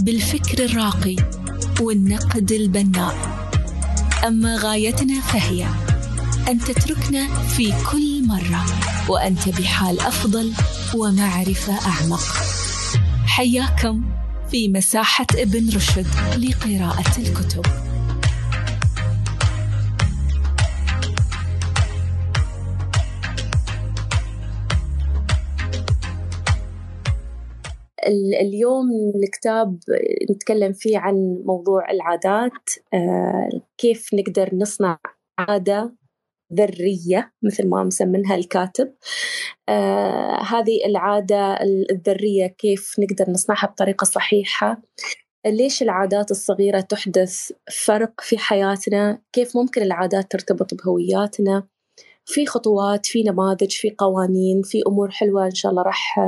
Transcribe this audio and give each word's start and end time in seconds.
بالفكر 0.00 0.64
الراقي 0.64 1.16
والنقد 1.80 2.52
البناء. 2.52 3.14
أما 4.26 4.56
غايتنا 4.56 5.20
فهي 5.20 5.66
أن 6.48 6.58
تتركنا 6.58 7.28
في 7.44 7.72
كل 7.92 8.26
مرة 8.26 8.64
وأنت 9.08 9.48
بحال 9.48 10.00
أفضل 10.00 10.52
ومعرفة 10.94 11.88
أعمق. 11.88 12.22
حياكم 13.26 14.04
في 14.50 14.68
مساحة 14.68 15.26
ابن 15.34 15.68
رشد 15.76 16.06
لقراءة 16.36 17.18
الكتب. 17.18 17.89
اليوم 28.40 28.88
الكتاب 29.24 29.78
نتكلم 30.30 30.72
فيه 30.72 30.98
عن 30.98 31.42
موضوع 31.46 31.90
العادات 31.90 32.70
آه، 32.94 33.48
كيف 33.78 34.14
نقدر 34.14 34.54
نصنع 34.54 34.98
عادة 35.38 35.94
ذرية 36.54 37.32
مثل 37.42 37.68
ما 37.68 37.84
مسمنها 37.84 38.34
الكاتب. 38.34 38.94
آه 39.68 40.42
هذه 40.42 40.86
العادة 40.86 41.58
الذرية 41.90 42.46
كيف 42.46 42.94
نقدر 42.98 43.30
نصنعها 43.32 43.66
بطريقة 43.66 44.04
صحيحة. 44.04 44.82
ليش 45.46 45.82
العادات 45.82 46.30
الصغيرة 46.30 46.80
تحدث 46.80 47.52
فرق 47.86 48.20
في 48.20 48.38
حياتنا؟ 48.38 49.22
كيف 49.32 49.56
ممكن 49.56 49.82
العادات 49.82 50.32
ترتبط 50.32 50.74
بهوياتنا؟ 50.74 51.68
في 52.30 52.46
خطوات 52.46 53.06
في 53.06 53.22
نماذج 53.22 53.70
في 53.70 53.94
قوانين 53.98 54.62
في 54.62 54.82
أمور 54.86 55.10
حلوة 55.10 55.46
إن 55.46 55.54
شاء 55.54 55.70
الله 55.70 55.82
راح 55.82 56.18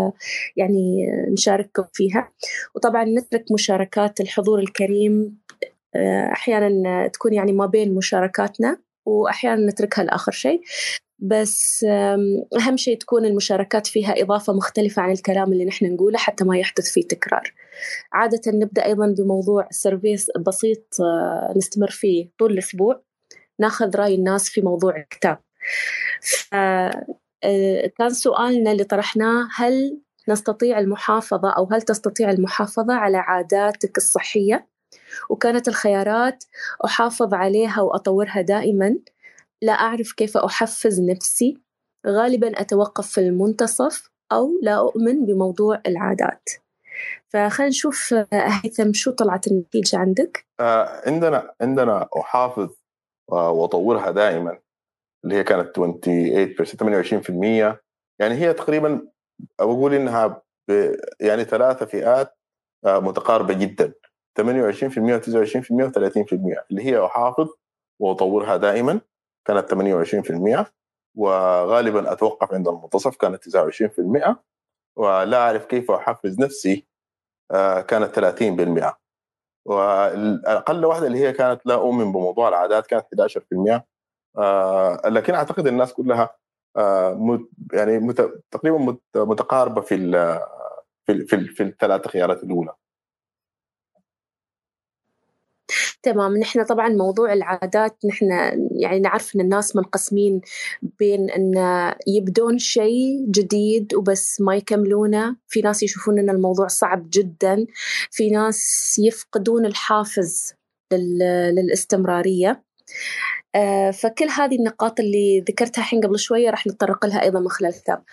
يعني 0.57 1.07
نشارككم 1.33 1.85
فيها. 1.93 2.33
وطبعا 2.75 3.05
نترك 3.05 3.45
مشاركات 3.53 4.21
الحضور 4.21 4.59
الكريم 4.59 5.39
آه، 5.95 6.33
أحيانا 6.33 7.09
تكون 7.09 7.33
يعني 7.33 7.53
ما 7.53 7.67
بين 7.67 7.95
مشاركاتنا 7.95 8.79
وأحيانا 9.07 9.71
نتركها 9.71 10.05
لآخر 10.05 10.33
شيء. 10.33 10.61
بس 11.19 11.87
أهم 12.59 12.77
شيء 12.77 12.99
تكون 12.99 13.25
المشاركات 13.25 13.87
فيها 13.87 14.23
إضافة 14.23 14.53
مختلفة 14.53 15.03
عن 15.03 15.13
الكلام 15.13 15.53
اللي 15.53 15.65
نحن 15.65 15.95
نقوله 15.95 16.19
حتى 16.19 16.45
ما 16.45 16.59
يحدث 16.59 16.91
فيه 16.93 17.03
تكرار. 17.03 17.55
عادة 18.13 18.41
نبدأ 18.47 18.85
أيضا 18.85 19.15
بموضوع 19.19 19.69
سيرفيس 19.71 20.31
بسيط 20.47 21.01
آه، 21.01 21.55
نستمر 21.57 21.91
فيه 21.91 22.31
طول 22.39 22.53
الأسبوع. 22.53 23.03
ناخذ 23.61 23.97
رأي 23.97 24.15
الناس 24.15 24.49
في 24.49 24.61
موضوع 24.61 24.97
الكتاب. 24.97 25.39
كان 27.99 28.11
سؤالنا 28.11 28.73
اللي 28.73 28.85
طرحناه 28.85 29.49
هل 29.57 30.01
نستطيع 30.29 30.79
المحافظة 30.79 31.51
أو 31.51 31.69
هل 31.73 31.83
تستطيع 31.83 32.31
المحافظة 32.31 32.95
على 32.95 33.19
عاداتك 33.19 33.97
الصحية؟ 33.97 34.69
وكانت 35.31 35.69
الخيارات 35.69 36.45
أحافظ 36.85 37.35
عليها 37.35 37.81
وأطورها 37.81 38.41
دائما 38.41 38.99
لا 39.63 39.73
أعرف 39.73 40.13
كيف 40.13 40.37
أحفز 40.37 41.01
نفسي 41.01 41.59
غالبا 42.07 42.61
أتوقف 42.61 43.07
في 43.07 43.21
المنتصف 43.21 44.11
أو 44.33 44.51
لا 44.63 44.79
أؤمن 44.79 45.27
بموضوع 45.27 45.83
العادات. 45.87 46.49
فخلينا 47.29 47.71
نشوف 47.71 48.15
هيثم 48.33 48.93
شو 48.93 49.11
طلعت 49.11 49.47
النتيجة 49.47 49.97
عندك؟ 49.97 50.47
آه 50.61 51.03
عندنا 51.07 51.55
عندنا 51.61 52.09
أحافظ 52.21 52.71
وأطورها 53.29 54.11
دائما. 54.11 54.59
اللي 55.25 55.35
هي 55.35 55.45
كانت 55.45 55.79
28% 55.79 55.81
28% 57.75 57.79
يعني 58.21 58.35
هي 58.35 58.53
تقريبا 58.53 59.09
أقول 59.61 59.95
إنها 59.95 60.43
يعني 61.21 61.45
ثلاثة 61.45 61.87
فئات 61.87 62.39
آه، 62.85 62.99
متقاربة 62.99 63.55
جدا. 63.55 63.93
28% 64.41 64.43
و29% 65.19 65.89
و30% 65.89 66.33
اللي 66.71 66.85
هي 66.85 67.07
أحافظ 67.07 67.49
وأطورها 68.01 68.57
دائما 68.57 69.01
كانت 69.47 69.75
28% 69.75 70.73
وغالبا 71.17 72.13
أتوقف 72.13 72.55
عند 72.55 72.69
المنتصف 72.69 73.17
كانت 73.17 73.45
29% 73.45 74.37
ولا 74.97 75.37
أعرف 75.37 75.67
كيف 75.67 75.91
أحفز 75.91 76.41
نفسي 76.41 76.87
آه، 77.51 77.81
كانت 77.81 78.15
30% 78.15 78.97
والأقل 79.67 80.85
واحدة 80.85 81.07
اللي 81.07 81.19
هي 81.19 81.33
كانت 81.33 81.67
لا 81.67 81.75
أؤمن 81.75 82.13
بموضوع 82.13 82.49
العادات 82.49 82.87
كانت 82.87 83.05
11% 83.05 83.71
آه، 83.71 83.85
لكن 85.07 85.35
أعتقد 85.35 85.67
الناس 85.67 85.93
كلها 85.93 86.37
آه، 86.77 87.47
يعني 87.73 88.13
تقريبا 88.51 88.97
متقاربة 89.15 89.81
في 89.81 89.97
في 91.07 91.27
في, 91.27 91.49
في 91.49 91.63
الثلاث 91.63 92.09
خيارات 92.09 92.45
الأولى. 92.45 92.75
تمام. 96.03 96.37
نحن 96.37 96.65
طبعا 96.65 96.89
موضوع 96.89 97.33
العادات 97.33 97.97
نحن 98.05 98.27
يعني 98.81 99.01
نعرف 99.01 99.37
إن 99.37 99.41
الناس 99.41 99.77
منقسمين 99.77 100.41
بين 100.83 101.31
إن 101.31 101.55
يبدون 102.07 102.59
شيء 102.59 103.27
جديد 103.31 103.95
وبس 103.95 104.41
ما 104.41 104.57
يكملونه. 104.57 105.37
في 105.49 105.61
ناس 105.61 105.83
يشوفون 105.83 106.19
إن 106.19 106.31
الموضوع 106.31 106.67
صعب 106.67 107.07
جدا. 107.11 107.67
في 108.11 108.31
ناس 108.31 108.97
يفقدون 108.99 109.67
الحافز 109.67 110.55
للاستمرارية. 110.93 112.49
آه، 112.51 112.63
فكل 113.93 114.29
هذه 114.37 114.57
النقاط 114.57 115.01
اللي 115.01 115.41
ذكرتها 115.41 115.83
الحين 115.83 116.01
قبل 116.01 116.19
شوية 116.19 116.51
راح 116.51 116.67
نتطرق 116.67 117.07
لها 117.07 117.23
أيضا 117.23 117.41
من 117.41 117.49
خلال 117.49 117.71
الكتاب. 117.71 118.05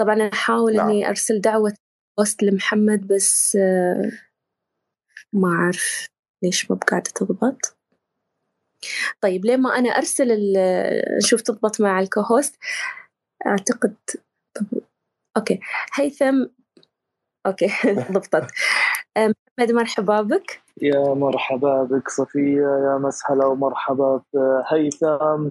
طبعا 0.00 0.14
أنا 0.14 0.32
أحاول 0.32 0.76
نعم. 0.76 0.88
إني 0.88 1.08
أرسل 1.08 1.40
دعوة 1.40 1.74
co-host 2.18 2.42
لمحمد 2.42 3.06
بس 3.06 3.56
آه، 3.56 4.10
ما 5.32 5.48
أعرف 5.48 6.08
ليش 6.44 6.70
ما 6.70 6.76
قاعدة 6.76 7.10
تضبط. 7.14 7.76
طيب 9.20 9.44
ليه 9.44 9.56
ما 9.56 9.78
أنا 9.78 9.88
أرسل 9.88 10.52
نشوف 11.16 11.40
تضبط 11.40 11.80
مع 11.80 12.00
ال 12.00 12.07
co-host 12.07 12.56
أعتقد 13.46 13.94
طب 14.56 14.66
okay. 15.36 15.60
هيثم 15.94 16.46
okay 17.46 17.66
ضبطت. 18.12 18.50
محمد 19.18 19.72
مرحبا 19.72 20.22
بك. 20.22 20.60
يا 20.82 21.14
مرحبا 21.14 21.82
بك 21.82 22.08
صفية 22.08 22.60
يا 22.60 22.98
مسهلا 23.02 23.46
ومرحبا 23.46 24.20
بهيثم 24.34 25.48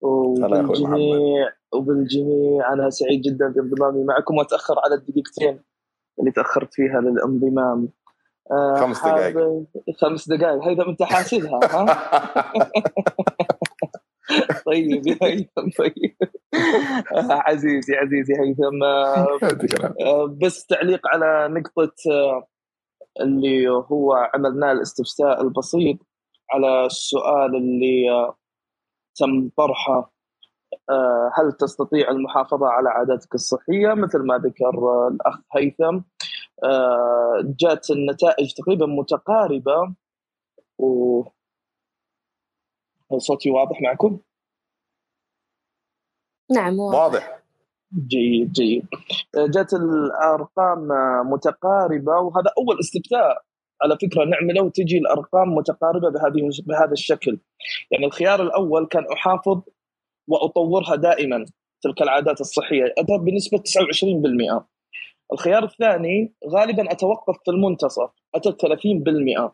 وبالجميع 0.00 1.48
وبالجميع. 1.72 2.72
أنا 2.72 2.90
سعيد 2.90 3.20
جدا 3.20 3.48
بانضمامي 3.48 4.04
معكم 4.04 4.36
وأعتذر 4.36 4.74
على 4.84 4.94
الدقيقتين 4.94 5.60
اللي 6.20 6.30
تأخرت 6.30 6.74
فيها 6.74 7.00
للانضمام. 7.00 7.88
آه، 8.50 8.74
خمس 8.74 8.98
دقائق. 8.98 9.64
خمس 10.00 10.28
دقائق. 10.28 10.62
هيدا 10.62 10.88
أنت 10.88 11.02
حاسبها 11.02 11.60
ها؟ 11.64 11.86
طيب 14.66 15.06
يا 15.06 15.18
هيثم 15.22 15.70
طيب. 15.78 16.16
عزيزي 17.30 17.94
عزيزي 17.94 18.34
هيثم. 18.40 18.82
آه، 20.00 20.36
بس 20.42 20.66
تعليق 20.66 21.00
على 21.06 21.48
نقطة 21.48 21.92
آه، 22.10 22.46
اللي 23.20 23.68
هو 23.68 24.12
عملناه 24.34 24.72
الاستفساء 24.72 25.42
البسيط 25.42 25.98
على 26.50 26.86
السؤال 26.86 27.56
اللي 27.56 28.32
تم 29.14 29.48
طرحه 29.56 30.12
هل 31.38 31.52
تستطيع 31.52 32.10
المحافظة 32.10 32.66
على 32.66 32.88
عاداتك 32.88 33.34
الصحية 33.34 33.94
مثل 33.94 34.18
ما 34.18 34.38
ذكر 34.38 35.08
الأخ 35.08 35.38
هيثم 35.56 36.00
آه، 36.64 37.54
جات 37.60 37.90
النتائج 37.90 38.52
تقريبا 38.52 38.86
متقاربة 38.86 39.94
و 40.78 41.22
هل 43.12 43.20
صوتي 43.20 43.50
واضح 43.50 43.80
معكم؟ 43.82 44.20
نعم 46.50 46.78
واضح, 46.78 46.98
واضح. 46.98 47.41
جيد 47.96 48.52
جيد. 48.52 48.86
جات 49.36 49.72
الأرقام 49.72 50.88
متقاربة 51.32 52.12
وهذا 52.18 52.50
أول 52.58 52.80
استفتاء 52.80 53.42
على 53.82 53.98
فكرة 54.02 54.24
نعمله 54.24 54.62
وتجي 54.62 54.98
الأرقام 54.98 55.54
متقاربة 55.54 56.10
بهذه 56.10 56.50
بهذا 56.66 56.92
الشكل. 56.92 57.38
يعني 57.90 58.06
الخيار 58.06 58.42
الأول 58.42 58.86
كان 58.86 59.04
أحافظ 59.12 59.62
وأطورها 60.28 60.96
دائما 60.96 61.44
تلك 61.82 62.02
العادات 62.02 62.40
الصحية 62.40 62.94
بنسبة 63.20 63.58
29% 63.58 64.62
الخيار 65.32 65.64
الثاني 65.64 66.32
غالبا 66.48 66.92
أتوقف 66.92 67.36
في 67.44 67.50
المنتصف 67.50 68.10
أتت 68.34 68.66
30% 68.66 69.52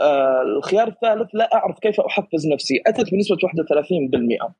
آه 0.00 0.42
الخيار 0.42 0.88
الثالث 0.88 1.30
لا 1.34 1.54
أعرف 1.54 1.78
كيف 1.78 2.00
أحفز 2.00 2.46
نفسي 2.46 2.82
أتت 2.86 3.10
بنسبة 3.12 3.36
31% 3.36 4.52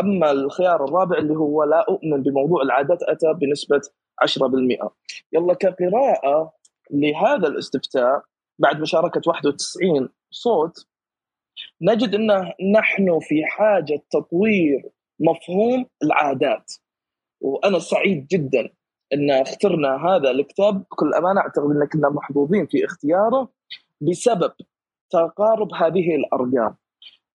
أما 0.00 0.30
الخيار 0.30 0.84
الرابع 0.84 1.18
اللي 1.18 1.36
هو 1.36 1.64
لا 1.64 1.84
أؤمن 1.88 2.22
بموضوع 2.22 2.62
العادات 2.62 3.02
أتى 3.02 3.32
بنسبة 3.32 3.80
10% 4.22 4.90
يلا 5.32 5.54
كقراءة 5.54 6.52
لهذا 6.90 7.48
الاستفتاء 7.48 8.22
بعد 8.58 8.80
مشاركة 8.80 9.20
91 9.26 10.08
صوت 10.30 10.86
نجد 11.82 12.14
إن 12.14 12.52
نحن 12.72 13.18
في 13.20 13.44
حاجة 13.44 14.02
تطوير 14.10 14.90
مفهوم 15.20 15.86
العادات. 16.02 16.72
وأنا 17.40 17.78
سعيد 17.78 18.26
جدا 18.26 18.70
إن 19.12 19.30
اخترنا 19.30 19.96
هذا 20.06 20.30
الكتاب. 20.30 20.78
بكل 20.78 21.14
أمانة 21.14 21.40
أعتقد 21.40 21.64
ان 21.64 21.88
كنا 21.92 22.10
محظوظين 22.10 22.66
في 22.66 22.84
اختياره 22.84 23.48
بسبب 24.00 24.52
تقارب 25.10 25.74
هذه 25.74 26.14
الأرقام. 26.14 26.76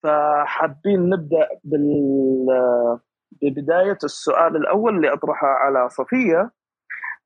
فحابين 0.06 1.08
نبدأ 1.08 1.49
بال 1.64 2.47
ببداية 3.43 3.99
السؤال 4.05 4.56
الأول 4.56 4.97
اللي 4.97 5.12
أطرحه 5.12 5.47
على 5.47 5.88
صفية 5.88 6.50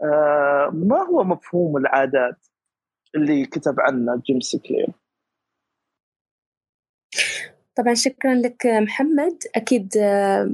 آه، 0.02 0.70
ما 0.74 0.96
هو 0.96 1.24
مفهوم 1.24 1.76
العادات 1.76 2.46
اللي 3.14 3.46
كتب 3.46 3.80
عنه 3.80 4.22
جيمس 4.26 4.56
كلير؟ 4.56 4.88
طبعا 7.74 7.94
شكرا 7.94 8.34
لك 8.34 8.66
محمد 8.66 9.38
أكيد 9.56 9.96
آه، 9.96 10.50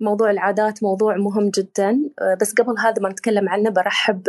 موضوع 0.00 0.30
العادات 0.30 0.82
موضوع 0.82 1.16
مهم 1.16 1.50
جدا. 1.50 2.00
آه، 2.20 2.36
بس 2.40 2.52
قبل 2.52 2.78
هذا 2.78 3.02
ما 3.02 3.08
نتكلم 3.08 3.48
عنه 3.48 3.70
برحب 3.70 4.22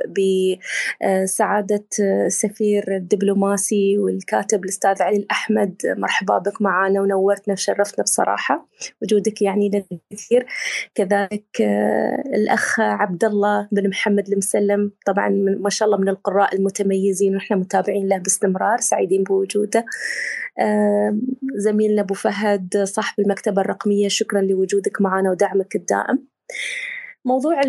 بسعادة 1.04 1.86
السفير 2.00 2.96
الدبلوماسي 2.96 3.98
والكاتب 3.98 4.64
الأستاذ 4.64 5.02
علي 5.02 5.18
الأحمد. 5.18 5.76
مرحبا 5.86 6.38
بك 6.38 6.62
معنا 6.62 7.02
ونورتنا 7.02 7.54
وشرفتنا 7.54 8.04
بصراحة. 8.04 8.68
وجودك 9.02 9.42
يعني 9.42 9.70
لنا 9.70 10.00
كثير 10.12 10.46
كذلك 10.96 11.62
آه، 11.62 12.24
الأخ 12.36 12.80
عبد 12.80 13.24
الله 13.24 13.68
بن 13.72 13.90
محمد 13.90 14.28
المسلم. 14.30 14.92
طبعا 15.06 15.30
ما 15.60 15.70
شاء 15.70 15.86
الله 15.86 15.98
من 15.98 16.10
القراء 16.10 16.56
المتميزين 16.56 17.34
ونحن 17.34 17.54
متابعين 17.54 18.08
له 18.08 18.18
باستمرار 18.18 18.78
سعيدين 18.78 19.24
بوجوده. 19.24 19.86
زميلنا 21.56 22.02
أبو 22.02 22.14
فهد 22.14 22.84
صاحب 22.84 23.20
المكتبة 23.20 23.62
الرقمية 23.62 24.08
شكرا 24.08 24.42
لوجودك 24.42 25.02
معنا 25.02 25.32
ودعمك 25.58 25.76
الدائم. 25.76 26.28
موضوع 27.26 27.62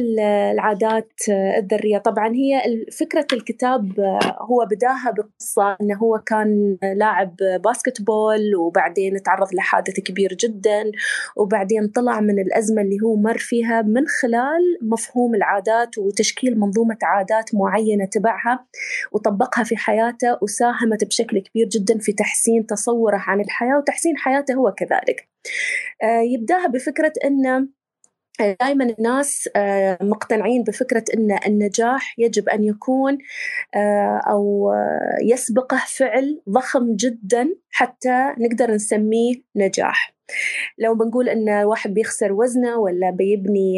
العادات 0.53 1.13
الذرية 1.59 1.99
طبعا 1.99 2.35
هي 2.35 2.63
فكرة 2.93 3.27
الكتاب 3.33 4.01
هو 4.41 4.67
بداها 4.71 5.11
بقصة 5.11 5.77
أنه 5.81 5.97
هو 5.97 6.19
كان 6.19 6.79
لاعب 6.97 7.37
باسكت 7.65 8.03
بول 8.03 8.57
وبعدين 8.57 9.23
تعرض 9.23 9.55
لحادث 9.55 10.01
كبير 10.01 10.35
جدا 10.35 10.91
وبعدين 11.37 11.89
طلع 11.89 12.21
من 12.21 12.39
الأزمة 12.39 12.83
اللي 12.83 12.97
هو 13.05 13.17
مر 13.17 13.39
فيها 13.39 13.83
من 13.83 14.07
خلال 14.23 14.79
مفهوم 14.83 15.35
العادات 15.35 15.99
وتشكيل 15.99 16.61
منظومة 16.61 16.99
عادات 17.03 17.51
معينة 17.55 18.05
تبعها 18.05 18.67
وطبقها 19.13 19.65
في 19.65 19.77
حياته 19.77 20.39
وساهمت 20.43 21.05
بشكل 21.05 21.39
كبير 21.39 21.69
جدا 21.69 21.99
في 21.99 22.13
تحسين 22.13 22.67
تصوره 22.67 23.17
عن 23.17 23.41
الحياة 23.41 23.79
وتحسين 23.79 24.17
حياته 24.17 24.55
هو 24.55 24.73
كذلك. 24.73 25.29
آه، 26.03 26.21
يبداها 26.21 26.67
بفكرة 26.67 27.13
أنه 27.25 27.78
دائما 28.41 28.85
الناس 28.99 29.49
آه، 29.57 29.99
مقتنعين 30.03 30.63
بفكرة 30.65 31.05
أن 31.15 31.39
النجاح 31.47 32.15
يجب 32.19 32.49
أن 32.49 32.65
يكون 32.65 33.19
آه، 33.77 34.23
أو 34.31 34.73
يسبقه 35.23 35.83
فعل 35.89 36.43
ضخم 36.51 36.97
جدا 36.97 37.49
حتى 37.71 38.35
نقدر 38.39 38.71
نسميه 38.71 39.35
نجاح. 39.57 40.18
لو 40.79 40.95
بنقول 40.95 41.29
إن 41.29 41.49
واحد 41.49 41.95
بيخسر 41.95 42.33
وزنه 42.33 42.77
ولا 42.79 43.11
بيبني 43.11 43.77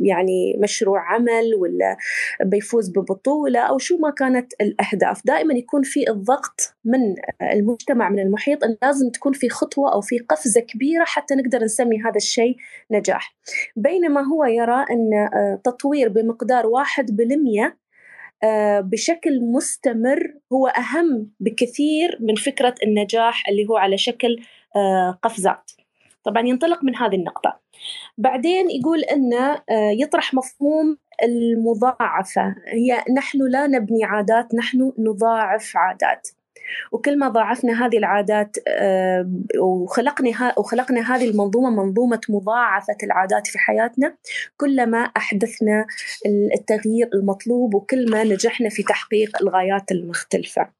يعني 0.00 0.56
مشروع 0.58 1.14
عمل 1.14 1.54
ولا 1.58 1.96
بيفوز 2.44 2.90
ببطولة 2.90 3.60
أو 3.60 3.78
شو 3.78 3.98
ما 3.98 4.10
كانت 4.10 4.52
الأهداف 4.60 5.26
دائما 5.26 5.54
يكون 5.54 5.82
في 5.82 6.10
الضغط 6.10 6.74
من 6.84 7.14
المجتمع 7.52 8.08
من 8.08 8.18
المحيط 8.18 8.64
إن 8.64 8.76
لازم 8.82 9.10
تكون 9.10 9.32
في 9.32 9.48
خطوة 9.48 9.92
أو 9.92 10.00
في 10.00 10.18
قفزة 10.18 10.60
كبيرة 10.60 11.04
حتى 11.04 11.34
نقدر 11.34 11.64
نسمي 11.64 12.00
هذا 12.00 12.16
الشيء 12.16 12.56
نجاح. 12.90 13.34
بينما 13.76 14.20
هو 14.20 14.44
يرى 14.44 14.84
إن 14.90 15.14
آه، 15.14 15.60
تطوير 15.64 16.08
بمقدار 16.08 16.66
واحد 16.66 17.16
بالمية 17.16 17.78
آه، 18.42 18.80
بشكل 18.80 19.40
مستمر 19.40 20.34
هو 20.52 20.66
أهم 20.66 21.30
بكثير 21.40 22.18
من 22.20 22.34
فكرة 22.34 22.74
النجاح 22.82 23.48
اللي 23.48 23.66
هو 23.68 23.76
على 23.76 23.98
شكل 23.98 24.36
آه، 24.76 25.18
قفزات. 25.22 25.70
طبعا 26.24 26.46
ينطلق 26.46 26.84
من 26.84 26.96
هذه 26.96 27.14
النقطة. 27.14 27.60
بعدين 28.18 28.70
يقول 28.70 29.00
أنه 29.00 29.52
آه، 29.70 29.90
يطرح 29.90 30.34
مفهوم 30.34 30.96
المضاعفة. 31.22 32.54
هي 32.66 33.04
نحن 33.16 33.38
لا 33.50 33.66
نبني 33.66 34.04
عادات 34.04 34.54
نحن 34.54 34.92
نضاعف 34.98 35.72
عادات. 35.76 36.28
وكل 36.92 37.18
ما 37.18 37.28
ضاعفنا 37.28 37.86
هذه 37.86 37.98
العادات 37.98 38.56
آه، 38.68 39.30
وخلقنا 39.60 40.54
وخلقنا 40.58 41.16
هذه 41.16 41.30
المنظومة 41.30 41.70
منظومة 41.70 42.20
مضاعفة 42.28 42.96
العادات 43.02 43.46
في 43.46 43.58
حياتنا 43.58 44.16
كلما 44.56 44.98
أحدثنا 44.98 45.86
التغيير 46.54 47.08
المطلوب 47.14 47.74
وكل 47.74 48.10
ما 48.10 48.24
نجحنا 48.24 48.68
في 48.68 48.82
تحقيق 48.82 49.42
الغايات 49.42 49.92
المختلفة. 49.92 50.79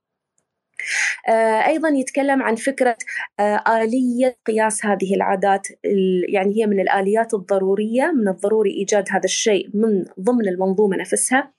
آه، 1.29 1.67
أيضا 1.67 1.89
يتكلم 1.89 2.43
عن 2.43 2.55
فكرة 2.55 2.97
آه، 3.41 3.63
آلية 3.69 4.37
قياس 4.47 4.87
هذه 4.87 5.15
العادات 5.15 5.69
يعني 6.29 6.57
هي 6.57 6.67
من 6.67 6.81
الآليات 6.81 7.35
الضرورية 7.35 8.13
من 8.17 8.29
الضروري 8.29 8.71
إيجاد 8.71 9.05
هذا 9.11 9.25
الشيء 9.25 9.71
من 9.75 10.05
ضمن 10.21 10.49
المنظومة 10.49 10.97
نفسها. 10.97 11.53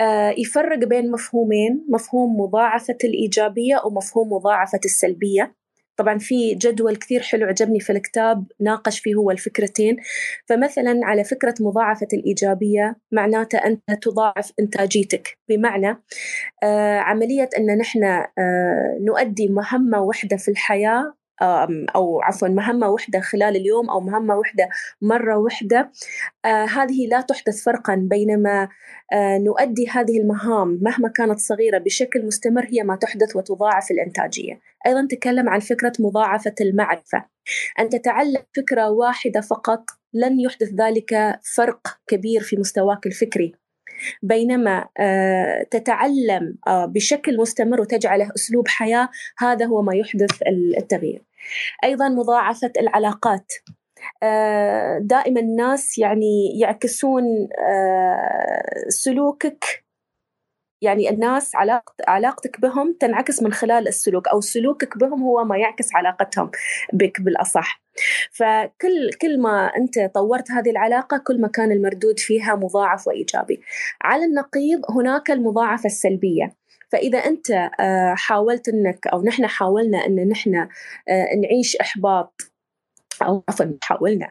آه، 0.00 0.34
يفرق 0.38 0.78
بين 0.78 1.10
مفهومين 1.10 1.86
مفهوم 1.88 2.40
مضاعفة 2.40 2.98
الإيجابية 3.04 3.82
ومفهوم 3.86 4.32
مضاعفة 4.32 4.80
السلبية. 4.84 5.59
طبعا 6.00 6.18
في 6.18 6.54
جدول 6.54 6.96
كثير 6.96 7.22
حلو 7.22 7.46
عجبني 7.46 7.80
في 7.80 7.92
الكتاب 7.92 8.44
ناقش 8.60 9.00
فيه 9.00 9.14
هو 9.14 9.30
الفكرتين. 9.30 9.96
فمثلا 10.46 11.00
على 11.04 11.24
فكرة 11.24 11.54
مضاعفة 11.60 12.08
الإيجابية 12.12 12.96
معناته 13.12 13.58
أنت 13.58 13.82
تضاعف 14.02 14.52
إنتاجيتك. 14.60 15.38
بمعنى 15.48 16.02
آه 16.62 16.98
عملية 16.98 17.48
أن 17.58 17.78
نحن 17.78 18.04
آه 18.04 18.98
نؤدي 19.00 19.48
مهمة 19.48 20.00
واحدة 20.00 20.36
في 20.36 20.50
الحياة 20.50 21.14
أو 21.42 22.20
عفوا 22.22 22.48
مهمة 22.48 22.88
واحدة 22.88 23.20
خلال 23.20 23.56
اليوم 23.56 23.90
أو 23.90 24.00
مهمة 24.00 24.36
واحدة 24.36 24.68
مرة 25.02 25.36
واحدة 25.36 25.92
آه 26.44 26.64
هذه 26.64 27.06
لا 27.06 27.20
تحدث 27.20 27.62
فرقا 27.62 27.94
بينما 27.94 28.68
آه 29.12 29.38
نؤدي 29.38 29.88
هذه 29.88 30.18
المهام 30.18 30.78
مهما 30.82 31.08
كانت 31.08 31.38
صغيرة 31.38 31.78
بشكل 31.78 32.26
مستمر 32.26 32.66
هي 32.72 32.82
ما 32.82 32.96
تحدث 32.96 33.36
وتضاعف 33.36 33.90
الإنتاجية. 33.90 34.60
أيضا 34.86 35.06
تكلم 35.10 35.48
عن 35.48 35.60
فكرة 35.60 35.92
مضاعفة 36.00 36.54
المعرفة. 36.60 37.24
أن 37.80 37.88
تتعلم 37.88 38.42
فكرة 38.56 38.90
واحدة 38.90 39.40
فقط 39.40 39.84
لن 40.14 40.40
يحدث 40.40 40.68
ذلك 40.74 41.40
فرق 41.56 41.98
كبير 42.06 42.40
في 42.40 42.56
مستواك 42.56 43.06
الفكري. 43.06 43.54
بينما 44.22 44.88
آه، 44.98 45.62
تتعلم 45.70 46.58
بشكل 46.68 47.36
مستمر 47.36 47.80
وتجعله 47.80 48.30
أسلوب 48.36 48.68
حياة 48.68 49.08
هذا 49.38 49.66
هو 49.66 49.82
ما 49.82 49.94
يحدث 49.94 50.30
التغيير. 50.78 51.29
أيضا 51.84 52.08
مضاعفة 52.08 52.72
العلاقات. 52.80 53.52
آه، 54.22 54.98
دائما 55.02 55.40
الناس 55.40 55.98
يعني 55.98 56.58
يعكسون 56.60 57.22
سلوكك. 58.88 59.84
يعني 60.82 61.10
الناس 61.10 61.52
علاقتك 62.08 62.60
بهم 62.60 62.96
تنعكس 63.00 63.42
من 63.42 63.52
خلال 63.52 63.88
السلوك 63.88 64.28
أو 64.28 64.40
سلوكك 64.40 64.98
بهم 64.98 65.22
هو 65.22 65.44
ما 65.44 65.56
يعكس 65.58 65.94
علاقتهم 65.94 66.50
بك 66.92 67.20
بالأصح. 67.20 67.82
فكل 68.32 69.10
كل 69.22 69.40
ما 69.40 69.66
أنت 69.76 70.10
طورت 70.14 70.50
هذه 70.50 70.70
العلاقة 70.70 71.22
كل 71.26 71.40
ما 71.40 71.48
كان 71.48 71.72
المردود 71.72 72.18
فيها 72.18 72.54
مضاعف 72.54 73.06
وإيجابي. 73.06 73.60
على 74.02 74.24
النقيض 74.24 74.80
هناك 74.90 75.30
المضاعفة 75.30 75.86
السلبية. 75.86 76.59
فإذا 76.92 77.18
أنت 77.18 77.50
آه، 77.80 78.14
حاولت 78.16 78.68
إنك 78.68 79.06
أو 79.06 79.22
نحن 79.24 79.46
حاولنا 79.46 80.06
إن 80.06 80.28
نحن 80.28 80.54
آه، 81.08 81.34
نعيش 81.42 81.76
إحباط 81.76 82.40
أو 83.22 83.44
عفوا 83.48 83.66
حاولنا 83.82 84.30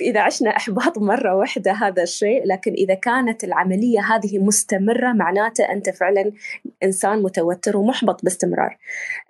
إذا 0.00 0.20
عشنا 0.20 0.50
إحباط 0.50 0.98
مرة 0.98 1.34
واحدة 1.34 1.72
هذا 1.72 2.02
الشيء 2.02 2.46
لكن 2.46 2.72
إذا 2.72 2.94
كانت 2.94 3.44
العملية 3.44 4.00
هذه 4.00 4.38
مستمرة 4.38 5.12
معناته 5.12 5.72
أنت 5.72 5.90
فعلا 5.90 6.32
إنسان 6.82 7.22
متوتر 7.22 7.76
ومحبط 7.76 8.24
باستمرار 8.24 8.78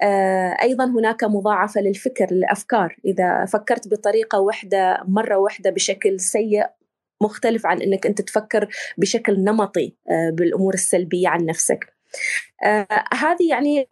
آه، 0.03 0.57
أيضا 0.63 0.85
هناك 0.85 1.25
مضاعفة 1.25 1.81
للفكر 1.81 2.27
للأفكار 2.31 2.97
إذا 3.05 3.45
فكرت 3.45 3.89
بطريقة 3.89 4.41
واحدة 4.41 5.03
مرة 5.09 5.37
واحدة 5.37 5.71
بشكل 5.71 6.21
سيء 6.21 6.67
مختلف 7.23 7.67
عن 7.67 7.83
إنك 7.83 8.07
أنت 8.07 8.21
تفكر 8.21 8.69
بشكل 8.99 9.45
نمطي 9.45 9.97
بالأمور 10.33 10.75
السلبية 10.75 11.29
عن 11.29 11.45
نفسك. 11.47 11.96
آه، 12.65 13.05
هذه 13.15 13.51
يعني 13.51 13.89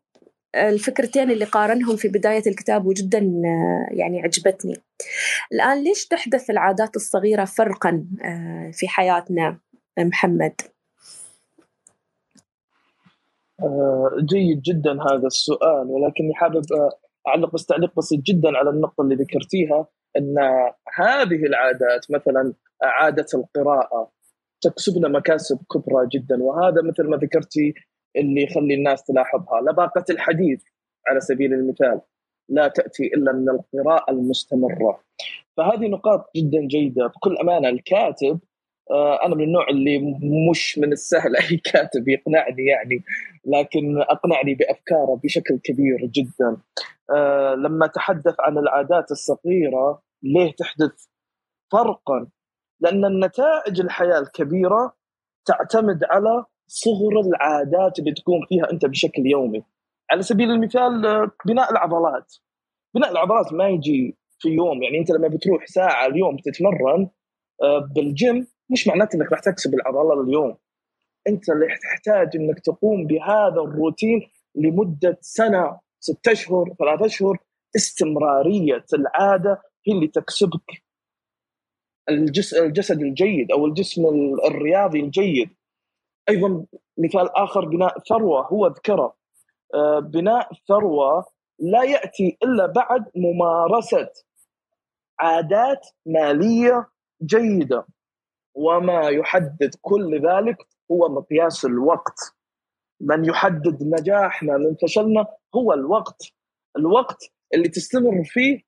الفكرتين 0.54 1.30
اللي 1.30 1.44
قارنهم 1.44 1.96
في 1.96 2.08
بداية 2.08 2.42
الكتاب 2.46 2.86
وجدا 2.86 3.18
آه، 3.18 3.88
يعني 3.90 4.22
عجبتني 4.22 4.76
الآن 5.52 5.84
ليش 5.84 6.06
تحدث 6.06 6.50
العادات 6.50 6.96
الصغيرة 6.96 7.44
فرقا 7.44 8.06
في 8.72 8.88
حياتنا 8.88 9.58
محمد؟ 9.98 10.54
جيد 14.30 14.62
جدا 14.62 14.92
هذا 14.92 15.26
السؤال 15.26 15.86
ولكني 15.86 16.34
حابب 16.34 16.62
أعلق 17.28 17.54
بس 17.54 17.66
تعليق 17.66 17.96
بسيط 17.96 18.20
جدا 18.20 18.56
على 18.56 18.70
النقطة 18.70 19.02
اللي 19.02 19.14
ذكرتيها 19.14 19.86
إن 20.16 20.34
هذه 20.94 21.46
العادات 21.46 22.06
مثلا 22.10 22.54
عادة 22.82 23.26
القراءة 23.34 24.12
تكسبنا 24.60 25.08
مكاسب 25.08 25.58
كبرى 25.72 26.08
جدا 26.14 26.42
وهذا 26.42 26.82
مثل 26.82 27.10
ما 27.10 27.16
ذكرتي 27.16 27.74
اللي 28.16 28.42
يخلي 28.42 28.74
الناس 28.74 29.04
تلاحظها. 29.04 29.60
لباقه 29.60 30.04
الحديث 30.10 30.62
على 31.08 31.20
سبيل 31.20 31.52
المثال 31.54 32.00
لا 32.48 32.68
تأتي 32.68 33.06
إلا 33.06 33.32
من 33.32 33.48
القراءه 33.48 34.12
المستمرة. 34.12 35.00
فهذه 35.56 35.88
نقاط 35.88 36.30
جدا 36.36 36.60
جيدة. 36.66 37.06
بكل 37.06 37.36
أمانة 37.36 37.68
الكاتب 37.68 38.40
آه، 38.90 39.26
أنا 39.26 39.34
من 39.34 39.44
النوع 39.44 39.68
اللي 39.68 39.98
مش 40.50 40.78
من 40.78 40.92
السهل 40.92 41.36
أي 41.50 41.56
كاتب 41.56 42.08
يقنعني 42.08 42.66
يعني 42.66 43.04
لكن 43.44 43.98
أقنعني 43.98 44.54
بأفكاره 44.54 45.20
بشكل 45.24 45.58
كبير 45.64 45.96
جدا. 46.06 46.56
آه، 47.10 47.54
لما 47.54 47.86
تحدث 47.86 48.34
عن 48.40 48.58
العادات 48.58 49.10
الصغيرة 49.10 50.02
ليه 50.22 50.52
تحدث 50.52 51.06
فرقا؟ 51.72 52.26
لأن 52.80 53.04
النتائج 53.04 53.80
الحياة 53.80 54.18
الكبيرة 54.18 54.94
تعتمد 55.46 56.04
على 56.04 56.44
صغر 56.66 57.20
العادات 57.20 57.98
اللي 57.98 58.12
تقوم 58.12 58.46
فيها 58.48 58.70
أنت 58.72 58.86
بشكل 58.86 59.26
يومي. 59.26 59.62
على 60.10 60.22
سبيل 60.22 60.50
المثال 60.50 61.06
آه، 61.06 61.30
بناء 61.46 61.72
العضلات. 61.72 62.34
بناء 62.94 63.12
العضلات 63.12 63.52
ما 63.52 63.68
يجي 63.68 64.16
في 64.38 64.48
يوم 64.48 64.82
يعني 64.82 64.98
أنت 64.98 65.10
لما 65.10 65.28
بتروح 65.28 65.66
ساعة 65.66 66.06
اليوم 66.06 66.36
تتمرن 66.36 67.08
بالجيم 67.94 68.46
مش 68.70 68.88
معناته 68.88 69.16
إنك 69.16 69.32
راح 69.32 69.40
تكسب 69.40 69.74
العضلة 69.74 70.20
اليوم 70.20 70.56
أنت 71.28 71.48
اللي 71.48 71.66
تحتاج 71.82 72.36
إنك 72.36 72.60
تقوم 72.60 73.06
بهذا 73.06 73.60
الروتين 73.60 74.20
لمدة 74.54 75.18
سنة 75.20 75.80
ستة 76.00 76.32
أشهر 76.32 76.74
ثلاث 76.78 77.02
أشهر. 77.02 77.38
استمرارية 77.76 78.84
العادة 78.94 79.62
هي 79.86 79.92
اللي 79.92 80.06
تكسبك. 80.06 80.82
الجسد 82.08 83.00
الجيد 83.00 83.52
أو 83.52 83.66
الجسم 83.66 84.02
الرياضي 84.46 85.00
الجيد. 85.00 85.50
أيضا 86.28 86.66
مثال 86.98 87.36
آخر 87.36 87.64
بناء 87.64 87.98
ثروة. 87.98 88.46
هو 88.46 88.66
ذكره. 88.66 89.14
آه، 89.74 89.98
بناء 89.98 90.48
ثروة 90.68 91.24
لا 91.58 91.82
يأتي 91.82 92.38
إلا 92.42 92.66
بعد 92.66 93.04
ممارسة 93.16 94.08
عادات 95.20 95.86
مالية 96.06 96.88
جيدة. 97.24 97.86
وما 98.54 99.08
يحدد 99.08 99.70
كل 99.82 100.20
ذلك 100.28 100.56
هو 100.90 101.08
مقياس 101.08 101.64
الوقت. 101.64 102.34
من 103.00 103.24
يحدد 103.24 103.78
نجاحنا 103.82 104.56
من 104.56 104.74
فشلنا 104.82 105.26
هو 105.54 105.72
الوقت. 105.72 106.22
الوقت 106.78 107.32
اللي 107.54 107.68
تستمر 107.68 108.24
فيه 108.24 108.60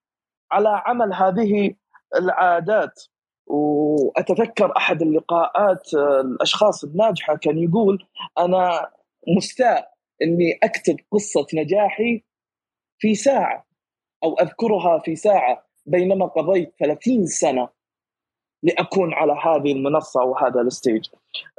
على 0.52 0.82
عمل 0.86 1.14
هذه 1.14 1.74
العادات. 2.16 3.02
وأتذكر 3.46 4.76
أحد 4.76 5.02
اللقاءات 5.02 5.94
الأشخاص 6.24 6.84
الناجحة 6.84 7.36
كان 7.36 7.58
يقول 7.58 8.06
أنا 8.38 8.90
مستاء 9.36 9.92
إني 10.22 10.58
أكتب 10.62 10.96
قصة 11.10 11.46
نجاحي 11.54 12.24
في 12.98 13.14
ساعة 13.14 13.66
أو 14.24 14.34
أذكرها 14.34 14.98
في 14.98 15.16
ساعة 15.16 15.66
بينما 15.86 16.26
قضيت 16.26 16.74
30 16.78 17.26
سنة 17.26 17.68
لأكون 18.62 19.14
على 19.14 19.32
هذه 19.32 19.72
المنصة 19.72 20.24
وهذا 20.24 20.60
الستيج. 20.60 21.08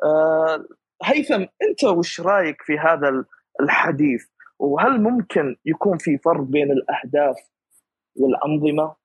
أه 0.04 0.66
هيثم 1.04 1.46
أنت 1.70 1.84
وش 1.84 2.22
رأيك 2.22 2.62
في 2.62 2.78
هذا 2.80 3.26
الحديث؟ 3.62 4.26
وهل 4.60 5.02
ممكن 5.02 5.56
يكون 5.66 5.98
في 5.98 6.18
فرق 6.18 6.42
بين 6.42 6.72
الأهداف 6.72 7.38
والأنظمة؟ 8.16 8.96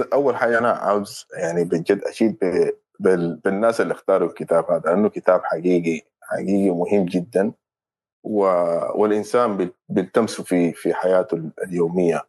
أول 0.00 0.36
حاجة 0.36 0.58
أنا 0.58 0.70
عاوز 0.70 1.26
يعني 1.38 1.64
بجد 1.64 2.02
أشيد 2.04 2.38
بالناس 3.44 3.80
اللي 3.80 3.92
اختاروا 3.92 4.28
الكتاب 4.28 4.70
هذا 4.70 4.82
لأنه 4.90 5.08
كتاب 5.08 5.40
حقيقي 5.44 6.02
حقيقي 6.22 6.70
مهم 6.70 7.04
جدا 7.04 7.52
والإنسان 8.94 9.70
بيلتمسه 9.88 10.42
في 10.44 10.72
في 10.72 10.94
حياته 10.94 11.50
اليومية. 11.64 12.22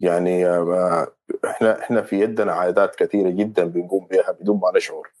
يعني 0.00 0.46
آه، 0.46 1.08
إحنا 1.44 1.80
إحنا 1.82 2.02
في 2.02 2.20
يدنا 2.20 2.52
عادات 2.52 2.94
كثيرة 2.96 3.30
جدا 3.30 3.64
بنقوم 3.64 4.06
بها 4.06 4.32
بدون 4.32 4.60
ما 4.60 4.72
نشعر. 4.76 5.12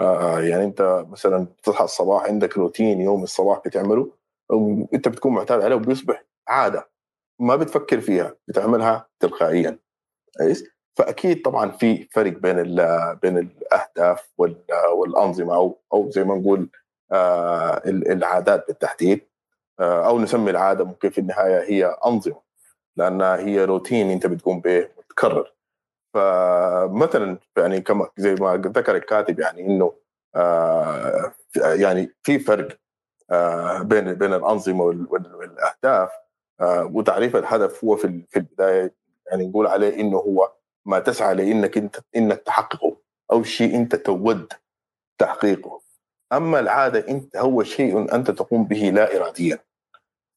آه 0.00 0.40
يعني 0.40 0.64
أنت 0.64 1.04
مثلا 1.10 1.38
بتصحى 1.44 1.84
الصباح 1.84 2.24
عندك 2.24 2.58
روتين 2.58 3.00
يوم 3.00 3.22
الصباح 3.22 3.62
بتعمله 3.66 4.12
أنت 4.94 5.08
بتكون 5.08 5.32
معتاد 5.34 5.60
عليه 5.62 5.76
وبيصبح 5.76 6.24
عادة 6.48 6.90
ما 7.40 7.56
بتفكر 7.56 8.00
فيها 8.00 8.36
بتعملها 8.48 9.08
تلقائيا. 9.20 9.78
كويس؟ 10.38 10.64
فأكيد 10.96 11.42
طبعا 11.42 11.70
في 11.70 12.08
فرق 12.12 12.32
بين 12.32 12.56
بين 13.22 13.38
الأهداف 13.38 14.28
والأنظمة 14.38 15.54
أو 15.54 15.78
أو 15.92 16.10
زي 16.10 16.24
ما 16.24 16.34
نقول 16.34 16.70
آه 17.12 17.82
العادات 17.86 18.66
بالتحديد. 18.68 19.20
آه 19.80 20.06
أو 20.06 20.18
نسمي 20.20 20.50
العادة 20.50 20.84
ممكن 20.84 21.10
في 21.10 21.18
النهاية 21.20 21.60
هي 21.70 21.84
أنظمة 22.06 22.40
لأنها 22.96 23.36
هي 23.38 23.64
روتين 23.64 24.10
أنت 24.10 24.26
بتقوم 24.26 24.60
به 24.60 24.88
متكرر 24.98 25.52
فمثلا 26.14 27.38
يعني 27.58 27.80
كما 27.80 28.08
زي 28.16 28.34
ما 28.34 28.56
ذكر 28.56 28.96
الكاتب 28.96 29.40
يعني 29.40 29.60
إنه 29.66 29.92
آه 30.36 31.32
يعني 31.56 32.14
في 32.22 32.38
فرق 32.38 32.68
بين 33.82 34.14
بين 34.14 34.34
الأنظمة 34.34 34.84
والأهداف. 34.84 36.10
وتعريف 36.62 37.36
الهدف 37.36 37.84
هو 37.84 37.96
في 37.96 38.22
البداية 38.36 38.94
يعني 39.30 39.46
نقول 39.46 39.66
عليه 39.66 40.00
إنه 40.00 40.16
هو 40.18 40.52
ما 40.86 40.98
تسعى 40.98 41.34
لإنك 41.34 41.76
انت 41.76 41.96
إنك 42.16 42.38
تحققه 42.38 42.96
أو 43.32 43.42
شيء 43.42 43.76
أنت 43.76 43.96
تود 43.96 44.52
تحقيقه. 45.18 45.80
أما 46.32 46.60
العادة 46.60 47.08
انت 47.08 47.36
هو 47.36 47.62
شيء 47.62 48.14
أنت 48.14 48.30
تقوم 48.30 48.64
به 48.64 48.90
لا 48.94 49.16
اراديا. 49.16 49.58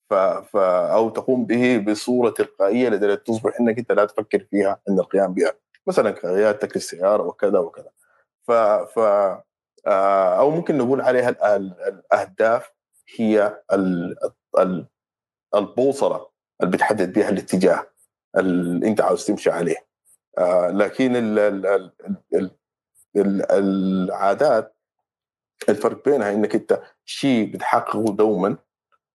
ف... 0.09 0.13
ف... 0.13 0.57
أو 0.57 1.09
تقوم 1.09 1.45
به 1.45 1.77
بصورة 1.77 2.29
تلقائية 2.29 2.89
لدرجة 2.89 3.15
تصبح 3.15 3.59
إنك 3.59 3.77
أنت 3.77 3.91
لا 3.91 4.05
تفكر 4.05 4.39
فيها 4.51 4.81
عند 4.89 4.99
القيام 4.99 5.33
بها. 5.33 5.53
مثلا 5.87 6.11
كقيادتك 6.11 6.75
للسيارة 6.75 7.23
وكذا 7.23 7.59
وكذا. 7.59 7.89
ف, 8.47 8.51
ف... 8.51 8.99
آه، 9.87 10.39
أو 10.39 10.51
ممكن 10.51 10.77
نقول 10.77 11.01
عليها 11.01 11.55
الأهداف 11.55 12.71
هي 13.15 13.61
ال... 13.73 14.15
ال... 14.59 14.87
البوصلة 15.55 16.27
اللي 16.61 16.71
بتحدد 16.71 17.13
بها 17.13 17.29
الاتجاه 17.29 17.87
اللي 18.37 18.87
أنت 18.87 19.01
عاوز 19.01 19.25
تمشي 19.25 19.49
عليه. 19.49 19.92
لكن 20.69 21.15
ال 21.15 21.39
ال 23.15 23.51
العادات 23.51 24.75
الفرق 25.69 26.09
بينها 26.09 26.31
إنك 26.31 26.55
أنت 26.55 26.81
شيء 27.05 27.53
بتحققه 27.53 28.03
دوما 28.03 28.57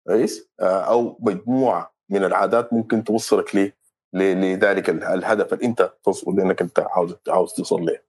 كويس 0.08 0.50
آه، 0.60 0.82
أو 0.82 1.18
مجموعة 1.20 1.94
من 2.10 2.24
العادات 2.24 2.74
ممكن 2.74 3.04
توصلك 3.04 3.56
ل 3.56 3.72
لذلك 4.14 4.90
الهدف 4.90 5.54
اللي 5.54 5.66
أنت 5.66 5.94
توصل 6.04 6.40
إنك 6.40 6.62
أنت 6.62 6.80
عاوز 6.80 7.16
عاوز 7.28 7.54
توصل 7.54 7.86
له. 7.86 8.00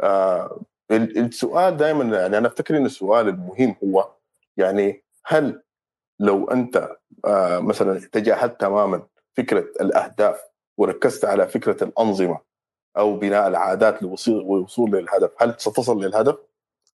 آه 0.00 0.60
السؤال 0.90 1.76
دائما 1.76 2.18
يعني 2.18 2.38
أنا 2.38 2.48
أفتكر 2.48 2.76
إن 2.76 2.86
السؤال 2.86 3.28
المهم 3.28 3.76
هو 3.84 4.10
يعني 4.56 5.04
هل 5.24 5.62
لو 6.20 6.50
أنت 6.50 6.96
آه 7.24 7.58
مثلا 7.60 8.00
تجاهلت 8.12 8.60
تماما 8.60 9.02
فكرة 9.36 9.66
الأهداف 9.80 10.40
وركزت 10.78 11.24
على 11.24 11.48
فكرة 11.48 11.84
الأنظمة 11.84 12.40
أو 12.96 13.16
بناء 13.16 13.48
العادات 13.48 14.02
للوصول 14.02 14.90
للهدف 14.90 15.30
هل 15.38 15.54
ستصل 15.58 16.04
للهدف؟ 16.04 16.36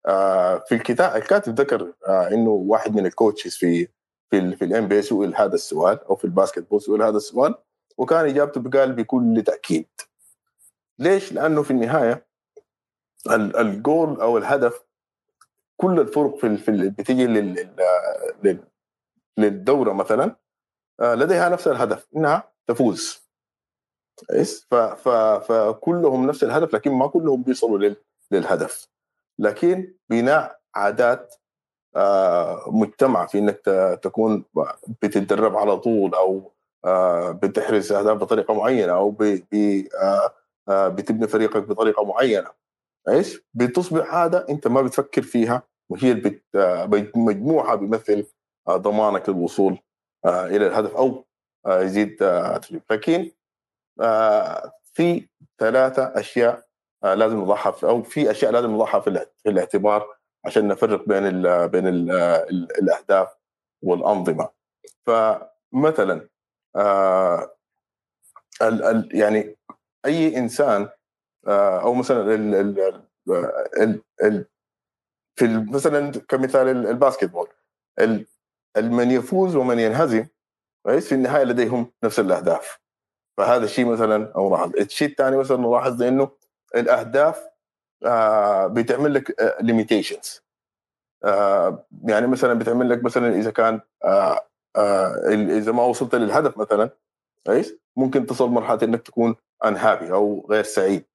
آه 0.06 0.58
في 0.58 0.76
الكتاب 0.76 1.16
الكاتب 1.16 1.60
ذكر 1.60 1.94
آه 2.08 2.28
إنه 2.28 2.50
واحد 2.50 2.96
من 2.96 3.06
ال 3.06 3.12
coaches 3.12 3.56
في 3.56 3.88
في 4.30 4.56
في 4.56 4.66
ال 4.66 4.88
NBA 4.88 5.02
سئل 5.02 5.36
هذا 5.36 5.56
السؤال 5.56 6.04
أو 6.04 6.16
في 6.16 6.26
ال 6.26 6.70
basketball 6.70 6.82
سئل 6.82 7.02
هذا 7.02 7.18
السؤال 7.18 7.56
وكان 7.98 8.26
إجابته 8.26 8.62
بقال 8.62 8.94
بكل 8.94 9.44
تأكيد 9.46 9.88
ليش؟ 11.00 11.34
لأنه 11.34 11.64
في 11.64 11.72
النهاية 11.72 12.28
الجول 13.30 14.22
أو 14.22 14.38
الهدف 14.38 14.84
كل 15.78 16.00
الفرق 16.00 16.38
في, 16.38 16.58
في 16.58 16.90
بتيجي 16.90 17.28
لل 17.28 18.66
للدورة 19.38 19.94
مثلا 19.94 20.36
آه، 21.00 21.16
لديها 21.16 21.50
نفس 21.50 21.68
الهدف 21.68 22.08
إنها 22.16 22.52
تفوز 22.68 23.21
كويس 24.16 24.68
فكلهم 25.42 26.28
نفس 26.28 26.44
الهدف 26.44 26.74
لكن 26.74 26.92
ما 26.92 27.08
كلهم 27.08 27.44
بيصلوا 27.44 27.96
للهدف. 28.32 28.88
لكن 29.40 29.94
بناء 30.10 30.60
عادات 30.76 31.36
آه، 31.96 32.64
مجتمع 32.68 33.26
في 33.26 33.38
إنك 33.38 33.62
تكون 34.04 34.46
بتتدرب 35.02 35.58
على 35.58 35.78
طول 35.78 36.16
أو 36.16 36.52
آه، 36.86 37.32
بتحرز 37.32 37.92
أهداف 37.92 38.18
بطريقة 38.18 38.54
معينة 38.54 38.94
أو 38.94 39.16
آه، 40.70 40.88
بتبني 40.88 41.28
فريقك 41.28 41.64
بطريقة 41.64 42.06
معينة. 42.06 42.50
إيش؟ 43.10 43.42
بتصبح 43.54 44.14
عادة 44.14 44.46
أنت 44.50 44.68
ما 44.68 44.82
بتفكر 44.82 45.22
فيها 45.22 45.64
وهي 45.90 46.22
مجموعة 47.16 47.76
بيمثل 47.76 48.26
ضمانك 48.70 49.30
للوصول 49.30 49.80
إلى 50.26 50.68
الهدف 50.68 50.96
أو 50.96 51.26
يزيد 51.68 52.24
لكن 52.92 53.32
في 54.94 55.28
ثلاثة 55.60 56.04
أشياء 56.20 56.66
لازم 57.04 57.38
نضعها 57.42 57.76
أو 57.84 58.04
في 58.04 58.32
أشياء 58.32 58.52
لازم 58.52 58.72
نضعها 58.72 59.00
في 59.00 59.26
الاعتبار 59.48 60.08
عشان 60.46 60.68
نفرق 60.68 61.08
بين 61.08 61.26
ال 61.28 61.70
بين 61.70 61.88
ال 61.88 62.12
الأهداف 62.82 63.30
والأنظمة. 63.84 64.50
فمثلا 65.06 66.30
آه 66.76 67.56
ال 68.62 68.84
ال 68.84 69.10
يعني 69.16 69.58
أي 70.06 70.38
إنسان 70.38 70.90
آه 71.48 71.82
أو 71.82 71.94
مثلا 71.94 72.36
ال 72.36 72.56
ال 72.56 73.02
ال 73.82 74.04
ال 74.24 74.46
في 75.36 75.66
مثلا 75.74 76.12
كمثال 76.12 76.68
الباسكتبول 76.88 77.48
من 78.78 79.12
يفوز 79.12 79.56
ومن 79.56 79.80
ينهزم 79.80 80.28
في 81.00 81.12
النهاية 81.12 81.44
لديهم 81.44 81.94
نفس 82.04 82.20
الأهداف. 82.20 82.80
فهذا 83.38 83.66
الشيء 83.66 83.86
مثلا 83.86 84.32
أو 84.36 84.52
لاحظ 84.52 84.76
الشيء 84.80 85.08
الثاني 85.08 85.38
مثلا 85.38 85.58
نلاحظ 85.58 86.04
إنه 86.04 86.30
الأهداف 86.76 87.44
آه 88.06 88.68
بتعمل 88.68 89.14
لك 89.14 89.56
ليميتيشنز 89.62 90.42
آه, 91.24 91.68
آه 91.68 91.86
يعني 92.04 92.28
مثلا 92.28 92.54
بتعمل 92.54 92.90
لك 92.90 93.04
مثلا 93.04 93.36
إذا 93.36 93.52
كان 93.52 93.82
آه 94.06 94.40
آه 94.76 95.16
إذا 95.34 95.72
ما 95.72 95.84
وصلت 95.84 96.16
للهدف 96.16 96.58
مثلا 96.58 96.90
كويس؟ 97.48 97.76
ممكن 97.98 98.26
تصل 98.26 98.50
مرحلة 98.50 98.80
إنك 98.84 99.02
تكون 99.02 99.36
انهابي 99.66 100.12
أو 100.12 100.48
غير 100.52 100.64
سعيد. 100.64 101.06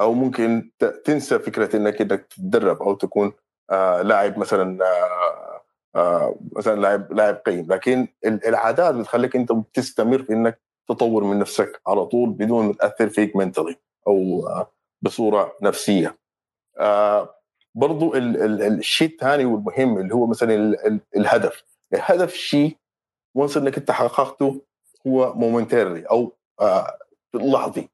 أو 0.00 0.14
ممكن 0.14 0.70
تنسى 1.04 1.38
فكرة 1.38 1.76
انك 1.76 2.00
إنك 2.00 2.26
تتدرب 2.26 2.82
أو 2.82 2.94
تكون 2.94 3.32
لاعب 4.02 4.38
مثلا 4.38 4.78
مثلا 6.56 6.80
لاعب 6.80 7.12
لاعب 7.12 7.36
قيم. 7.36 7.66
لكن 7.72 8.08
العادات 8.26 8.94
بتخليك 8.94 9.36
أنت 9.36 9.52
تستمر 9.74 10.22
في 10.22 10.32
إنك 10.32 10.60
تطور 10.88 11.24
من 11.24 11.38
نفسك 11.38 11.80
على 11.86 12.06
طول 12.06 12.30
بدون 12.30 12.66
ما 12.66 12.72
تأثر 12.72 13.08
فيك 13.08 13.36
منتلي 13.36 13.76
أو 14.06 14.46
آه 14.48 14.70
بصورة 15.02 15.52
نفسية. 15.62 16.18
آه 16.78 17.34
برضو 17.74 18.14
ال 18.14 18.42
ال 18.42 18.62
الشيء 18.62 19.08
الثاني 19.08 19.44
والمهم 19.44 19.98
اللي 19.98 20.14
هو 20.14 20.26
مثلا 20.26 20.54
ال 20.54 20.86
ال 20.86 21.00
الهدف. 21.16 21.64
الهدف 21.94 22.34
شيء 22.34 22.76
وانس 23.34 23.56
إنك 23.56 23.78
أنت 23.78 23.90
حققته 23.90 24.60
هو 25.06 25.34
momentary 25.34 26.02
أو 26.02 26.32
آه 26.60 26.98
لحظي. 27.34 27.88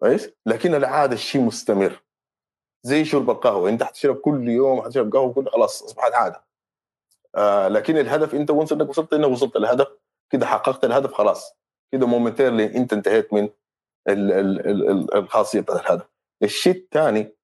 كويس؟ 0.00 0.30
لكن 0.46 0.74
العادة 0.74 1.16
شيء 1.16 1.40
مستمر. 1.42 2.02
زي 2.82 3.04
شرب 3.04 3.30
القهوة. 3.30 3.68
أنت 3.68 3.82
حتشرب 3.82 4.16
كل 4.16 4.48
يوم 4.48 4.82
حتشرب 4.82 5.12
قهوة 5.12 5.32
كل 5.32 5.48
خلاص 5.50 5.82
أصبحت 5.82 6.12
عادة. 6.12 6.44
لكن 7.68 7.96
الهدف 7.96 8.34
أنت 8.34 8.50
وانس 8.50 8.72
إنك 8.72 8.88
وصلت 8.88 9.12
إنك 9.12 9.28
وصلت 9.30 9.56
الهدف 9.56 9.86
كده 10.30 10.46
حققت 10.46 10.84
الهدف 10.84 11.12
خلاص. 11.12 11.56
كده 11.94 12.06
momentarily 12.06 12.76
أنت 12.76 12.92
انتهيت 12.92 13.32
من 13.32 13.48
ال 14.08 14.32
ال 14.32 14.90
ال 14.90 15.14
الخاصية 15.14 15.60
بتاعت 15.60 15.80
الهدف 15.80 16.08
الشيء 16.42 16.76
الثاني 16.76 17.36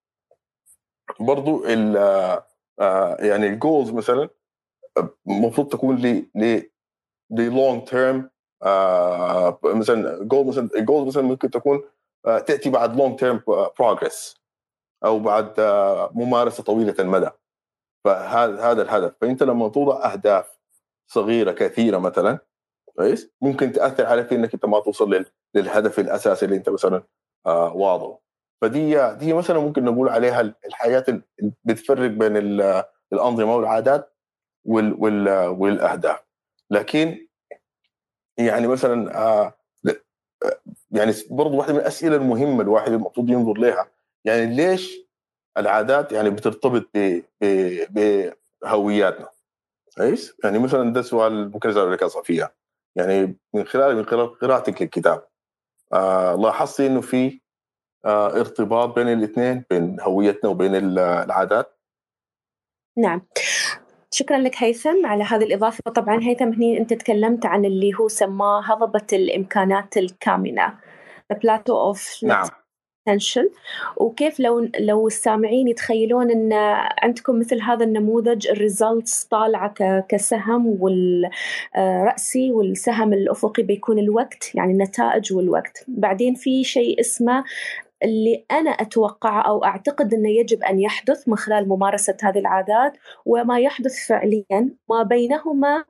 برضو 1.20 1.64
ال 1.64 1.96
آه، 2.80 3.16
يعني 3.20 3.46
ال 3.46 3.54
goals 3.54 3.90
مثلا 3.90 4.28
المفروض 5.28 5.68
تكون 5.68 5.96
ل 5.96 6.26
ل 6.34 6.62
long 7.30 7.84
term 7.84 8.30
مثلا 9.64 10.24
جول 10.24 10.46
مثلا 10.46 10.68
ال 10.76 10.82
goals 10.82 11.08
مثلا 11.08 11.22
ممكن 11.22 11.50
تكون 11.50 11.82
آه، 12.26 12.38
تأتي 12.38 12.70
بعد 12.70 12.96
long 12.96 13.18
term 13.18 13.42
progress 13.78 14.40
أو 15.04 15.18
بعد 15.18 15.60
آه، 15.60 16.10
ممارسة 16.14 16.62
طويلة 16.62 16.94
المدى. 16.98 17.30
فهذا 18.04 18.60
هذا 18.70 18.82
الهدف. 18.82 19.14
فأنت 19.20 19.42
لما 19.42 19.68
توضع 19.68 20.12
أهداف 20.12 20.58
صغيرة 21.06 21.52
كثيرة 21.52 21.98
مثلا 21.98 22.38
كويس؟ 22.96 23.30
ممكن 23.40 23.72
تأثر 23.72 24.06
عليك 24.06 24.32
إنك 24.32 24.54
أنت 24.54 24.66
ما 24.66 24.80
توصل 24.80 25.24
للهدف 25.54 25.98
الأساسي 26.00 26.44
اللي 26.46 26.56
أنت 26.56 26.68
مثلا 26.68 27.02
واضعه 27.46 28.20
فدي 28.62 29.12
دي 29.14 29.32
مثلا 29.32 29.58
ممكن 29.58 29.84
نقول 29.84 30.08
عليها 30.08 30.40
الحاجات 30.66 31.08
اللي 31.08 31.22
بتفرق 31.64 32.10
بين 32.10 32.36
الأنظمة 33.12 33.56
والعادات 33.56 34.14
وال 34.64 34.96
وال 34.98 35.28
والأهداف. 35.48 36.20
لكن 36.70 37.26
يعني 38.38 38.66
مثلا 38.66 39.18
آه 39.18 39.54
يعني 40.90 41.12
برضه 41.30 41.54
واحدة 41.56 41.72
من 41.72 41.78
الأسئلة 41.80 42.16
المهمة 42.16 42.62
الواحد 42.62 42.92
المفروض 42.92 43.30
ينظر 43.30 43.52
لها 43.58 43.86
يعني 44.24 44.56
ليش 44.56 44.98
العادات 45.58 46.12
يعني 46.12 46.30
بترتبط 46.30 46.88
بهوياتنا؟ 48.62 49.28
كويس؟ 49.96 50.34
يعني 50.44 50.58
مثلا 50.58 50.92
ده 50.92 51.02
سؤال 51.02 51.50
ممكن 51.50 51.68
أسأله 51.68 51.90
لك 51.90 52.04
صفية. 52.04 52.52
يعني 52.96 53.38
من 53.54 53.64
خلال 53.64 53.96
من 53.96 54.06
خلال 54.06 54.38
قراءتك 54.38 54.82
للكتاب. 54.82 55.26
آه 55.92 56.34
لاحظت 56.36 56.80
إنه 56.80 57.00
في 57.00 57.40
آه، 58.04 58.40
ارتباط 58.40 58.94
بين 58.94 59.08
الاثنين 59.08 59.64
بين 59.70 60.00
هويتنا 60.00 60.50
وبين 60.50 60.74
العادات؟ 60.98 61.78
نعم. 62.98 63.22
شكرا 64.10 64.38
لك 64.38 64.54
هيثم 64.56 65.06
على 65.06 65.24
هذه 65.24 65.44
الإضافة. 65.44 65.90
طبعا 65.90 66.20
هيثم 66.22 66.52
هني 66.52 66.78
أنت 66.78 66.92
تكلمت 66.94 67.46
عن 67.46 67.64
اللي 67.64 67.92
هو 68.00 68.08
سماه 68.08 68.62
هضبة 68.62 69.06
الإمكانات 69.12 69.96
الكامنة 69.96 70.78
The 71.32 71.36
Plateau 71.36 71.94
of 71.94 72.24
نعم. 72.24 72.46
Potential 73.10 73.50
وكيف 73.96 74.40
لو 74.40 74.68
لو 74.80 75.06
السامعين 75.06 75.68
يتخيلون 75.68 76.30
إن 76.30 76.52
عندكم 77.02 77.38
مثل 77.38 77.60
هذا 77.62 77.84
النموذج 77.84 78.48
الريزلتس 78.48 79.24
طالعة 79.24 80.00
كسهم 80.00 80.78
والراسي 80.80 82.52
والسهم 82.52 83.12
الأفقي 83.12 83.62
بيكون 83.62 83.98
الوقت 83.98 84.54
يعني 84.54 84.72
النتائج 84.72 85.32
والوقت. 85.32 85.84
بعدين 85.88 86.34
في 86.34 86.64
شيء 86.64 87.00
اسمه 87.00 87.44
اللي 88.04 88.44
أنا 88.50 88.70
أتوقعه 88.70 89.42
أو 89.42 89.64
أعتقد 89.64 90.14
أنه 90.14 90.28
يجب 90.28 90.62
أن 90.62 90.80
يحدث 90.80 91.28
من 91.28 91.36
خلال 91.36 91.68
ممارسة 91.68 92.16
هذه 92.22 92.38
العادات 92.38 92.92
وما 93.26 93.60
يحدث 93.60 94.06
فعليا 94.06 94.70
ما 94.90 95.02
بينهما 95.02 95.76
آه، 95.76 95.84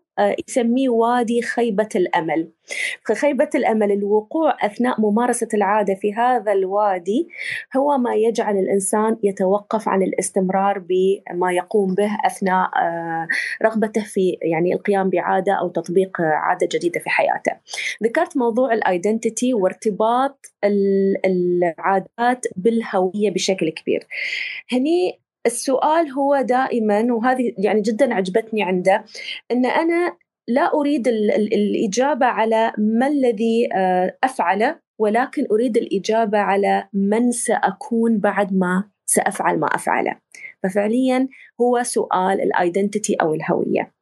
يسميه 0.48 0.88
وادي 0.88 1.42
خيبة 1.42 1.88
الأمل. 1.96 2.50
فخيبة 3.08 3.50
الأمل 3.54 3.92
الوقوع 3.92 4.56
أثناء 4.60 5.00
ممارسة 5.00 5.48
العادة 5.54 5.94
في 5.94 6.14
هذا 6.14 6.52
الوادي 6.52 7.28
هو 7.76 7.98
ما 7.98 8.14
يجعل 8.14 8.56
الإنسان 8.56 9.16
يتوقف 9.22 9.88
عن 9.88 10.02
الاستمرار 10.02 10.78
بما 10.78 11.52
يقوم 11.52 11.94
به 11.94 12.10
أثناء 12.26 12.70
آه، 12.76 13.28
رغبته 13.62 14.04
في 14.04 14.38
يعني 14.42 14.74
القيام 14.74 15.10
بعادة 15.10 15.52
أو 15.52 15.68
تطبيق 15.68 16.20
عادة 16.20 16.68
جديدة 16.72 17.00
في 17.00 17.10
حياته. 17.10 17.52
ذكرت 18.04 18.36
موضوع 18.36 18.72
ال 18.72 18.81
identity 18.81 19.54
وارتباط 19.54 20.46
العادات 21.24 22.46
بالهوية 22.56 23.30
بشكل 23.30 23.70
كبير. 23.70 24.06
هني 24.72 25.20
السؤال 25.46 26.10
هو 26.10 26.40
دائما 26.40 27.14
وهذه 27.14 27.54
يعني 27.58 27.80
جدا 27.80 28.14
عجبتني 28.14 28.62
عنده 28.62 29.04
إن 29.50 29.66
أنا 29.66 30.16
لا 30.48 30.74
أريد 30.74 31.08
الإجابة 31.08 32.26
على 32.26 32.72
ما 32.78 33.06
الذي 33.06 33.68
آه، 33.74 34.16
أفعله 34.24 34.78
ولكن 34.98 35.46
أريد 35.50 35.76
الإجابة 35.76 36.38
على 36.38 36.88
من 36.92 37.32
سأكون 37.32 38.18
بعد 38.18 38.52
ما 38.52 38.84
سأفعل 39.06 39.58
ما 39.58 39.66
أفعله. 39.66 40.16
ففعليا 40.62 41.28
هو 41.60 41.82
سؤال 41.82 42.40
ال 42.40 42.48
identity 42.48 43.14
أو 43.14 43.34
الهوية. 43.34 43.92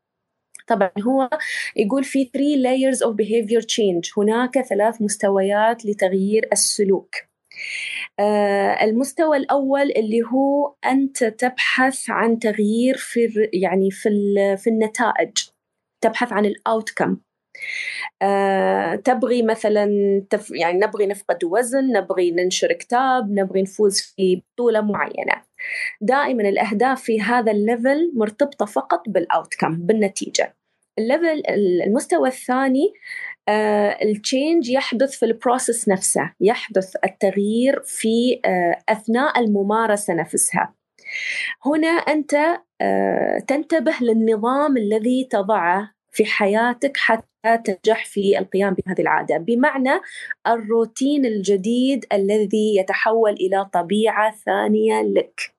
طبعا 0.66 0.90
هو 1.06 1.30
يقول 1.76 2.04
في 2.04 2.24
3 2.24 2.62
layers 2.62 2.98
of 2.98 3.14
behavior 3.16 3.62
change. 3.62 4.18
هناك 4.18 4.60
ثلاث 4.60 5.02
مستويات 5.02 5.86
لتغيير 5.86 6.48
السلوك. 6.52 7.27
المستوى 8.82 9.36
الأول 9.36 9.90
اللي 9.96 10.22
هو 10.34 10.74
أنت 10.86 11.24
تبحث 11.24 12.10
عن 12.10 12.38
تغيير 12.38 12.96
في 12.96 13.48
يعني 13.52 13.90
في 13.90 14.08
في 14.58 14.70
النتائج 14.70 15.32
تبحث 16.04 16.32
عن 16.32 16.44
الأوتكم 16.46 17.16
أه 18.22 18.94
تبغي 18.94 19.42
مثلا 19.42 19.86
تف 20.30 20.50
يعني 20.50 20.78
نبغي 20.78 21.06
نفقد 21.06 21.44
وزن 21.44 21.92
نبغي 21.92 22.30
ننشر 22.30 22.72
كتاب 22.72 23.30
نبغي 23.30 23.62
نفوز 23.62 24.00
في 24.00 24.42
بطولة 24.54 24.80
معينة. 24.80 25.42
دائما 26.00 26.48
الأهداف 26.48 27.02
في 27.02 27.20
هذا 27.20 27.52
ال 27.52 27.62
level 27.62 28.12
مرتبطة 28.16 28.66
فقط 28.66 29.08
بال 29.08 29.26
outcome 29.26 29.86
بالنتيجة. 29.86 30.57
ال 30.98 31.06
level 31.06 31.42
المستوى 31.86 32.28
الثاني 32.28 32.92
ال 34.02 34.12
change 34.12 34.68
يحدث 34.68 35.18
في 35.18 35.24
ال 35.24 35.32
process 35.32 35.88
نفسه 35.88 36.32
يحدث 36.40 36.96
التغيير 37.04 37.82
في 37.84 38.40
أثناء 38.88 39.40
الممارسة 39.40 40.14
نفسها. 40.14 40.74
هنا 41.66 41.88
أنت 41.88 42.36
تنتبه 43.48 43.94
للنظام 44.00 44.76
الذي 44.76 45.28
تضعه 45.30 45.92
في 46.12 46.24
حياتك 46.24 46.96
حتى 46.96 47.58
تنجح 47.64 48.04
في 48.04 48.38
القيام 48.38 48.74
بهذه 48.74 49.00
العادة. 49.00 49.36
بمعنى 49.36 50.00
الروتين 50.46 51.26
الجديد 51.26 52.04
الذي 52.12 52.76
يتحول 52.76 53.32
إلى 53.32 53.64
طبيعة 53.72 54.34
ثانية 54.46 55.02
لك. 55.02 55.57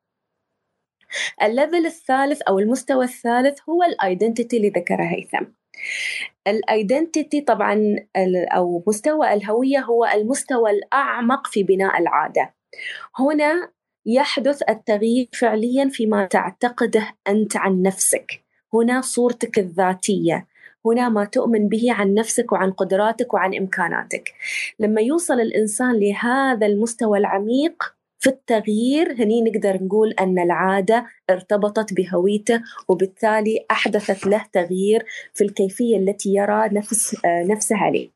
ال 1.43 1.50
level 1.50 1.85
الثالث 1.85 2.41
أو 2.41 2.59
المستوى 2.59 3.05
الثالث 3.05 3.59
هو 3.69 3.83
ال 3.83 3.91
identity 3.91 4.57
اللي 4.57 4.69
ذكرها 4.69 5.11
هيثم. 5.11 5.45
ال 6.47 6.58
identity 6.58 7.41
طبعا 7.41 7.95
أو 8.55 8.83
مستوى 8.87 9.33
الهوية 9.33 9.79
هو 9.79 10.05
المستوى 10.05 10.71
الأعمق 10.71 11.47
في 11.47 11.63
بناء 11.63 11.99
العادة. 11.99 12.53
هنا 13.19 13.71
يحدث 14.05 14.61
التغيير 14.69 15.29
فعليا 15.33 15.89
فيما 15.89 16.25
تعتقده 16.25 17.15
أنت 17.27 17.57
عن 17.57 17.81
نفسك. 17.81 18.41
هنا 18.73 19.01
صورتك 19.01 19.59
الذاتية. 19.59 20.47
هنا 20.85 21.09
ما 21.09 21.25
تؤمن 21.25 21.69
به 21.69 21.93
عن 21.93 22.13
نفسك 22.13 22.51
وعن 22.51 22.71
قدراتك 22.71 23.33
وعن 23.33 23.55
إمكاناتك. 23.55 24.33
لما 24.79 25.01
يوصل 25.01 25.39
الإنسان 25.39 25.99
لهذا 25.99 26.67
المستوى 26.67 27.17
العميق 27.17 27.98
في 28.19 28.29
التغيير 28.29 29.13
هني 29.13 29.41
نقدر 29.41 29.83
نقول 29.83 30.11
أن 30.11 30.39
العادة 30.39 31.05
ارتبطت 31.29 31.93
بهويته 31.93 32.61
وبالتالي 32.87 33.65
أحدثت 33.71 34.27
له 34.27 34.45
تغيير 34.53 35.05
في 35.33 35.43
الكيفية 35.43 35.97
التي 35.97 36.29
يرى 36.29 36.69
نفس 36.71 37.15
نفسه 37.25 37.77
عليه. 37.77 38.09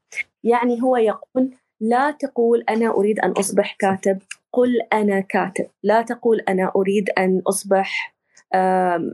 يعني 0.43 0.81
هو 0.81 0.97
يقول 0.97 1.51
لا 1.81 2.11
تقول 2.11 2.63
أنا 2.69 2.89
أريد 2.89 3.19
أن 3.19 3.31
أصبح 3.31 3.75
كاتب 3.79 4.19
قل 4.53 4.81
أنا 4.93 5.19
كاتب. 5.19 5.67
لا 5.83 6.01
تقول 6.01 6.39
أنا 6.39 6.71
أريد 6.75 7.09
أن 7.17 7.41
أصبح 7.47 8.15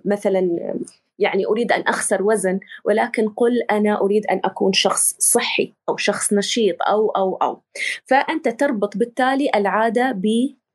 مثلا 0.05 0.73
يعني 1.19 1.45
أريد 1.45 1.71
أن 1.71 1.81
أخسر 1.81 2.23
وزن 2.23 2.59
ولكن 2.85 3.29
قل 3.29 3.61
أنا 3.71 4.01
أريد 4.01 4.25
أن 4.25 4.41
أكون 4.45 4.73
شخص 4.73 5.15
صحي 5.19 5.73
أو 5.89 5.97
شخص 5.97 6.33
نشيط 6.33 6.75
أو 6.87 7.09
أو 7.09 7.35
أو. 7.35 7.61
فأنت 8.05 8.49
تربط 8.49 8.97
بالتالي 8.97 9.49
العادة 9.55 10.11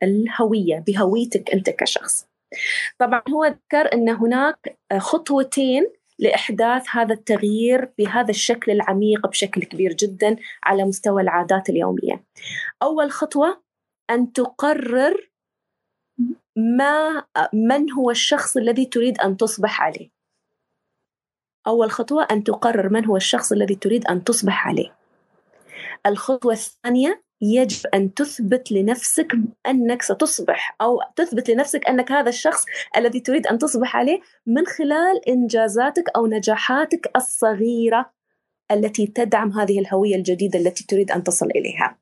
الهوية 0.04 0.84
بهويتك 0.86 1.50
أنت 1.50 1.70
كشخص. 1.70 2.26
طبعا 2.98 3.22
هو 3.30 3.44
ذكر 3.44 3.92
أن 3.94 4.08
هناك 4.08 4.78
خطوتين 4.98 5.86
لإحداث 6.18 6.86
هذا 6.90 7.14
التغيير 7.14 7.92
بهذا 7.98 8.30
الشكل 8.30 8.72
العميق 8.72 9.26
بشكل 9.26 9.62
كبير 9.62 9.92
جدا 9.92 10.36
على 10.64 10.84
مستوى 10.84 11.22
العادات 11.22 11.68
اليومية. 11.70 12.24
أول 12.82 13.10
خطوة 13.10 13.62
أن 14.10 14.32
تقرر 14.32 15.30
ما 16.56 17.24
من 17.52 17.92
هو 17.92 18.10
الشخص 18.10 18.56
الذي 18.56 18.86
تريد 18.86 19.18
أن 19.18 19.36
تصبح 19.36 19.82
عليه. 19.82 20.10
أول 21.66 21.90
خطوة 21.90 22.26
أن 22.30 22.44
تقرر 22.44 22.88
من 22.88 23.04
هو 23.04 23.16
الشخص 23.16 23.52
الذي 23.52 23.74
تريد 23.74 24.06
أن 24.06 24.24
تصبح 24.24 24.68
عليه. 24.68 24.96
الخطوة 26.06 26.52
الثانية 26.52 27.22
يجب 27.44 27.86
أن 27.94 28.14
تثبت 28.14 28.72
لنفسك 28.72 29.32
أنك 29.66 30.02
ستصبح 30.02 30.76
أو 30.80 31.00
تثبت 31.16 31.50
لنفسك 31.50 31.88
أنك 31.88 32.12
هذا 32.12 32.28
الشخص 32.28 32.64
الذي 32.96 33.20
تريد 33.20 33.46
أن 33.46 33.58
تصبح 33.58 33.96
عليه 33.96 34.20
من 34.46 34.66
خلال 34.66 35.28
إنجازاتك 35.28 36.04
أو 36.16 36.26
نجاحاتك 36.26 37.10
الصغيرة 37.16 38.10
التي 38.70 39.06
تدعم 39.06 39.52
هذه 39.52 39.78
الهوية 39.78 40.16
الجديدة 40.16 40.58
التي 40.58 40.84
تريد 40.86 41.10
أن 41.10 41.24
تصل 41.24 41.46
إليها. 41.46 41.98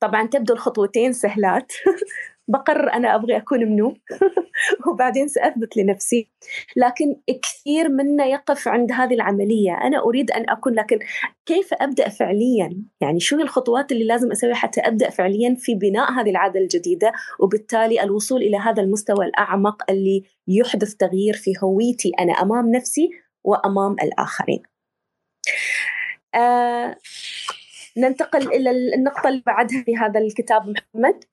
طبعا 0.00 0.26
تبدو 0.26 0.54
الخطوتين 0.54 1.12
سهلات 1.12 1.72
بقرر 2.52 2.92
أنا 2.92 3.14
أبغى 3.14 3.36
أكون 3.36 3.60
منو 3.60 3.96
وبعدين 4.86 5.28
سأثبت 5.28 5.76
لنفسي. 5.76 6.28
لكن 6.76 7.16
كثير 7.42 7.88
منا 7.88 8.26
يقف 8.26 8.68
عند 8.68 8.92
هذه 8.92 9.14
العملية. 9.14 9.72
أنا 9.72 9.98
أريد 10.02 10.30
أن 10.30 10.50
أكون 10.50 10.74
لكن 10.74 10.98
كيف 11.46 11.74
أبدأ 11.74 12.08
فعليا؟ 12.08 12.82
يعني 13.00 13.20
شو 13.20 13.40
الخطوات 13.40 13.92
اللي 13.92 14.04
لازم 14.04 14.32
أسويها 14.32 14.54
حتى 14.54 14.80
أبدأ 14.80 15.10
فعليا 15.10 15.54
في 15.58 15.74
بناء 15.74 16.12
هذه 16.12 16.30
العادة 16.30 16.60
الجديدة؟ 16.60 17.12
وبالتالي 17.40 18.02
الوصول 18.02 18.42
إلى 18.42 18.56
هذا 18.56 18.82
المستوى 18.82 19.26
الأعمق 19.26 19.90
اللي 19.90 20.22
يحدث 20.48 20.94
تغيير 20.94 21.34
في 21.34 21.52
هويتي 21.62 22.12
أنا 22.20 22.32
أمام 22.32 22.70
نفسي 22.70 23.10
وأمام 23.44 23.96
الآخرين. 24.02 24.62
آه 26.34 26.96
ننتقل 27.96 28.52
إلى 28.52 28.70
النقطة 28.70 29.28
اللي 29.28 29.42
بعدها 29.46 29.82
في 29.82 29.96
هذا 29.96 30.20
الكتاب 30.20 30.62
محمد. 30.68 31.24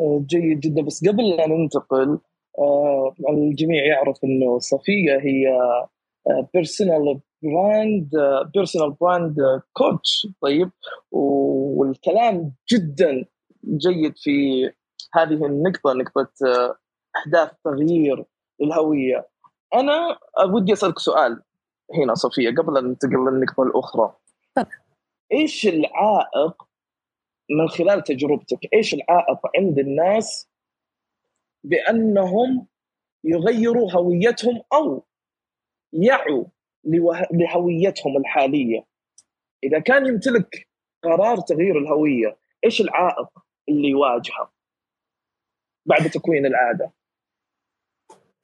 جيد 0.00 0.60
جدا. 0.60 0.82
بس 0.82 1.08
قبل 1.08 1.28
لا 1.28 1.46
ننتقل 1.48 2.18
آه، 2.58 3.14
الجميع 3.30 3.84
يعرف 3.84 4.24
إنه 4.24 4.58
صفية 4.58 5.18
هي 5.20 5.46
personal 6.54 7.20
brand 7.42 8.10
personal 8.54 8.90
brand 9.00 9.36
coach 9.72 10.26
طيب 10.40 10.70
والكلام 11.12 12.52
جدا 12.72 13.24
جيد 13.64 14.14
في 14.16 14.64
هذه 15.14 15.46
النقطة 15.46 15.92
نقطة 15.92 16.30
آه، 16.46 16.76
احداث 17.16 17.50
تغيير 17.64 18.24
للهويه 18.60 19.28
أنا 19.74 20.18
ودي 20.54 20.72
أسألك 20.72 20.98
سؤال 20.98 21.42
هنا 21.94 22.14
صفية 22.14 22.50
قبل 22.50 22.78
أن 22.78 22.84
ننتقل 22.84 23.30
للنقطة 23.30 23.62
الأخرى. 23.62 24.14
إيش 25.32 25.66
العائق 25.66 26.62
من 27.50 27.68
خلال 27.68 28.02
تجربتك 28.04 28.58
إيش 28.74 28.94
العائق 28.94 29.40
عند 29.56 29.78
الناس 29.78 30.48
بأنهم 31.64 32.66
يغيروا 33.24 33.92
هويتهم 33.92 34.62
أو 34.72 35.06
يعوا 35.92 36.44
لهويتهم 37.32 38.16
الحالية؟ 38.16 38.86
إذا 39.64 39.78
كان 39.78 40.06
يمتلك 40.06 40.68
قرار 41.02 41.40
تغيير 41.40 41.78
الهوية 41.78 42.38
إيش 42.64 42.80
العائق 42.80 43.28
اللي 43.68 43.88
يواجهه 43.88 44.52
بعد 45.86 46.10
تكوين 46.10 46.46
العادة؟ 46.46 46.92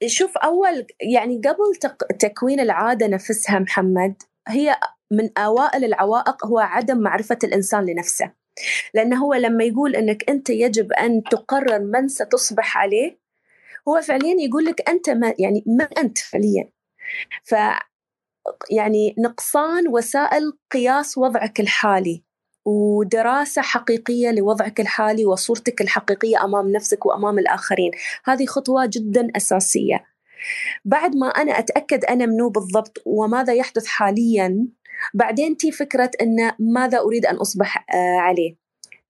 شوف 0.05 0.37
أول 0.37 0.87
يعني 1.01 1.37
قبل 1.37 1.97
تكوين 2.19 2.59
العادة 2.59 3.07
نفسها 3.07 3.59
محمد 3.59 4.23
هي 4.47 4.75
من 5.11 5.37
أوائل 5.37 5.85
العوائق 5.85 6.45
هو 6.45 6.59
عدم 6.59 6.97
معرفة 6.97 7.37
الإنسان 7.43 7.85
لنفسه. 7.85 8.33
لأنه 8.93 9.25
هو 9.25 9.33
لما 9.33 9.63
يقول 9.63 9.95
أنك 9.95 10.29
أنت 10.29 10.49
يجب 10.49 10.93
أن 10.93 11.23
تقرر 11.23 11.79
من 11.79 12.07
ستصبح 12.07 12.77
عليه 12.77 13.19
هو 13.87 14.01
فعليا 14.01 14.35
يقول 14.39 14.65
لك 14.65 14.89
أنت 14.89 15.09
ما 15.09 15.33
يعني 15.39 15.63
من 15.67 15.87
أنت 15.97 16.17
فعليا. 16.17 16.69
ف 17.43 17.55
يعني 18.71 19.15
نقصان 19.19 19.87
وسائل 19.87 20.53
قياس 20.71 21.17
وضعك 21.17 21.59
الحالي 21.59 22.23
ودراسة 22.65 23.61
حقيقية 23.61 24.31
لوضعك 24.31 24.79
الحالي 24.79 25.25
وصورتك 25.25 25.81
الحقيقية 25.81 26.43
أمام 26.43 26.71
نفسك 26.71 27.05
وأمام 27.05 27.39
الآخرين. 27.39 27.91
هذه 28.25 28.45
خطوة 28.45 28.85
جدا 28.85 29.27
أساسية. 29.35 30.05
بعد 30.85 31.15
ما 31.15 31.27
أنا 31.27 31.59
أتأكد 31.59 32.05
أنا 32.05 32.25
منو 32.25 32.49
بالضبط 32.49 33.01
وماذا 33.05 33.53
يحدث 33.53 33.85
حاليا 33.85 34.67
بعدين 35.13 35.57
تي 35.57 35.71
فكرة 35.71 36.11
أن 36.21 36.51
ماذا 36.59 36.99
أريد 36.99 37.25
أن 37.25 37.35
أصبح 37.35 37.85
آه، 37.93 38.17
عليه. 38.17 38.55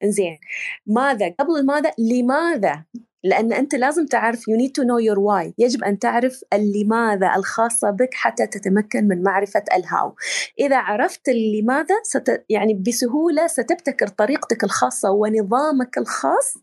إنزين. 0.03 0.39
ماذا؟ 0.87 1.35
قبل 1.39 1.65
ماذا 1.65 1.91
لماذا؟ 1.97 2.85
لأن 3.23 3.53
أنت 3.53 3.75
لازم 3.75 4.05
تعرف 4.05 4.39
you 4.39 4.53
need 4.53 4.71
to 4.71 4.83
know 4.83 4.99
your 4.99 5.19
why. 5.19 5.53
يجب 5.57 5.83
أن 5.83 5.99
تعرف 5.99 6.41
اللماذا 6.53 7.35
الخاصة 7.35 7.89
بك 7.89 8.13
حتى 8.13 8.47
تتمكن 8.47 9.07
من 9.07 9.23
معرفة 9.23 9.63
الهاو 9.73 10.15
إذا 10.59 10.77
عرفت 10.77 11.29
اللماذا 11.29 11.95
ست 12.03 12.45
يعني 12.49 12.73
بسهولة 12.73 13.47
ستبتكر 13.47 14.07
طريقتك 14.07 14.63
الخاصة 14.63 15.11
ونظامك 15.11 15.97
الخاص 15.97 16.57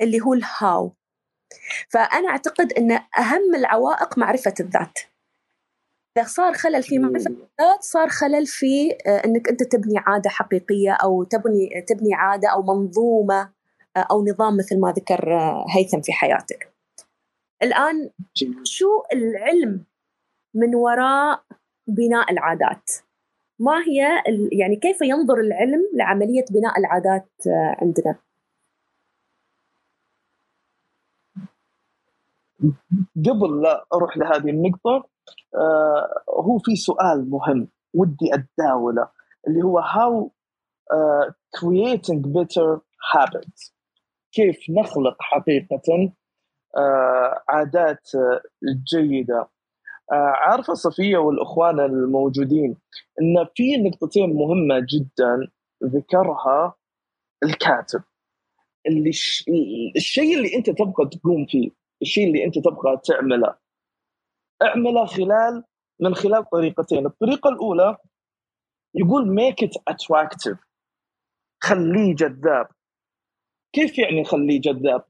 اللي 0.00 0.20
هو 0.20 0.34
الهاو 0.34 0.94
فأنا 1.88 2.28
أعتقد 2.28 2.72
أن 2.72 2.92
أهم 2.92 3.54
العوائق 3.54 4.18
معرفة 4.18 4.54
الذات. 4.60 4.98
إذا 6.18 6.26
صار 6.26 6.52
خلل 6.52 6.82
في 6.82 6.96
الذات 6.96 7.80
صار 7.80 8.08
خلل 8.08 8.46
في 8.46 8.92
آه، 9.06 9.24
أنك 9.24 9.48
أنت 9.48 9.62
تبني 9.62 9.98
عادة 9.98 10.30
حقيقية 10.30 10.92
أو 10.92 11.24
تبني 11.24 11.84
تبني 11.88 12.14
عادة 12.14 12.48
أو 12.48 12.62
منظومة 12.62 13.50
آه، 13.96 14.06
أو 14.10 14.24
نظام 14.24 14.56
مثل 14.56 14.80
ما 14.80 14.92
ذكر 14.92 15.34
آه، 15.34 15.66
هيثم 15.76 16.00
في 16.00 16.12
حياتك. 16.12 16.72
الآن 17.62 18.10
شو 18.64 19.02
العلم 19.12 19.84
من 20.54 20.74
وراء 20.74 21.42
بناء 21.86 22.32
العادات؟ 22.32 22.90
ما 23.58 23.78
هي 23.88 24.22
يعني 24.52 24.76
كيف 24.76 25.02
ينظر 25.02 25.40
العلم 25.40 25.90
لعملية 25.94 26.44
بناء 26.50 26.78
العادات 26.78 27.28
عندنا؟ 27.82 28.18
قبل 33.16 33.62
لا 33.62 33.86
أروح 33.94 34.16
لهذه 34.16 34.50
النقطة 34.50 35.08
هو 36.30 36.58
في 36.58 36.76
سؤال 36.76 37.30
مهم 37.30 37.68
ودي 37.94 38.34
أتداوله 38.34 39.08
اللي 39.48 39.62
هو 39.62 39.82
how 39.82 40.30
uh, 40.94 41.32
creating 41.58 42.22
better 42.22 42.80
habits. 43.12 43.72
كيف 44.32 44.58
نخلق 44.70 45.16
حقيقة 45.20 46.12
آه 46.76 47.42
عادات 47.48 48.08
جيدة. 48.92 49.48
آه 50.12 50.32
عارفة 50.36 50.74
صفية 50.74 51.16
والإخوان 51.18 51.80
الموجودين 51.80 52.76
إن 53.20 53.46
في 53.54 53.76
نقطتين 53.76 54.34
مهمة 54.34 54.86
جدا 54.94 55.48
ذكرها 55.84 56.74
الكاتب. 57.44 58.02
اللي. 58.86 59.10
الشيء 59.96 60.36
اللي 60.36 60.56
أنت 60.56 60.70
تبغى 60.70 61.08
تقوم 61.12 61.46
فيه 61.46 61.70
الشيء 62.02 62.26
اللي 62.26 62.44
أنت 62.44 62.58
تبغى 62.58 62.96
تعمله. 63.04 63.54
اعمله 64.62 65.06
خلال 65.06 65.64
من 66.00 66.14
خلال 66.14 66.50
طريقتين. 66.50 67.06
الطريقة 67.06 67.50
الأولى 67.50 67.96
يقول 68.94 69.36
make 69.38 69.66
it 69.66 69.92
attractive. 69.92 70.58
خليه 71.60 72.14
جذاب. 72.14 72.66
كيف 73.72 73.98
يعني 73.98 74.24
خليه 74.24 74.60
جذاب؟ 74.60 75.04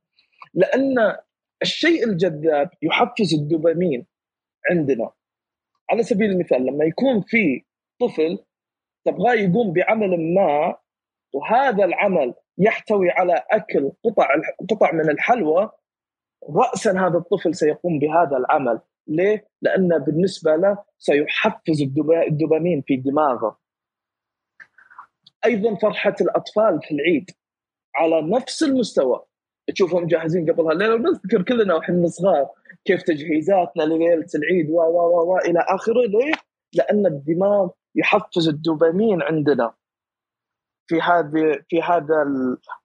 لأن 0.55 1.17
الشيء 1.63 2.05
الجذاب 2.05 2.71
يحفز 2.83 3.35
الدوبامين 3.35 4.07
عندنا. 4.71 5.11
على 5.91 6.03
سبيل 6.03 6.31
المثال 6.31 6.67
لما 6.67 6.85
يكون 6.85 7.21
في 7.21 7.65
طفل 8.01 8.39
تبغاه 9.05 9.35
يقوم 9.35 9.73
بعمل 9.73 10.35
ما 10.35 10.77
وهذا 11.35 11.85
العمل 11.85 12.35
يحتوي 12.59 13.11
على 13.11 13.45
أكل 13.51 13.93
قطع 14.05 14.29
قطع 14.71 14.93
من 14.93 15.11
الحلوى 15.11 15.71
راسا 16.51 16.91
هذا 16.91 17.19
الطفل 17.19 17.55
سيقوم 17.55 17.99
بهذا 17.99 18.37
العمل. 18.37 18.81
ليه؟ 19.09 19.49
لأن 19.62 19.99
بالنسبة 19.99 20.57
له 20.57 20.79
سيحفز 20.99 21.83
الدوبامين 22.29 22.83
في 22.87 22.97
دماغه. 22.97 23.59
أيضا 25.44 25.75
فرحة 25.75 26.14
الأطفال 26.21 26.81
في 26.83 26.94
العيد 26.94 27.31
على 27.97 28.23
نفس 28.23 28.62
المستوى. 28.62 29.25
تشوفهم 29.75 30.07
جاهزين 30.07 30.51
قبل 30.51 30.64
هالليلة 30.64 30.94
ونذكر 30.94 31.42
كلنا 31.42 31.75
وإحنا 31.75 32.07
صغار 32.07 32.49
كيف 32.85 33.03
تجهيزاتنا 33.03 33.83
لليلة 33.83 34.27
العيد 34.35 34.71
و 34.71 34.75
و 34.75 35.33
و 35.33 35.38
إلى 35.38 35.64
آخره. 35.68 36.07
ليه؟ 36.07 36.33
لأن 36.75 37.07
الدماغ 37.07 37.68
يحفز 37.94 38.49
الدوبامين 38.49 39.23
عندنا. 39.23 39.75
في 40.88 41.01
هذه 41.01 41.61
في 41.68 41.83
هذا 41.83 42.27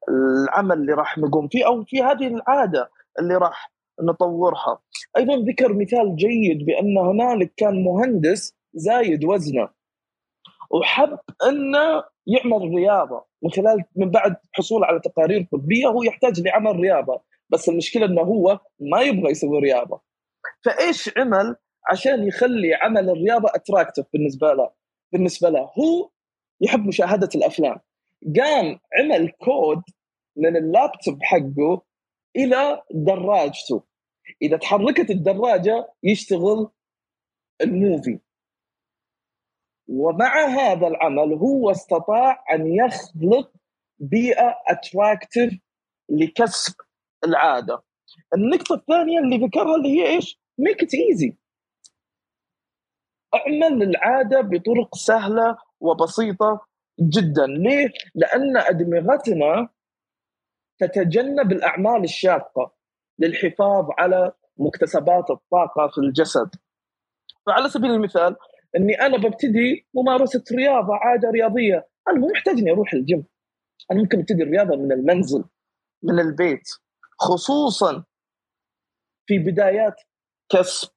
العمل 0.09 0.77
اللي 0.77 0.93
راح 0.93 1.17
نقوم 1.17 1.47
فيه 1.47 1.67
أو 1.67 1.83
في 1.83 2.01
هذه 2.01 2.27
العادة 2.27 2.89
اللي 3.19 3.35
راح 3.35 3.72
نطورها. 4.01 4.79
أيضا 5.17 5.35
ذكر 5.35 5.73
مثال 5.73 6.15
جيد 6.15 6.65
بأن 6.65 6.97
هنالك 6.97 7.53
كان 7.57 7.83
مهندس 7.83 8.55
زايد 8.73 9.25
وزنة 9.25 9.69
وحب 10.71 11.19
أنه 11.49 12.03
يعمل 12.27 12.75
رياضة 12.75 13.25
من 13.43 13.51
خلال 13.51 13.83
من 13.95 14.11
بعد 14.11 14.35
حصوله 14.53 14.85
على 14.85 14.99
تقارير 14.99 15.47
طبية 15.51 15.87
هو 15.87 16.03
يحتاج 16.03 16.41
لعمل 16.41 16.79
رياضة 16.79 17.21
بس 17.49 17.69
المشكلة 17.69 18.05
أنه 18.05 18.21
هو 18.21 18.59
ما 18.79 19.01
يبغى 19.01 19.31
يسوي 19.31 19.59
رياضة. 19.59 20.01
فإيش 20.65 21.17
عمل 21.17 21.55
عشان 21.91 22.27
يخلي 22.27 22.73
عمل 22.73 23.09
الرياضة 23.09 23.49
attractive 23.55 24.05
بالنسبة 24.13 24.53
له؟ 24.53 24.69
بالنسبة 25.11 25.49
له 25.49 25.59
هو 25.59 26.09
يحب 26.61 26.87
مشاهدة 26.87 27.29
الأفلام. 27.35 27.79
قام 28.39 28.79
عمل 28.99 29.29
كود 29.29 29.81
من 30.37 30.57
اللابتوب 30.57 31.17
حقه 31.21 31.81
إلى 32.35 32.81
دراجته 32.91 33.83
إذا 34.41 34.57
تحركت 34.57 35.09
الدراجة 35.09 35.93
يشتغل 36.03 36.69
ال 37.61 37.71
movie 37.71 38.19
ومع 39.87 40.45
هذا 40.45 40.87
العمل 40.87 41.33
هو 41.33 41.71
استطاع 41.71 42.45
أن 42.53 42.67
يخلق 42.67 43.51
بيئة 43.99 44.55
attractive 44.67 45.53
لكسب 46.09 46.73
العادة. 47.25 47.83
النقطة 48.35 48.75
الثانية 48.75 49.19
اللي 49.19 49.37
ذكرها 49.37 49.75
اللي 49.75 49.89
هي 49.89 50.07
إيش؟ 50.07 50.39
make 50.57 50.83
it 50.83 50.93
easy. 50.93 51.37
أعمل 53.35 53.83
العادة 53.83 54.41
بطرق 54.41 54.95
سهلة 54.95 55.57
وبسيطة 55.79 56.65
جدا، 56.99 57.45
ليه؟ 57.45 57.89
لأن 58.15 58.57
أدمغتنا 58.57 59.69
تتجنب 60.85 61.51
الأعمال 61.51 62.03
الشاقة 62.03 62.73
للحفاظ 63.19 63.85
على 63.97 64.31
مكتسبات 64.57 65.29
الطاقة 65.29 65.87
في 65.87 65.97
الجسد. 65.97 66.49
فعلى 67.45 67.69
سبيل 67.69 67.91
المثال 67.91 68.35
إني 68.77 69.01
أنا 69.01 69.17
ببتدي 69.17 69.87
ممارسه 69.93 70.43
رياضة 70.51 70.95
عادة 70.95 71.29
رياضية، 71.29 71.87
أنا 72.09 72.19
مو 72.19 72.27
محتاج 72.27 72.57
إني 72.57 72.71
أروح 72.71 72.93
الجيم. 72.93 73.25
أنا 73.91 73.99
ممكن 73.99 74.19
أبتدي 74.19 74.43
الرياضة 74.43 74.75
من 74.75 74.91
المنزل 74.91 75.43
من 76.03 76.19
البيت 76.19 76.69
خصوصا 77.19 78.03
في 79.25 79.39
بدايات 79.39 79.95
كسب 80.49 80.89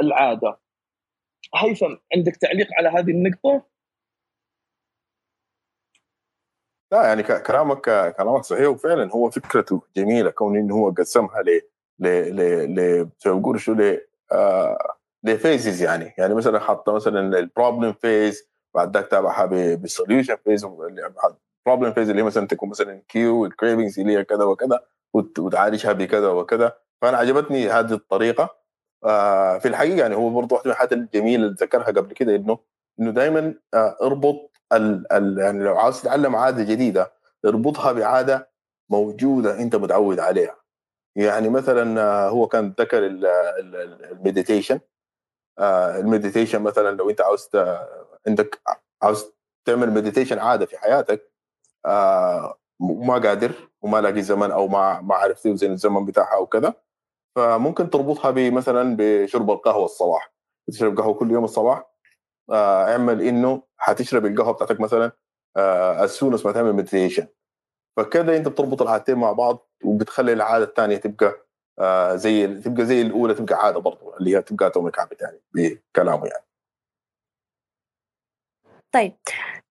العادة. 0.00 0.60
هيثم 1.54 1.96
عندك 2.16 2.36
تعليق 2.36 2.68
على 2.78 2.88
هذه 2.88 3.10
النقطة؟ 3.10 3.66
لا 6.92 7.06
يعني 7.06 7.22
كلامك 7.22 7.80
كلامك 8.16 8.44
صحيح 8.44 8.68
وفعلا 8.68 9.10
هو 9.12 9.30
فكرته 9.30 9.82
جميلة 9.96 10.30
كون 10.30 10.56
انه 10.56 10.74
هو 10.74 10.90
قسمها 10.90 11.42
ل 11.42 11.60
ل 11.98 12.06
ل 12.36 12.74
ل 12.74 13.58
شو 13.58 13.72
ل 13.72 14.00
آه 14.32 14.96
ل 15.24 15.32
phases 15.32 15.82
يعني. 15.82 16.14
يعني 16.18 16.34
مثلا 16.34 16.58
حط 16.60 16.90
مثلا 16.90 17.38
ال 17.38 17.45
problem 17.45 17.92
phase 17.92 18.48
بعد 18.74 18.96
ذاك 18.96 19.06
تابعها 19.08 19.46
بال 19.46 19.64
solution 19.64 20.36
phase 20.44 20.64
ال 20.64 20.80
problem 20.80 21.92
phase 21.92 22.10
اللي 22.10 22.22
مثلا 22.22 22.46
تكون 22.46 22.68
مثلا 22.68 23.02
cue 23.08 23.44
ال 23.46 23.52
cravings 23.52 24.00
اللي 24.00 24.18
هي 24.18 24.24
كذا 24.24 24.44
وكذا 24.44 24.80
وتعالجها 25.14 25.92
بكذا 25.92 26.28
وكذا. 26.28 26.72
فأنا 27.02 27.16
عجبتني 27.16 27.68
هذه 27.70 27.92
الطريقة. 27.92 28.56
آه 29.04 29.58
في 29.58 29.68
الحقيقة 29.68 29.98
يعني 29.98 30.14
هو 30.16 30.30
برضه 30.30 30.56
واحدة 30.56 30.66
من 30.66 30.72
الحاجات 30.72 30.92
الجميلة 30.92 31.44
اللي 31.44 31.56
ذكرها 31.60 31.84
قبل 31.84 32.12
كده 32.14 32.36
إنه 32.36 32.58
إنه 33.00 33.10
دائما 33.10 33.54
آه 33.74 33.96
اربط 34.02 34.49
ال 34.72 35.12
ال 35.12 35.38
يعني 35.38 35.64
لو 35.64 35.78
عاوز 35.78 36.00
تتعلم 36.00 36.36
عادة 36.36 36.64
جديدة 36.64 37.12
اربطها 37.46 37.92
بعادة 37.92 38.50
موجودة 38.90 39.60
أنت 39.62 39.76
متعود 39.76 40.20
عليها. 40.20 40.56
يعني 41.16 41.48
مثلا 41.48 42.00
آه، 42.02 42.28
هو 42.28 42.48
كان 42.48 42.74
ذكر 42.80 42.98
ال 43.06 43.20
meditation. 43.20 44.80
آه، 45.58 45.98
ال 45.98 46.04
meditation 46.04 46.62
مثلا 46.62 46.96
لو 46.96 47.10
أنت 47.10 47.20
عاوز 47.20 47.50
عندك 48.28 48.60
عاوز 49.02 49.32
تعمل 49.66 49.90
meditation 49.90 50.38
عادة 50.38 50.66
في 50.66 50.78
حياتك 50.78 51.32
آه، 51.86 52.58
وما 52.80 53.14
قادر 53.18 53.52
وما 53.82 54.00
لاقي 54.00 54.22
زمن 54.22 54.50
أو 54.50 54.68
ما 54.68 55.00
ما 55.00 55.14
عرفت 55.14 55.44
توزن 55.44 55.72
الزمن 55.72 56.04
بتاعها 56.06 56.36
أو 56.36 56.46
كذا 56.46 56.74
فممكن 57.36 57.90
تربطها 57.90 58.30
بمثلا 58.30 58.96
بشرب 58.98 59.50
القهوة 59.50 59.84
الصباح. 59.84 60.32
تشرب 60.68 60.98
قهوة 61.00 61.14
كل 61.14 61.30
يوم 61.30 61.44
الصباح 61.44 61.89
اعمل 62.52 63.22
انه 63.22 63.62
حتشرب 63.76 64.26
القهوة 64.26 64.52
بتاعتك 64.52 64.80
مثلا 64.80 65.12
as 66.02 66.10
soon 66.10 66.38
ما 66.44 66.52
تعمل 66.52 66.72
meditation 66.72 67.26
فكذا 67.96 68.36
انت 68.36 68.48
بتربط 68.48 68.82
العادتين 68.82 69.14
مع 69.18 69.32
بعض 69.32 69.68
وبتخلي 69.84 70.32
العادة 70.32 70.64
الثانية 70.64 70.96
تبقى 70.96 71.46
آه 71.78 72.16
زي 72.16 72.46
تبقى 72.46 72.86
زي 72.86 73.02
الأولى 73.02 73.34
تبقى 73.34 73.54
عادة 73.54 73.80
برضه 73.80 74.16
اللي 74.16 74.36
هي 74.36 74.42
تبقى 74.42 74.66
اتوميك 74.66 75.00
هابت 75.00 75.22
يعني 75.22 75.40
بكلامه 75.54 76.26
يعني. 76.26 76.44
طيب 78.92 79.12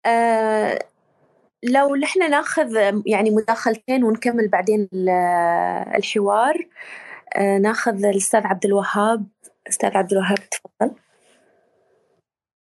آه 0.07 0.79
لو 1.63 1.95
نحن 1.97 2.31
ناخذ 2.31 2.77
يعني 3.07 3.31
مداخلتين 3.31 4.05
ونكمل 4.05 4.49
بعدين 4.49 4.89
الحوار 5.97 6.69
آه 7.37 7.59
ناخذ 7.59 8.05
الأستاذ 8.05 8.47
عبد 8.47 8.65
الوهاب 8.65 9.27
أستاذ 9.69 9.97
عبد 9.97 10.13
الوهاب 10.13 10.39
تفضل. 10.51 10.65
آه، 10.83 11.04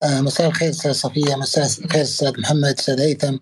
مساء 0.03 0.47
الخير 0.47 0.69
أستاذ 0.69 0.91
صفية 0.91 1.35
مساء 1.35 1.65
الخير 1.85 2.01
أستاذ 2.01 2.39
محمد 2.39 2.79
أستاذ 2.79 3.01
هيثم 3.01 3.37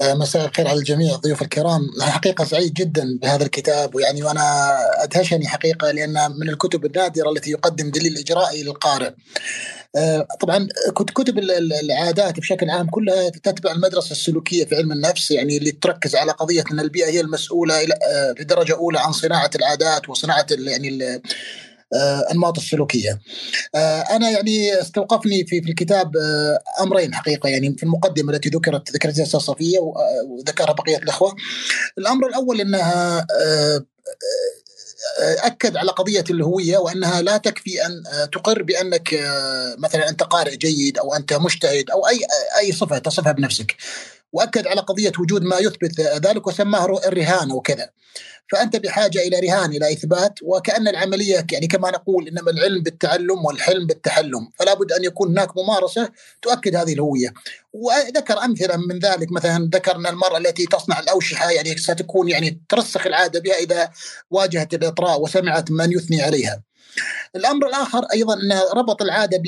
آه، 0.00 0.14
مساء 0.14 0.46
الخير 0.46 0.68
على 0.68 0.78
الجميع 0.78 1.14
الضيوف 1.14 1.42
الكرام. 1.42 1.80
حقيقة 2.00 2.44
سعيد 2.44 2.74
جدا 2.74 3.18
بهذا 3.22 3.44
الكتاب 3.44 3.94
ويعني 3.94 4.22
وأنا 4.22 4.76
أدهشني 5.02 5.48
حقيقة 5.48 5.90
لأنها 5.90 6.28
من 6.28 6.48
الكتب 6.48 6.84
النادرة 6.84 7.30
التي 7.30 7.50
يقدم 7.50 7.90
دليل 7.90 8.18
إجرائي 8.18 8.62
للقارئ. 8.62 9.10
آه، 9.96 10.26
طبعا 10.40 10.68
كتب 10.94 11.38
العادات 11.82 12.40
بشكل 12.40 12.70
عام 12.70 12.90
كلها 12.90 13.28
تتبع 13.28 13.72
المدرسة 13.72 14.10
السلوكية 14.10 14.64
في 14.64 14.76
علم 14.76 14.92
النفس 14.92 15.30
يعني 15.30 15.56
اللي 15.56 15.70
تركز 15.72 16.16
على 16.16 16.32
قضية 16.32 16.64
أن 16.72 16.80
البيئة 16.80 17.06
هي 17.06 17.20
المسؤولة 17.20 17.74
بدرجه 18.40 18.74
أولى 18.74 19.00
عن 19.00 19.12
صناعة 19.12 19.50
العادات 19.54 20.08
وصناعة 20.08 20.46
يعني 20.50 21.20
الانماط 21.94 22.58
السلوكية. 22.58 23.20
آه، 23.74 24.00
أنا 24.00 24.30
يعني 24.30 24.80
استوقفني 24.80 25.46
في 25.46 25.62
في 25.62 25.70
الكتاب 25.70 26.16
آه، 26.16 26.58
أمرين 26.82 27.14
حقيقة 27.14 27.48
يعني 27.48 27.76
في 27.78 27.82
المقدمة 27.82 28.32
التي 28.32 28.48
ذكرت 28.48 28.90
ذكرتها 28.90 29.18
الاستاذ 29.18 29.40
صفية 29.40 29.78
وذكرها 30.28 30.72
بقية 30.72 30.96
الأخوة. 30.96 31.36
الأمر 31.98 32.26
الأول 32.26 32.60
إنها 32.60 33.26
آه، 33.40 33.84
أكد 35.20 35.76
على 35.76 35.90
قضية 35.90 36.24
الهوية 36.30 36.78
وأنها 36.78 37.22
لا 37.22 37.36
تكفي 37.36 37.86
أن 37.86 38.02
تقر 38.32 38.62
بأنك 38.62 39.14
مثلا 39.78 40.08
أنت 40.08 40.22
قارئ 40.22 40.56
جيد 40.56 40.98
أو 40.98 41.14
أنت 41.14 41.32
مجتهد 41.32 41.90
أو 41.90 42.08
أي 42.08 42.20
أي 42.58 42.72
صفة 42.72 42.98
تصفها 42.98 43.32
بنفسك 43.32 43.76
وأكد 44.32 44.66
على 44.66 44.80
قضية 44.80 45.12
وجود 45.18 45.42
ما 45.42 45.58
يثبت 45.58 46.00
ذلك 46.00 46.46
وسماه 46.46 46.98
الرهان 47.06 47.52
وكذا. 47.52 47.90
فأنت 48.52 48.76
بحاجة 48.76 49.18
إلى 49.18 49.40
رهان 49.40 49.70
إلى 49.72 49.92
إثبات 49.92 50.34
وكأن 50.42 50.88
العملية 50.88 51.46
يعني 51.52 51.66
كما 51.66 51.90
نقول 51.90 52.28
إنما 52.28 52.50
العلم 52.50 52.82
بالتعلم 52.82 53.44
والحلم 53.44 53.86
بالتحلم. 53.86 54.50
فلا 54.58 54.74
بد 54.74 54.92
أن 54.92 55.04
يكون 55.04 55.28
هناك 55.28 55.56
ممارسة 55.56 56.10
تؤكد 56.42 56.76
هذه 56.76 56.92
الهوية. 56.92 57.34
وذكر 57.72 58.38
أمثلة 58.44 58.76
من 58.76 58.98
ذلك 58.98 59.32
مثلا 59.32 59.70
ذكر 59.72 59.96
ان 59.96 60.06
المرأة 60.06 60.38
التي 60.38 60.66
تصنع 60.66 60.98
الأوشحة 60.98 61.50
يعني 61.50 61.76
ستكون 61.76 62.28
يعني 62.28 62.60
ترسخ 62.68 63.06
العادة 63.06 63.40
بها 63.40 63.54
إذا 63.54 63.90
واجهت 64.30 64.74
الإطراء 64.74 65.20
وسمعت 65.20 65.70
من 65.70 65.92
يثني 65.92 66.22
عليها. 66.22 66.62
الأمر 67.36 67.66
الآخر 67.66 68.04
أيضا 68.12 68.34
أن 68.34 68.60
ربط 68.74 69.02
العادة 69.02 69.42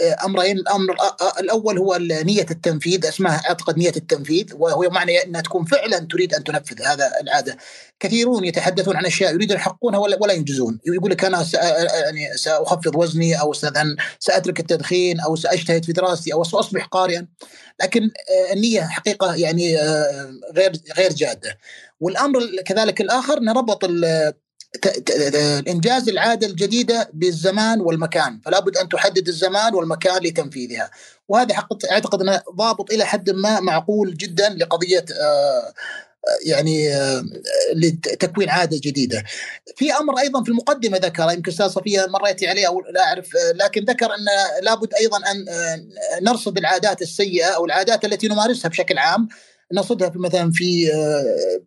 بأمرين 0.00 0.58
الأمر 0.58 0.96
الأول 1.40 1.78
هو 1.78 1.96
نية 2.00 2.46
التنفيذ 2.50 3.06
اسمها 3.06 3.42
أعتقد 3.48 3.78
نية 3.78 3.92
التنفيذ 3.96 4.46
وهو 4.54 4.90
معنى 4.90 5.22
أنها 5.24 5.40
تكون 5.40 5.64
فعلا 5.64 5.98
تريد 5.98 6.34
أن 6.34 6.44
تنفذ 6.44 6.82
هذا 6.82 7.12
العادة. 7.20 7.56
كثيرون 8.00 8.44
يتحدثون 8.44 8.96
عن 8.96 9.06
أشياء 9.06 9.34
يريدون 9.34 9.56
يحققونها 9.56 9.98
ولا, 9.98 10.18
ولا 10.20 10.32
ينجزون. 10.32 10.80
يقول 10.86 11.10
لك 11.10 11.24
أنا 11.24 11.44
يعني 11.54 12.36
سأخفض 12.36 12.96
وزني 12.96 13.40
أو 13.40 13.52
سأترك 14.18 14.60
التدخين 14.60 15.20
أو 15.20 15.36
سأجتهد 15.36 15.84
في 15.84 15.92
دراستي 15.92 16.32
أو 16.32 16.44
سأصبح 16.44 16.84
قارئا. 16.84 17.26
لكن 17.82 18.10
النية 18.52 18.80
حقيقة 18.80 19.34
يعني 19.34 19.76
غير 20.54 20.72
غير 20.96 21.12
جادة. 21.12 21.58
والأمر 22.00 22.40
كذلك 22.66 23.00
الآخر 23.00 23.40
نربط 23.40 23.84
انجاز 25.68 26.08
العادة 26.08 26.46
الجديدة 26.46 27.10
بالزمان 27.12 27.80
والمكان 27.80 28.40
فلا 28.44 28.60
بد 28.60 28.76
أن 28.76 28.88
تحدد 28.88 29.28
الزمان 29.28 29.74
والمكان 29.74 30.22
لتنفيذها 30.22 30.90
وهذا 31.28 31.54
أعتقد 31.90 32.20
أنه 32.20 32.42
ضابط 32.56 32.92
إلى 32.92 33.04
حد 33.04 33.30
ما 33.30 33.60
معقول 33.60 34.16
جدا 34.16 34.48
لقضية 34.48 35.04
يعني 36.46 36.88
لتكوين 37.74 38.50
عادة 38.50 38.80
جديدة. 38.82 39.24
في 39.76 39.92
أمر 39.92 40.18
أيضا 40.18 40.42
في 40.42 40.48
المقدمة 40.48 40.98
ذكر 40.98 41.30
يمكن 41.32 41.52
أستاذ 41.52 41.68
صفية 41.68 42.06
مريتي 42.06 42.48
عليه 42.48 42.66
أو 42.66 42.80
لا 42.80 43.04
أعرف 43.04 43.28
لكن 43.54 43.84
ذكر 43.84 44.06
أن 44.06 44.24
لابد 44.62 44.94
أيضا 44.94 45.16
أن 45.16 45.44
نرصد 46.22 46.58
العادات 46.58 47.02
السيئة 47.02 47.46
أو 47.46 47.64
العادات 47.64 48.04
التي 48.04 48.28
نمارسها 48.28 48.68
بشكل 48.68 48.98
عام 48.98 49.28
نصدها 49.72 50.10
في 50.10 50.18
مثلا 50.18 50.52
في 50.52 50.90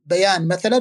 بيان 0.06 0.48
مثلا 0.48 0.80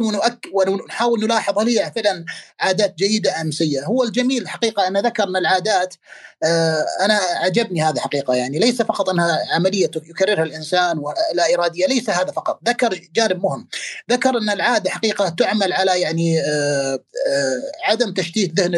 ونحاول 0.54 1.24
نلاحظ 1.24 1.59
هل 1.59 1.68
هي 1.68 1.92
فعلا 1.96 2.24
عادات 2.61 2.94
جيدة 2.98 3.40
أم 3.40 3.50
سيئة، 3.50 3.85
هو 3.85 4.02
الجميل 4.02 4.42
الحقيقة 4.42 4.87
أن 4.87 4.98
ذكرنا 4.98 5.38
العادات 5.38 5.94
أنا 7.00 7.20
عجبني 7.37 7.83
هذا 7.83 8.00
حقيقة 8.00 8.35
يعني. 8.35 8.59
ليس 8.59 8.83
فقط 8.83 9.09
أنها 9.09 9.38
عملية 9.54 9.90
يكررها 9.96 10.42
الإنسان 10.42 10.98
ولا 10.98 11.54
إرادية، 11.54 11.87
ليس 11.87 12.11
هذا 12.11 12.33
فقط، 12.33 12.61
ذكر 12.68 13.00
جانب 13.14 13.42
مهم، 13.42 13.68
ذكر 14.11 14.38
أن 14.38 14.50
العادة 14.50 14.90
حقيقة 14.90 15.28
تعمل 15.28 15.72
على 15.72 16.00
يعني 16.00 16.40
عدم 17.85 18.12
تشتيت 18.12 18.61
ذهن 18.61 18.74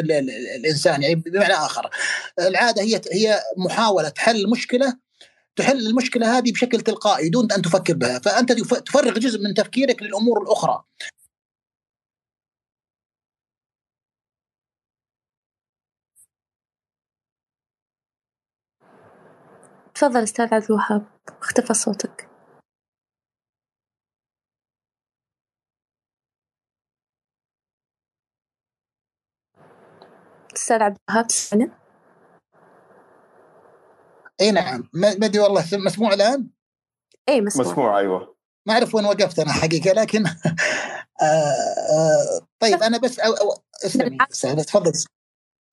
الإنسان 0.57 1.03
يعني 1.03 1.15
بمعنى 1.15 1.55
آخر. 1.55 1.91
العادة 2.39 2.83
هي 2.83 3.01
هي 3.13 3.43
محاولة 3.57 4.13
حل 4.17 4.51
مشكلة 4.51 5.12
تحل 5.57 5.87
المشكلة 5.87 6.39
هذه 6.39 6.53
بشكل 6.53 6.81
تلقائي 6.81 7.29
دون 7.29 7.53
أن 7.53 7.63
تفكر 7.63 7.95
بها 7.95 8.19
فأنت 8.19 8.53
تفرغ 8.53 9.19
جزء 9.19 9.39
من 9.41 9.55
تفكيرك 9.55 10.03
للأمور 10.03 10.43
الأخرى. 10.43 10.85
تفضل 19.95 20.23
أستاذ 20.23 20.55
عبد 20.55 20.65
الوهاب 20.65 21.07
اختفى 21.43 21.75
صوتك. 21.75 22.29
أستاذ 30.55 30.83
عبد 30.83 30.97
الوهاب 31.11 31.27
تسمعنا 31.27 31.82
إي 34.41 34.51
نعم. 34.51 34.89
ما 34.93 35.09
أدري 35.09 35.39
والله 35.39 35.65
مسموع 35.73 36.13
الآن؟ 36.13 36.49
إي 37.29 37.41
مسموع. 37.41 37.67
مسموع 37.67 37.99
أيوه. 37.99 38.37
ما 38.67 38.75
أعرف 38.75 38.95
وين 38.95 39.05
وقفت 39.05 39.39
أنا 39.39 39.53
حقيقة 39.53 39.93
لكن 39.93 40.27
آآ 40.27 40.33
آآ 41.23 42.47
طيب 42.61 42.83
أنا 42.83 42.99
بس 42.99 43.21
اسلمي 43.85 44.19
تفضل. 44.65 44.93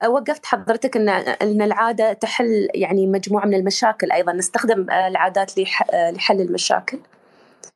وقفت 0.07 0.45
حضرتك 0.45 0.97
إن 0.97 1.09
إن 1.09 1.61
العادة 1.61 2.13
تحل 2.13 2.67
يعني 2.75 3.07
مجموعة 3.07 3.45
من 3.45 3.53
المشاكل 3.53 4.11
أيضا. 4.11 4.33
نستخدم 4.33 4.89
العادات 4.89 5.51
لحل 5.57 6.41
المشاكل. 6.41 6.99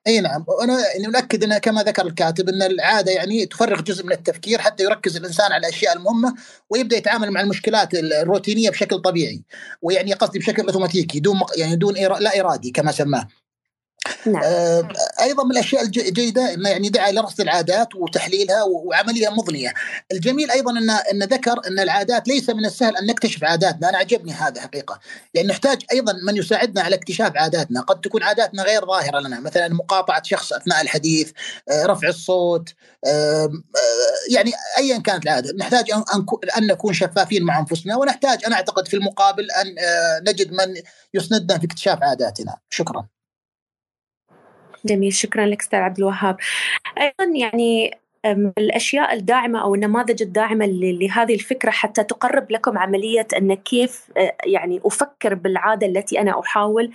إي 0.07 0.21
نعم. 0.21 0.45
وأنا 0.47 0.73
يعني 0.93 1.07
نؤكد 1.07 1.43
ان 1.43 1.57
كما 1.57 1.83
ذكر 1.83 2.05
الكاتب 2.05 2.49
إن 2.49 2.61
العادة 2.61 3.11
يعني 3.11 3.45
تفرغ 3.45 3.81
جزء 3.81 4.05
من 4.05 4.11
التفكير 4.11 4.59
حتى 4.59 4.83
يركز 4.83 5.17
الإنسان 5.17 5.51
على 5.51 5.67
الأشياء 5.67 5.97
المهمة 5.97 6.35
ويبدأ 6.69 6.97
يتعامل 6.97 7.31
مع 7.31 7.41
المشكلات 7.41 7.93
الروتينية 7.93 8.69
بشكل 8.69 8.99
طبيعي. 9.01 9.43
ويعني 9.81 10.13
قصدي 10.13 10.39
بشكل 10.39 10.61
أوتوماتيكي 10.61 11.19
دون 11.19 11.39
يعني 11.57 11.75
دون 11.75 11.93
لا 11.93 12.39
إرادي 12.39 12.71
كما 12.71 12.91
سماه. 12.91 13.27
نعم. 14.25 14.43
آه 14.43 14.87
أيضا 15.21 15.43
من 15.43 15.51
الأشياء 15.51 15.83
الجيدة 15.83 16.53
إنه 16.53 16.69
يعني 16.69 16.89
دعا 16.89 17.11
لرصد 17.11 17.41
العادات 17.41 17.95
وتحليلها 17.95 18.63
وعملية 18.63 19.29
مضنية. 19.29 19.73
الجميل 20.11 20.51
أيضا 20.51 20.71
ان 20.71 20.89
إن 20.89 21.23
ذكر 21.23 21.61
إن 21.67 21.79
العادات 21.79 22.27
ليس 22.27 22.49
من 22.49 22.65
السهل 22.65 22.97
أن 22.97 23.05
نكتشف 23.05 23.43
عاداتنا، 23.43 23.89
أنا 23.89 23.97
عجبني 23.97 24.33
هذا 24.33 24.61
حقيقة، 24.61 24.99
لأن 25.35 25.47
نحتاج 25.47 25.81
أيضا 25.91 26.13
من 26.27 26.37
يساعدنا 26.37 26.81
على 26.81 26.95
اكتشاف 26.95 27.31
عاداتنا، 27.35 27.81
قد 27.81 28.01
تكون 28.01 28.23
عاداتنا 28.23 28.63
غير 28.63 28.85
ظاهرة 28.85 29.19
لنا، 29.19 29.39
مثلا 29.39 29.67
مقاطعة 29.67 30.23
شخص 30.23 30.53
أثناء 30.53 30.81
الحديث، 30.81 31.31
آه 31.71 31.85
رفع 31.85 32.07
الصوت، 32.07 32.69
آه 33.05 33.51
يعني 34.31 34.51
ايا 34.77 34.97
كانت 34.97 35.23
العادة، 35.23 35.53
نحتاج 35.57 35.85
ان 36.57 36.67
نكون 36.67 36.93
شفافين 36.93 37.43
مع 37.43 37.59
أنفسنا 37.59 37.97
ونحتاج 37.97 38.45
أنا 38.45 38.55
أعتقد 38.55 38.87
في 38.87 38.93
المقابل 38.93 39.51
أن 39.51 39.75
نجد 40.29 40.51
من 40.51 40.81
يسندنا 41.13 41.59
في 41.59 41.65
اكتشاف 41.65 42.03
عاداتنا، 42.03 42.55
شكرا. 42.69 43.12
جميل 44.85 45.13
شكرا 45.13 45.45
لك 45.45 45.61
أستاذ 45.61 45.79
عبد 45.79 45.97
الوهاب. 45.97 46.37
أيضا 46.97 47.37
يعني 47.37 47.97
الأشياء 48.57 49.13
الداعمة 49.13 49.61
أو 49.61 49.75
النماذج 49.75 50.21
الداعمة 50.21 50.65
لهذه 50.65 51.33
الفكرة 51.33 51.71
حتى 51.71 52.03
تقرب 52.03 52.51
لكم 52.51 52.77
عملية 52.77 53.27
أن 53.37 53.53
كيف 53.53 54.11
يعني 54.45 54.81
أفكر 54.85 55.33
بالعادة 55.33 55.87
التي 55.87 56.21
أنا 56.21 56.39
أحاول 56.39 56.91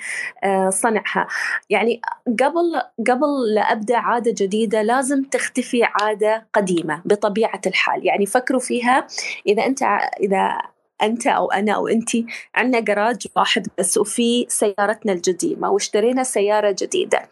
صنعها. 0.69 1.27
يعني 1.71 2.01
قبل 2.29 2.83
قبل 3.09 3.55
لا 3.55 3.73
أبدأ 3.73 3.97
عادة 3.97 4.35
جديدة 4.39 4.83
لازم 4.83 5.23
تختفي 5.23 5.85
عادة 5.85 6.47
قديمة 6.53 7.03
بطبيعة 7.05 7.61
الحال. 7.67 8.07
يعني 8.07 8.27
فكروا 8.27 8.61
فيها. 8.61 9.07
إذا 9.47 9.67
أنت 9.67 9.83
إذا 10.21 10.59
أنت 11.03 11.27
أو 11.27 11.51
أنا 11.51 11.73
أو 11.73 11.89
انت 11.89 12.11
عندنا 12.55 12.81
جراج 12.81 13.27
واحد 13.37 13.67
بس 13.79 13.99
وفي 13.99 14.47
سيارتنا 14.49 15.13
القديمه 15.13 15.71
واشترينا 15.71 16.23
سيارة 16.23 16.77
جديدة. 16.79 17.31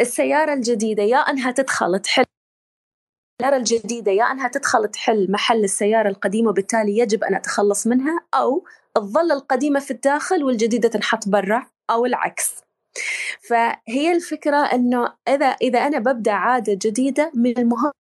السيارة 0.00 0.54
الجديدة 0.54 1.02
يا 1.02 1.16
أنها 1.16 1.50
تدخل 1.50 1.98
تحل 1.98 2.24
السيارة 3.40 3.56
الجديدة 3.56 4.12
يا 4.12 4.24
أنها 4.24 4.48
تدخل 4.48 4.88
تحل 4.88 5.32
محل 5.32 5.64
السيارة 5.64 6.08
القديمة 6.08 6.48
وبالتالي 6.50 6.98
يجب 6.98 7.24
أن 7.24 7.34
أتخلص 7.34 7.86
منها 7.86 8.26
أو 8.34 8.64
تظل 8.94 9.32
القديمة 9.32 9.80
في 9.80 9.90
الداخل 9.90 10.44
والجديدة 10.44 10.88
تنحط 10.88 11.28
برا 11.28 11.66
أو 11.90 12.06
العكس. 12.06 12.54
فهي 13.48 14.12
الفكرة 14.12 14.56
أنه 14.56 15.14
إذا 15.28 15.46
إذا 15.46 15.78
أنا 15.78 15.98
ببدأ 15.98 16.32
عادة 16.32 16.78
جديدة 16.82 17.32
من 17.34 17.58
المهم 17.58 17.92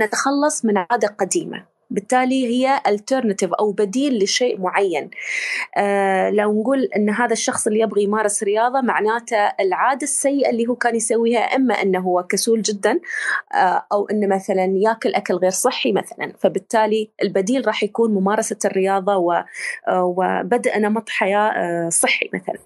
نتخلص 0.00 0.64
من 0.64 0.78
عادة 0.78 1.08
قديمة. 1.08 1.67
بالتالي 1.90 2.46
هي 2.46 2.82
alternative 2.88 3.50
أو 3.60 3.72
بديل 3.72 4.24
لشيء 4.24 4.60
معين. 4.60 5.10
آه 5.76 6.30
لو 6.30 6.60
نقول 6.60 6.84
أن 6.96 7.10
هذا 7.10 7.32
الشخص 7.32 7.66
اللي 7.66 7.80
يبغى 7.80 8.02
يمارس 8.02 8.42
رياضة 8.42 8.80
معناته 8.80 9.36
العادة 9.60 10.02
السيئة 10.02 10.50
اللي 10.50 10.66
هو 10.66 10.74
كان 10.74 10.96
يسويها 10.96 11.40
إما 11.40 11.74
أنه 11.82 12.00
هو 12.00 12.22
كسول 12.22 12.62
جدا 12.62 13.00
آه 13.54 13.86
أو 13.92 14.08
أنه 14.08 14.26
مثلا 14.26 14.74
ياكل 14.76 15.14
أكل 15.14 15.34
غير 15.34 15.50
صحي 15.50 15.92
مثلا. 15.92 16.32
فبالتالي 16.38 17.10
البديل 17.22 17.66
راح 17.66 17.82
يكون 17.82 18.14
ممارسة 18.14 18.58
الرياضة 18.64 19.16
و 19.16 19.44
وبدء 19.92 20.78
نمط 20.78 21.08
حياة 21.08 21.50
آه 21.50 21.88
صحي 21.88 22.30
مثلا. 22.34 22.58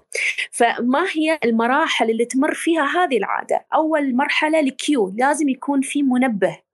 فما 0.50 1.04
هي 1.14 1.38
المراحل 1.44 2.10
اللي 2.10 2.24
تمر 2.24 2.54
فيها 2.54 2.84
هذه 2.84 3.16
العادة؟ 3.16 3.64
أول 3.74 4.16
مرحلة 4.16 4.60
ال 4.60 4.73
cue 4.73 5.12
لازم 5.16 5.48
يكون 5.48 5.80
في 5.80 6.02
منبه. 6.02 6.71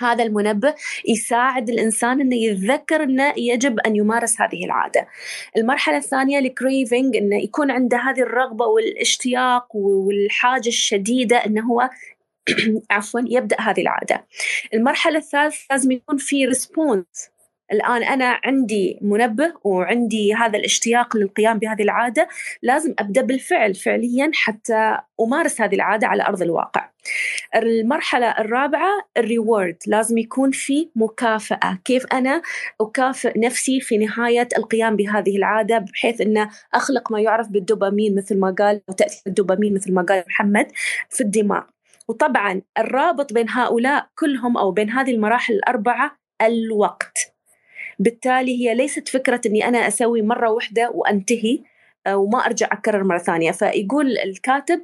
هذا 0.00 0.24
المنبه 0.24 0.74
يساعد 1.08 1.68
الإنسان 1.68 2.20
إنه 2.20 2.36
يتذكر 2.36 3.02
إنه 3.02 3.32
يجب 3.36 3.80
أن 3.80 3.96
يمارس 3.96 4.40
هذه 4.40 4.64
العادة. 4.64 5.08
المرحلة 5.56 5.96
الثانية 5.96 6.38
ال 6.38 6.48
craving 6.48 7.16
إنه 7.16 7.36
يكون 7.36 7.70
عنده 7.70 7.98
هذه 7.98 8.20
الرغبة 8.20 8.66
والاشتياق 8.66 9.76
والحاجة 9.76 10.68
الشديدة 10.68 11.36
إنه 11.36 11.62
هو 11.62 11.90
عفوا 12.90 13.20
يبدأ 13.26 13.56
هذه 13.60 13.80
العادة. 13.80 14.26
المرحلة 14.74 15.18
الثالثة 15.18 15.66
لازم 15.70 15.92
يكون 15.92 16.16
في 16.16 16.46
response 16.46 17.30
الآن 17.72 18.02
أنا 18.02 18.40
عندي 18.44 18.98
منبه 19.02 19.52
وعندي 19.64 20.34
هذا 20.34 20.58
الاشتياق 20.58 21.16
للقيام 21.16 21.58
بهذه 21.58 21.82
العادة 21.82 22.28
لازم 22.62 22.94
أبدأ 22.98 23.22
بالفعل 23.22 23.74
فعليا 23.74 24.30
حتى 24.34 24.98
أمارس 25.20 25.60
هذه 25.60 25.74
العادة 25.74 26.06
على 26.06 26.22
أرض 26.22 26.42
الواقع. 26.42 26.89
المرحلة 27.56 28.30
الرابعة 28.30 28.90
الريورد. 29.16 29.76
لازم 29.86 30.18
يكون 30.18 30.50
في 30.50 30.90
مكافأة. 30.96 31.78
كيف 31.84 32.06
أنا 32.12 32.42
أكافئ 32.80 33.38
نفسي 33.38 33.80
في 33.80 33.98
نهاية 33.98 34.48
القيام 34.58 34.96
بهذه 34.96 35.36
العادة؟ 35.36 35.78
بحيث 35.78 36.20
أن 36.20 36.48
أخلق 36.74 37.12
ما 37.12 37.20
يعرف 37.20 37.48
بالدوبامين 37.48 38.14
مثل 38.16 38.38
ما 38.38 38.54
قال 38.58 38.82
أو 38.88 38.94
تأثير 38.94 39.22
الدوبامين 39.26 39.74
مثل 39.74 39.94
ما 39.94 40.02
قال 40.02 40.24
محمد 40.26 40.66
في 41.08 41.20
الدماغ. 41.20 41.62
وطبعا 42.08 42.62
الرابط 42.78 43.32
بين 43.32 43.50
هؤلاء 43.50 44.06
كلهم 44.18 44.56
أو 44.56 44.70
بين 44.70 44.90
هذه 44.90 45.10
المراحل 45.10 45.54
الأربعة 45.54 46.16
الوقت. 46.42 47.34
بالتالي 47.98 48.68
هي 48.68 48.74
ليست 48.74 49.08
فكرة 49.08 49.40
أني 49.46 49.68
أنا 49.68 49.88
أسوي 49.88 50.22
مرة 50.22 50.50
واحدة 50.50 50.90
وأنتهي. 50.94 51.62
وما 52.08 52.38
أرجع 52.46 52.66
أكرر 52.72 53.04
مرة 53.04 53.18
ثانية. 53.18 53.50
فيقول 53.52 54.18
الكاتب 54.18 54.80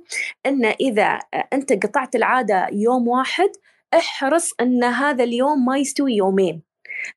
أن 0.47 0.64
إذا 0.64 1.19
أنت 1.53 1.87
قطعت 1.87 2.17
العادة 2.17 2.69
يوم 2.73 3.09
واحد 3.09 3.51
احرص 3.95 4.51
أن 4.61 4.85
هذا 4.85 5.25
اليوم 5.25 5.64
ما 5.64 5.79
يستوي 5.79 6.14
يومين. 6.14 6.62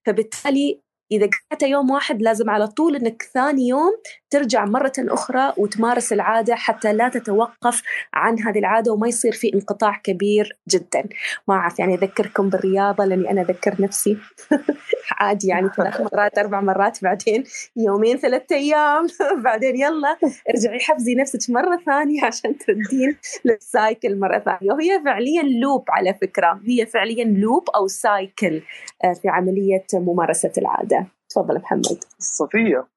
فبالتالي 0.06 0.82
إذا 1.12 1.30
قعدت 1.52 1.64
يوم 1.64 1.92
واحد 1.92 2.22
لازم 2.22 2.50
على 2.50 2.68
طول 2.68 2.96
إنك 2.96 3.24
ثاني 3.34 3.68
يوم 3.68 3.92
ترجع 4.30 4.66
مرة 4.66 4.94
أخرى 5.00 5.54
وتمارس 5.58 6.14
العادة 6.14 6.56
حتى 6.56 6.94
لا 6.94 7.10
تتوقف 7.10 7.82
عن 8.14 8.40
هذه 8.40 8.60
العادة 8.60 8.92
وما 8.94 9.08
يصير 9.08 9.32
في 9.32 9.54
انقطاع 9.54 10.02
كبير 10.04 10.58
جدا. 10.70 11.10
ما 11.48 11.56
أعرف 11.56 11.80
يعني 11.80 11.96
أذكركم 11.96 12.50
بالرياضة 12.50 13.06
لأني 13.06 13.32
أنا 13.32 13.42
أذكر 13.42 13.82
نفسي. 13.82 14.18
عادي 15.12 15.48
يعني 15.48 15.70
ثلاث 15.78 16.02
مرات 16.02 16.38
أربع 16.38 16.62
مرات 16.62 17.04
بعدين 17.04 17.44
يومين 17.76 18.18
ثلاثة 18.18 18.56
أيام. 18.56 19.08
بعدين 19.46 19.76
يلا 19.76 20.18
ارجعي 20.50 20.80
حفزي 20.80 21.16
نفسك 21.16 21.50
مرة 21.50 21.78
ثانية 21.86 22.26
عشان 22.26 22.58
تردين 22.58 23.18
لل 23.46 23.67
cycle 23.67 24.20
مرة 24.20 24.40
ثانية. 24.40 24.74
وهي 24.74 25.02
فعليا 25.06 25.44
loop 25.62 25.86
على 25.90 26.14
فكرة. 26.14 26.60
هي 26.68 26.86
فعليا 26.86 27.24
loop 27.24 27.70
أو 27.70 27.88
cycle 27.88 28.62
آه، 29.04 29.14
في 29.14 29.30
عملية 29.30 29.86
ممارسة 29.94 30.52
العادة. 30.58 31.08
تفضل 31.30 31.56
محمد. 31.56 32.00
صفية 32.20 32.88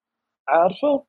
عارفة 0.48 1.04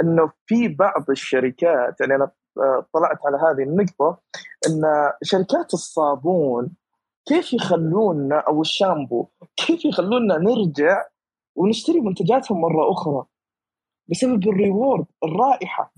إنه 0.00 0.32
في 0.46 0.68
بعض 0.68 1.10
الشركات 1.10 2.00
يعني 2.00 2.14
أنا 2.14 2.30
آه، 2.58 2.86
طلعت 2.94 3.18
على 3.26 3.36
هذه 3.36 3.62
النقطة 3.68 4.20
إن 4.68 4.82
شركات 5.22 5.74
الصابون 5.74 6.76
كيف 7.28 7.52
يخلونا 7.52 8.38
أو 8.48 8.60
الشامبو 8.60 9.28
كيف 9.56 9.84
يخلونا 9.84 10.38
نرجع 10.38 11.04
ونشتري 11.56 12.00
منتجاتهم 12.00 12.60
مرة 12.60 12.92
أخرى؟ 12.92 13.24
بسبب 14.10 14.48
ال 14.48 14.56
reward 14.56 15.06
الرائحة. 15.24 15.92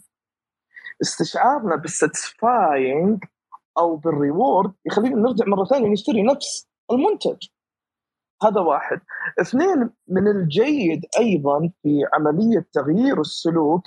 استشعارنا 1.02 1.76
بال 1.76 2.01
satisfying 2.01 3.24
أو 3.78 3.96
بال 3.96 4.15
reward 4.15 4.72
يخلينا 4.86 5.16
نرجع 5.16 5.44
مرة 5.46 5.64
ثانية 5.64 5.88
نشتري 5.88 6.22
نفس 6.22 6.68
المنتج. 6.92 7.48
هذا 8.42 8.60
واحد. 8.60 9.00
اثنين 9.40 9.90
من 10.08 10.28
الجيد 10.28 11.00
أيضا 11.18 11.70
في 11.82 12.00
عملية 12.14 12.66
تغيير 12.72 13.20
السلوك 13.20 13.82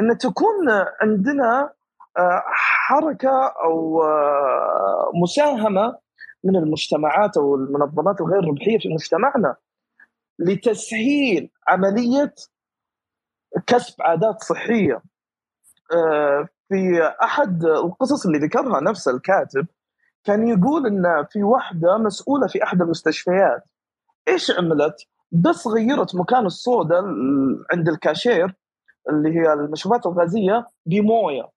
إن 0.00 0.18
تكون 0.18 0.70
عندنا 1.02 1.72
آه، 2.18 2.42
حركة 2.46 3.52
أو 3.64 4.02
آه، 4.02 5.10
مساهمة 5.22 5.98
من 6.44 6.56
المجتمعات 6.56 7.36
أو 7.36 7.54
المنظمات 7.54 8.20
الغير 8.20 8.44
ربحية 8.44 8.78
في 8.78 8.88
مجتمعنا 8.88 9.56
لتسهيل 10.38 11.50
عملية 11.68 12.34
كسب 13.66 13.94
عادات 14.02 14.42
صحية. 14.42 15.02
آه، 15.92 16.48
في 16.68 17.12
أحد 17.22 17.64
القصص 17.64 18.26
اللي 18.26 18.38
ذكرها 18.38 18.80
نفس 18.80 19.08
الكاتب 19.08 19.66
كان 20.24 20.48
يقول 20.48 20.86
إن 20.86 21.26
في 21.30 21.42
واحدة 21.42 21.98
مسؤولة 21.98 22.46
في 22.46 22.62
أحد 22.62 22.82
المستشفيات. 22.82 23.62
إيش 24.28 24.50
عملت؟ 24.50 25.06
بس 25.32 25.66
غيرت 25.66 26.14
مكان 26.14 26.46
الصودا 26.46 26.98
عند 27.72 27.88
الكاشير 27.88 28.54
اللي 29.10 29.34
هي 29.34 29.52
المشروبات 29.52 30.06
الغازية 30.06 30.66
بموية. 30.86 31.48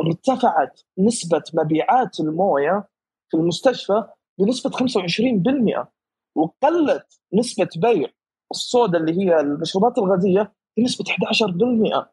ارتفعت 0.00 0.80
نسبة 0.98 1.42
مبيعات 1.54 2.20
الموية 2.20 2.88
في 3.30 3.36
المستشفى 3.36 4.04
بنسبة 4.38 4.70
25% 4.70 5.86
وقلت 6.34 7.20
نسبة 7.34 7.68
بيع 7.76 8.08
الصودا 8.50 8.98
اللي 8.98 9.18
هي 9.18 9.40
المشروبات 9.40 9.98
الغازية 9.98 10.52
بنسبة 10.76 11.04
11% 11.04 12.08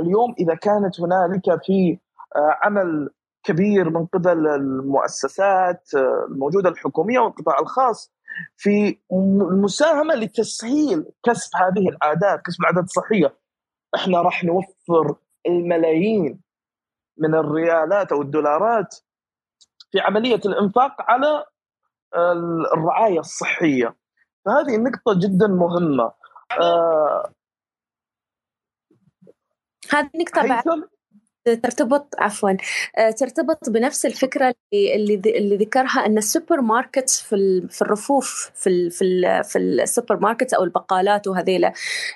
اليوم 0.00 0.34
إذا 0.40 0.54
كانت 0.54 1.00
هنالك 1.00 1.64
في 1.64 1.98
آه، 2.36 2.58
عمل 2.62 3.10
كبير 3.42 3.90
من 3.90 4.06
قبل 4.06 4.46
المؤسسات 4.48 5.94
آه، 5.96 6.26
الموجودة 6.30 6.68
الحكومية 6.68 7.18
والقطاع 7.18 7.58
الخاص 7.58 8.12
في 8.56 8.98
المساهمة 9.52 10.14
لتسهيل 10.14 11.04
كسب 11.24 11.50
هذه 11.56 11.88
العادات، 11.88 12.40
كسب 12.46 12.60
العادات 12.60 12.84
الصحية. 12.84 13.36
إحنا 13.94 14.22
راح 14.22 14.44
نوفر 14.44 15.16
الملايين 15.46 16.40
من 17.18 17.34
الريالات 17.34 18.12
أو 18.12 18.22
الدولارات 18.22 18.96
في 19.96 20.00
عملية 20.00 20.40
الإنفاق 20.46 21.10
على 21.10 21.44
الرعاية 22.74 23.18
الصحية. 23.18 23.96
فهذه 24.44 24.76
نقطة 24.76 25.20
جدا 25.20 25.46
مهمة. 25.46 26.12
آه 26.60 27.32
هذه 29.92 30.10
نقطة 30.14 30.48
بعد 30.48 30.88
ترتبط 31.54 32.14
عفوا 32.18 32.50
آه، 32.98 33.10
ترتبط 33.10 33.70
بنفس 33.70 34.06
الفكرة 34.06 34.54
اللي 34.72 35.14
اللي 35.26 35.56
ذكرها 35.56 36.06
إن 36.06 36.18
السوبر 36.18 36.60
ماركت 36.60 37.10
في 37.10 37.66
في 37.70 37.82
الرفوف 37.82 38.50
في 38.54 38.90
في 38.90 39.42
في 39.44 39.58
السوبر 39.58 40.20
ماركت 40.20 40.54
أو 40.54 40.64
البقالات 40.64 41.26
وهذيلا 41.26 41.72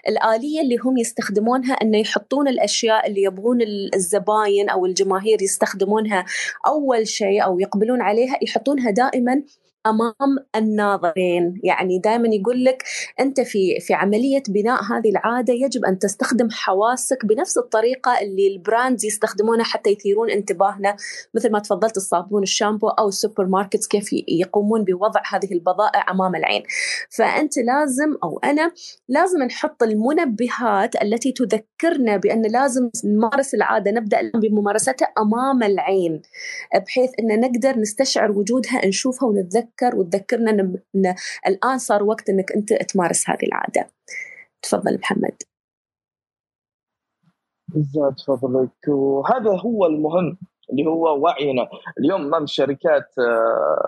الآلية 0.09 0.61
اللي 0.61 0.77
هم 0.77 0.99
يستخدمونها 0.99 1.75
إنه 1.75 1.99
يحطون 1.99 2.49
الأشياء 2.49 3.07
اللي 3.07 3.23
يبغون 3.23 3.59
الزباين 3.95 4.71
أو 4.71 4.87
الجماهير 4.87 5.43
يستخدمونها 5.43 6.25
أول 6.67 7.09
شيء 7.09 7.45
أو 7.45 7.61
يقبلون 7.61 8.03
عليها 8.03 8.39
يحطونها 8.43 8.91
دائما 8.91 9.43
أمام 9.87 10.39
الناظرين. 10.57 11.61
يعني 11.65 11.99
دائما 11.99 12.29
يقول 12.29 12.65
لك 12.65 12.85
أنت 13.21 13.41
في 13.41 13.81
في 13.81 13.95
عملية 13.95 14.43
بناء 14.49 14.83
هذه 14.83 15.11
العادة 15.11 15.53
يجب 15.53 15.85
أن 15.85 15.99
تستخدم 15.99 16.51
حواسك 16.51 17.27
بنفس 17.27 17.59
الطريقة 17.59 18.21
اللي 18.21 18.47
ال 18.47 18.55
brands 18.55 19.05
يستخدمونها 19.05 19.65
حتى 19.65 19.91
يثيرون 19.91 20.31
انتباهنا. 20.31 20.97
مثل 21.35 21.53
ما 21.53 21.59
تفضلت 21.59 21.97
الصابون 21.97 22.43
الشامبو 22.43 22.89
أو 22.89 23.09
السوبر 23.09 23.47
ماركت 23.47 23.87
كيف 23.87 24.11
يقومون 24.29 24.85
بوضع 24.85 25.23
هذه 25.33 25.53
البضائع 25.53 26.11
أمام 26.11 26.37
العين. 26.37 26.63
فأنت 27.11 27.59
لازم 27.59 28.17
أو 28.25 28.39
أنا 28.39 28.73
لازم 29.09 29.43
نحط 29.43 29.83
المنبهات 29.83 31.03
التي 31.03 31.33
تذكرنا 31.33 32.17
بأن 32.17 32.43
لازم 32.43 32.91
نمارس 33.05 33.55
العادة 33.55 33.91
نبدأ 33.91 34.31
بممارستها 34.35 35.09
أمام 35.19 35.63
العين 35.63 36.23
بحيث 36.87 37.11
أن 37.21 37.41
نقدر 37.41 37.79
نستشعر 37.79 38.31
وجودها 38.31 38.87
نشوفها 38.87 39.29
ونتذكر 39.29 39.70
نتذكر 39.71 39.97
وتذكرنا 39.97 40.51
إن 40.51 41.15
الآن 41.47 41.79
صار 41.79 42.03
وقت 42.03 42.29
إنك 42.29 42.53
أنت 42.53 42.73
تمارس 42.73 43.31
هذه 43.31 43.47
العادة. 43.47 43.91
تفضل 44.63 44.99
محمد. 44.99 45.43
زاد 47.75 48.21
فضلك. 48.27 48.89
وهذا 48.89 49.51
هو 49.51 49.87
المهم 49.87 50.39
اللي 50.71 50.87
هو 50.87 51.19
وعينا. 51.23 51.69
اليوم 52.01 52.21
أمام 52.21 52.43
الشركات 52.43 53.09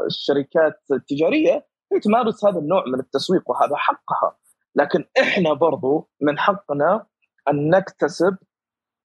الشركات 0.07 0.81
التجاريه 0.93 1.67
هي 1.93 2.01
تمارس 2.01 2.45
هذا 2.45 2.59
النوع 2.59 2.85
من 2.87 3.01
التسويق 3.01 3.51
وهذا 3.51 3.77
حقها. 3.77 4.39
لكن 4.75 5.05
إحنا 5.21 5.53
برضو 5.53 6.09
من 6.21 6.39
حقنا 6.39 7.07
أن 7.49 7.71
نكتسب 7.71 8.37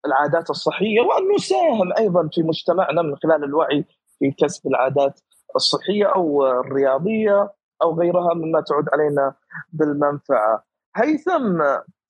العادات 0.06 0.50
الصحية 0.50 1.02
وأن 1.02 1.36
نساهم 1.36 1.94
أيضا 1.98 2.30
في 2.34 2.44
مجتمعنا 2.44 3.02
من 3.02 3.16
خلال 3.16 3.44
الوعي 3.44 3.86
في 4.20 4.32
كسب 4.38 4.68
العادات 4.68 5.20
الصحية 5.56 6.06
أو 6.16 6.46
الرياضية 6.46 7.54
أو 7.84 8.00
غيرها 8.00 8.34
مما 8.34 8.62
تعود 8.62 8.86
علينا 8.94 9.34
بالمنفعة. 9.74 10.64
هيثم 10.96 11.62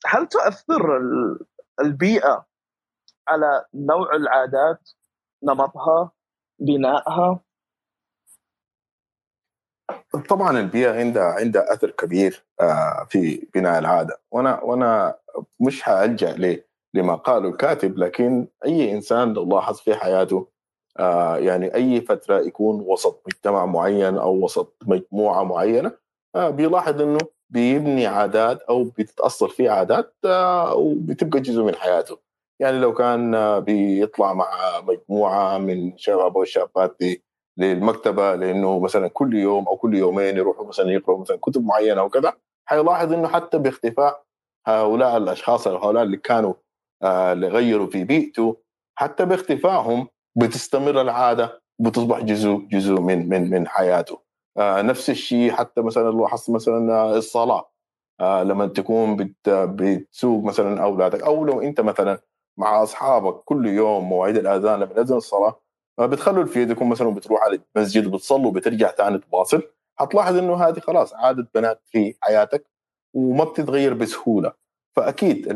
هل 0.06 0.28
تؤثر 0.28 1.00
البيئة 1.82 2.46
على 3.28 3.66
نوع 3.74 4.16
العادات 4.16 4.90
نمطها 5.44 6.12
بنائها 6.60 7.40
طبعا 10.30 10.60
البيئة 10.60 11.00
عندها 11.00 11.24
عندها 11.24 11.74
أثر 11.74 11.92
كبير 11.92 12.46
آه، 12.62 13.08
في 13.10 13.48
بناء 13.56 13.80
العادة 13.80 14.22
وأنا 14.32 14.62
وأنا 14.64 15.16
مش 15.60 15.82
حالجا 15.82 16.62
لما 16.94 17.16
قاله 17.16 17.50
الكاتب 17.50 17.98
لكن 17.98 18.48
أي 18.66 18.92
إنسان 18.92 19.34
لو 19.34 19.50
لاحظ 19.50 19.78
في 19.78 19.96
حياته 19.96 20.48
آه 21.00 21.38
يعني 21.38 21.76
أي 21.76 22.02
فترة 22.02 22.40
يكون 22.40 22.82
وسط 22.88 23.24
مجتمع 23.28 23.66
معين 23.66 24.18
أو 24.18 24.44
وسط 24.44 24.76
مجموعة 24.88 25.44
معينة 25.44 25.92
آه 26.36 26.50
بيلاحظ 26.50 27.02
إنه 27.02 27.20
بيبني 27.50 28.08
عادات 28.08 28.62
أو 28.62 28.84
بتتاصل 28.84 29.50
فيه 29.50 29.70
عادات 29.70 30.16
آه 30.26 30.76
وبتبقى 30.76 31.40
جزء 31.40 31.64
من 31.64 31.76
حياته. 31.76 32.18
يعني 32.62 32.80
لو 32.80 32.94
كان 32.94 33.60
بيطلع 33.60 34.34
مع 34.34 34.82
مجموعة 34.82 35.58
من 35.58 35.98
شباب 35.98 36.36
والشابات 36.36 36.98
للمكتبة 37.58 38.36
لأنه 38.36 38.80
مثلا 38.80 39.08
كل 39.08 39.36
يوم 39.36 39.68
أو 39.68 39.78
كل 39.78 39.96
يومين 39.96 40.38
يروحوا 40.38 40.68
مثلا 40.68 40.92
يقروا 40.92 41.20
مثلا 41.20 41.38
كتب 41.38 41.66
معينة 41.66 42.04
وكذا 42.04 42.34
حيلاحظ 42.66 43.14
إنه 43.14 43.28
حتى 43.28 43.58
باختفاء 43.58 44.24
هؤلاء 44.68 45.18
الأشخاص 45.18 45.68
هؤلاء 45.68 46.04
اللي 46.04 46.18
كانوا 46.18 46.54
اللي 47.04 47.48
غيروا 47.48 47.88
في 47.88 48.04
بيئته 48.04 48.58
حتى 48.96 49.26
باختفائهم 49.26 50.08
بتستمر 50.38 51.02
العادة 51.02 51.62
بتصبح 51.80 52.20
جزء 52.20 52.68
جزء 52.72 52.94
من 53.02 53.30
من 53.30 53.50
من 53.50 53.68
حياته. 53.68 54.22
آه 54.58 54.82
نفس 54.82 55.10
الشيء 55.10 55.52
حتى 55.52 55.82
مثلا 55.82 56.04
لو 56.04 56.22
لاحظت 56.22 56.50
مثلا 56.50 56.94
آه، 56.94 57.18
الصلاة. 57.18 57.72
آه 58.22 58.44
لما 58.44 58.68
تكون 58.68 59.16
بت 59.16 59.50
بتسوق 59.50 60.44
مثلا 60.44 60.84
أولادك 60.84 61.24
أو 61.24 61.46
لو 61.46 61.62
أنت 61.62 61.82
مثلا 61.82 62.20
مع 62.60 62.84
أصحابك 62.84 63.36
كل 63.44 63.68
يوم 63.68 64.10
مواعيد 64.10 64.38
الأذان 64.38 64.80
لما 64.80 64.94
ياذن 64.98 65.16
الصلاة 65.18 65.62
بتخلوا 66.02 66.46
في 66.46 66.62
يدكم 66.62 66.90
مثلا 66.90 67.10
بتروح 67.10 67.42
على 67.44 67.62
المسجد 67.76 68.08
وبتصلوا 68.08 68.48
وبترجع 68.48 68.92
ثاني 68.92 69.18
تواصل 69.20 69.64
حتلاحظ 70.00 70.38
إنه 70.38 70.56
هذه 70.56 70.80
خلاص 70.80 71.14
عادة 71.14 71.48
بنات 71.56 71.82
في 71.86 72.16
حياتك 72.22 72.68
وما 73.16 73.44
بتتغير 73.44 73.94
بسهولة. 73.94 74.54
فأكيد 74.96 75.48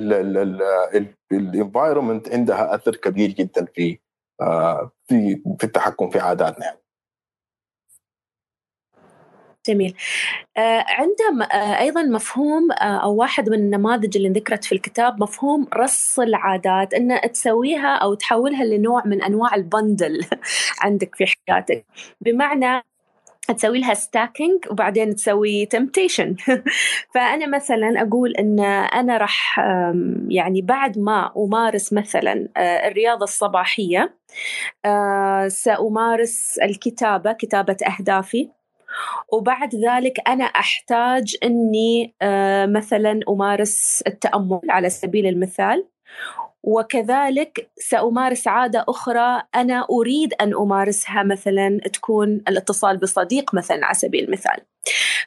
الانفايرمنت 1.31 2.29
عندها 2.33 2.75
أثر 2.75 2.95
كبير 2.95 3.29
جدا 3.29 3.65
في 3.65 3.91
آه، 3.91 3.97
في 5.07 5.41
في 5.59 5.63
التحكم 5.63 6.09
في 6.09 6.19
عاداتنا. 6.19 6.77
جميل 9.67 9.95
آه 10.57 10.85
عنده 10.87 11.45
آه 11.51 11.79
أيضا 11.79 12.03
مفهوم 12.03 12.71
آه 12.71 12.75
أو 13.03 13.15
واحد 13.15 13.49
من 13.49 13.59
النماذج 13.59 14.17
اللي 14.17 14.29
ذكرت 14.29 14.65
في 14.65 14.75
الكتاب 14.75 15.23
مفهوم 15.23 15.67
رص 15.73 16.19
العادات 16.19 16.93
أن 16.93 17.21
تسويها 17.31 17.95
أو 17.95 18.13
تحولها 18.13 18.63
لنوع 18.63 19.03
من 19.05 19.23
أنواع 19.23 19.55
ال 19.55 19.65
bundle 19.65 20.25
عندك 20.83 21.15
في 21.15 21.25
حياتك 21.25 21.85
بمعنى 22.21 22.83
تسوي 23.53 23.79
لها 23.79 23.93
stacking 23.93 24.65
وبعدين 24.71 25.15
تسوي 25.15 25.65
temptation 25.65 26.35
فأنا 27.13 27.47
مثلا 27.47 28.01
أقول 28.01 28.31
أن 28.31 28.59
أنا 28.59 29.17
راح 29.17 29.59
يعني 30.27 30.61
بعد 30.61 30.99
ما 30.99 31.31
أمارس 31.37 31.93
مثلا 31.93 32.47
آه، 32.57 32.87
الرياضة 32.87 33.23
الصباحية 33.23 34.15
آه، 34.85 35.47
سأمارس 35.47 36.59
الكتابة 36.63 37.31
كتابة 37.31 37.77
أهدافي. 37.87 38.49
وبعد 39.33 39.75
ذلك 39.75 40.29
أنا 40.29 40.43
أحتاج 40.43 41.35
أني 41.43 42.15
آه، 42.21 42.65
مثلا 42.65 43.19
أمارس 43.29 44.03
التأمل 44.07 44.61
على 44.69 44.89
سبيل 44.89 45.27
المثال. 45.27 45.87
وكذلك 46.65 47.71
سأمارس 47.77 48.47
عادة 48.47 48.85
أخرى. 48.89 49.41
أنا 49.55 49.87
أريد 49.91 50.33
أن 50.33 50.53
أمارسها 50.55 51.23
مثلا 51.23 51.79
تكون 51.93 52.29
الاتصال 52.29 52.97
بصديق 52.97 53.53
مثلا 53.53 53.85
على 53.85 53.93
سبيل 53.93 54.23
المثال. 54.23 54.61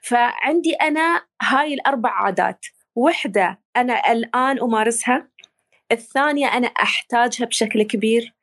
فعندي 0.02 0.72
أنا 0.72 1.22
هاي 1.42 1.74
الأربع 1.74 2.10
عادات. 2.10 2.66
وحدة 2.96 3.58
أنا 3.76 4.12
الآن 4.12 4.60
أمارسها. 4.60 5.28
الثانية 5.92 6.46
أنا 6.46 6.66
أحتاجها 6.66 7.46
بشكل 7.46 7.82
كبير. 7.82 8.34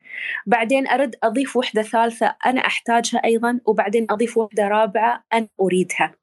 بعدين 0.46 0.88
أرد 0.88 1.16
أضيف 1.24 1.58
وحدة 1.58 1.82
ثالثة 1.82 2.36
أنا 2.46 2.62
أحتاجها 2.62 3.22
أيضا. 3.26 3.60
وبعدين 3.66 4.08
أضيف 4.10 4.38
وحدة 4.38 4.68
رابعة 4.68 5.24
أنا 5.34 5.48
أريدها. 5.62 6.14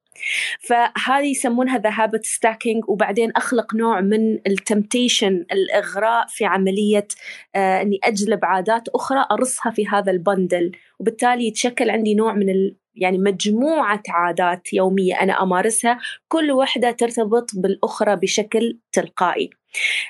فهذه 0.61 1.27
يسمونها 1.27 1.79
the 1.79 1.91
habit 1.93 2.25
stacking 2.25 2.89
وبعدين 2.89 3.33
أخلق 3.37 3.75
نوع 3.75 4.01
من 4.01 4.35
ال 4.47 4.56
temptation 4.56 5.45
الإغراء 5.53 6.27
في 6.29 6.45
عملية 6.45 7.09
آه 7.55 7.83
إني 7.83 8.01
أجلب 8.05 8.45
عادات 8.45 8.89
أخرى 8.89 9.27
أرصها 9.31 9.73
في 9.73 9.87
هذا 9.87 10.13
ال 10.13 10.20
bundle. 10.20 10.73
وبالتالي 10.99 11.47
يتشكل 11.47 11.91
عندي 11.91 12.15
نوع 12.15 12.35
من 12.35 12.49
يعني 12.95 13.19
مجموعة 13.19 14.03
عادات 14.09 14.73
يومية 14.73 15.21
أنا 15.21 15.43
أمارسها 15.43 15.99
كل 16.29 16.51
واحدة 16.51 16.91
ترتبط 16.91 17.51
بالأخرى 17.55 18.17
بشكل 18.17 18.79
تلقائي. 18.93 19.51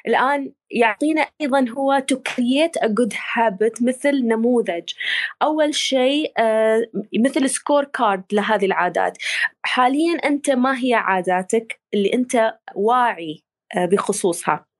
الآن 0.09 0.53
يعطينا 0.71 1.27
أيضا 1.41 1.67
هو 1.71 2.05
to 2.13 2.17
create 2.17 2.85
a 2.85 2.89
good 2.89 3.13
habit 3.13 3.83
مثل 3.83 4.27
نموذج. 4.27 4.91
أول 5.43 5.75
شيء 5.75 6.33
آه 6.39 6.87
مثل 7.19 7.51
score 7.51 7.85
card 7.85 8.25
لهذه 8.33 8.67
العادات. 8.67 9.19
حاليا 9.63 10.15
أنت 10.15 10.51
ما 10.51 10.79
هي 10.85 10.95
عاداتك 10.95 11.81
اللي 11.95 12.15
أنت 12.15 12.55
واعي 12.75 13.43
آه 13.77 13.87
بخصوصها؟ 13.87 14.72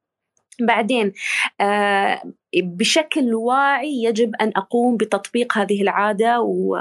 بعدين 0.67 1.13
آه 1.61 2.23
بشكل 2.55 3.35
واعي 3.35 4.03
يجب 4.03 4.37
أن 4.41 4.53
أقوم 4.57 4.97
بتطبيق 4.97 5.59
هذه 5.59 5.83
العادة 5.83 6.41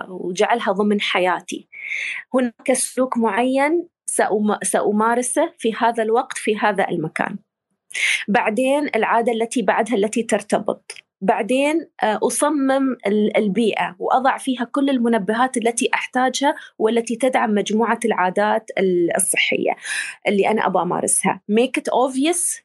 وجعلها 0.10 0.72
ضمن 0.72 1.02
حياتي. 1.02 1.68
هناك 2.34 2.74
سلوك 2.74 3.18
معين 3.18 3.88
سأمارسه 4.64 5.54
في 5.58 5.74
هذا 5.74 6.04
الوقت 6.04 6.38
في 6.38 6.58
هذا 6.58 6.90
المكان. 6.90 7.38
بعدين 8.28 8.90
العادة 8.96 9.32
التي 9.32 9.62
بعدها 9.62 9.96
التي 9.96 10.24
ترتبط. 10.24 10.94
بعدين 11.22 11.88
آه، 12.04 12.20
أصمم 12.24 12.98
البيئة 13.38 13.96
وأضع 14.00 14.38
فيها 14.38 14.64
كل 14.64 14.90
المنبهات 14.90 15.58
التي 15.58 15.90
أحتاجها 15.94 16.56
والتي 16.80 17.16
تدعم 17.16 17.54
مجموعة 17.54 18.00
العادات 18.06 18.70
الصحية 19.18 19.76
اللي 20.28 20.50
أنا 20.50 20.68
أبغى 20.68 20.84
أمارسها 20.84 21.42
make 21.52 21.82
it 21.82 21.94
obvious 21.94 22.62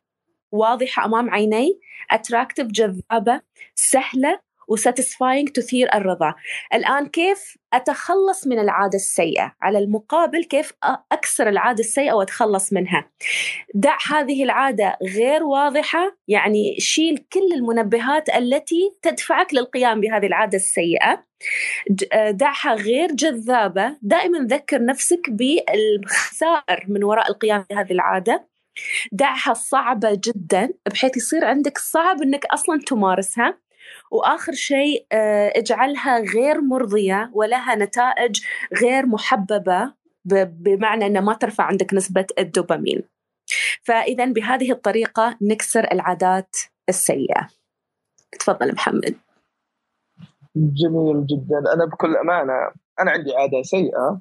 واضحة 0.53 1.05
أمام 1.05 1.31
عيني. 1.31 1.81
Attractive 2.15 2.67
جذابة 2.67 3.41
سهلة 3.75 4.47
وساتيسفاينج 4.69 5.49
تثير 5.49 5.95
الرضا. 5.95 6.35
الآن 6.75 7.07
كيف 7.07 7.59
أتخلص 7.73 8.47
من 8.47 8.59
العادة 8.59 8.97
السيئة؟ 8.97 9.53
على 9.63 9.79
المقابل 9.79 10.45
كيف 10.45 10.73
أكسر 11.13 11.49
العادة 11.49 11.81
السيئة 11.81 12.13
وأتخلص 12.13 12.73
منها؟ 12.73 13.11
دع 13.75 13.97
هذه 14.11 14.43
العادة 14.45 14.97
غير 15.03 15.43
واضحة 15.43 16.17
يعني 16.29 16.77
شيل 16.79 17.27
كل 17.33 17.53
المنبهات 17.55 18.29
التي 18.29 18.91
تدفعك 19.03 19.55
للقيام 19.55 20.01
بهذه 20.01 20.27
العادة 20.27 20.57
السيئة. 20.57 21.25
دعها 22.31 22.75
غير 22.75 23.13
جذابة. 23.13 23.97
دائما 24.03 24.39
ذكر 24.39 24.85
نفسك 24.85 25.31
بالخسائر 25.31 26.85
من 26.89 27.05
وراء 27.05 27.31
القيام 27.31 27.65
بهذه 27.71 27.93
العادة. 27.93 28.56
دعها 29.13 29.55
صعبة 29.55 30.21
جدا 30.25 30.71
بحيث 30.93 31.17
يصير 31.17 31.45
عندك 31.45 31.79
صعب 31.79 32.23
إنك 32.23 32.45
أصلا 32.47 32.81
تمارسها 32.87 33.59
وآخر 34.11 34.53
شيء 34.53 35.07
آه، 35.13 35.53
اجعلها 35.57 36.19
غير 36.19 36.61
مرضية 36.61 37.31
ولها 37.35 37.75
نتائج 37.75 38.41
غير 38.81 39.07
محببة 39.07 39.93
بمعنى 40.25 41.07
إنها 41.07 41.21
ما 41.21 41.35
ترفع 41.35 41.65
عندك 41.65 41.95
نسبة 41.95 42.27
الدوبامين. 42.39 43.03
فاذا 43.83 44.25
بهذه 44.25 44.73
الطريقة 44.73 45.37
نكسر 45.43 45.93
العادات 45.93 46.57
السيئة. 46.89 47.49
تفضل 48.39 48.75
محمد. 48.75 49.15
جميل 50.57 51.27
جدا 51.27 51.59
أنا 51.75 51.85
بكل 51.85 52.17
أمانة 52.17 52.53
أنا 53.01 53.11
عندي 53.11 53.37
عادة 53.37 53.63
سيئة 53.63 54.21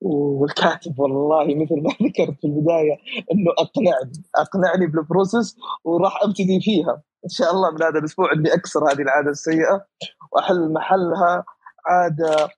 والكاتب 0.00 1.00
والله 1.00 1.44
مثل 1.44 1.82
ما 1.82 1.90
ذكرت 2.08 2.40
في 2.40 2.46
البداية 2.46 2.96
إنه 3.32 3.50
أقنعني 3.58 4.12
أقنعني 4.36 4.86
بالبروسس 4.86 5.56
وراح 5.84 6.22
أبتدي 6.22 6.60
فيها. 6.60 7.02
إن 7.24 7.28
شاء 7.28 7.50
الله 7.52 7.70
من 7.70 7.82
هذا 7.82 7.98
الأسبوع 7.98 8.32
إني 8.32 8.54
أكسر 8.54 8.80
هذه 8.92 9.02
العادة 9.02 9.30
السيئة 9.30 9.86
وأحل 10.32 10.72
محلها 10.72 11.44
عادة 11.86 12.48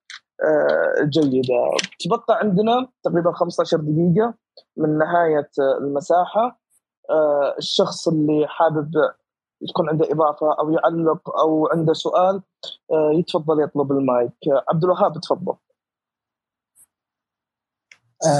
آه، 0.45 1.05
جيدة. 1.05 1.77
تبقى 2.01 2.39
عندنا 2.39 2.89
تقريبا 3.05 3.33
15 3.33 3.77
دقيقة 3.77 4.35
من 4.77 4.99
نهاية 4.99 5.51
المساحة. 5.81 6.61
آه، 7.11 7.55
الشخص 7.59 8.09
اللي 8.09 8.47
حابب 8.49 8.91
يكون 9.63 9.89
عنده 9.89 10.07
إضافة 10.13 10.47
أو 10.61 10.71
يعلق 10.71 11.39
أو 11.41 11.69
عنده 11.73 11.93
سؤال 11.93 12.43
آه، 12.93 13.11
يتفضل 13.19 13.63
يطلب 13.63 13.93
المايك. 13.93 14.33
عبد 14.69 14.85
الوهاب 14.85 15.13
تفضل. 15.21 15.55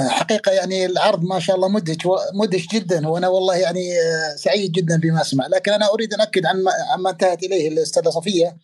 حقيقة 0.09 0.51
يعني 0.51 0.85
العرض 0.85 1.23
ما 1.23 1.39
شاء 1.39 1.55
الله 1.55 1.67
مدهش 1.67 1.97
مدهش 2.33 2.67
جدا. 2.67 3.07
وأنا 3.07 3.27
والله 3.27 3.55
يعني 3.55 3.99
آه، 3.99 4.35
سعيد 4.35 4.71
جدا 4.71 4.97
بما 4.99 5.21
أسمع. 5.21 5.47
لكن 5.47 5.71
أنا 5.71 5.93
أريد 5.93 6.13
أن 6.13 6.21
أكد 6.21 6.45
عن 6.45 6.63
ما 6.99 7.09
انتهت 7.09 7.43
إليه 7.43 7.67
الأستاذة 7.67 8.09
صفية 8.09 8.57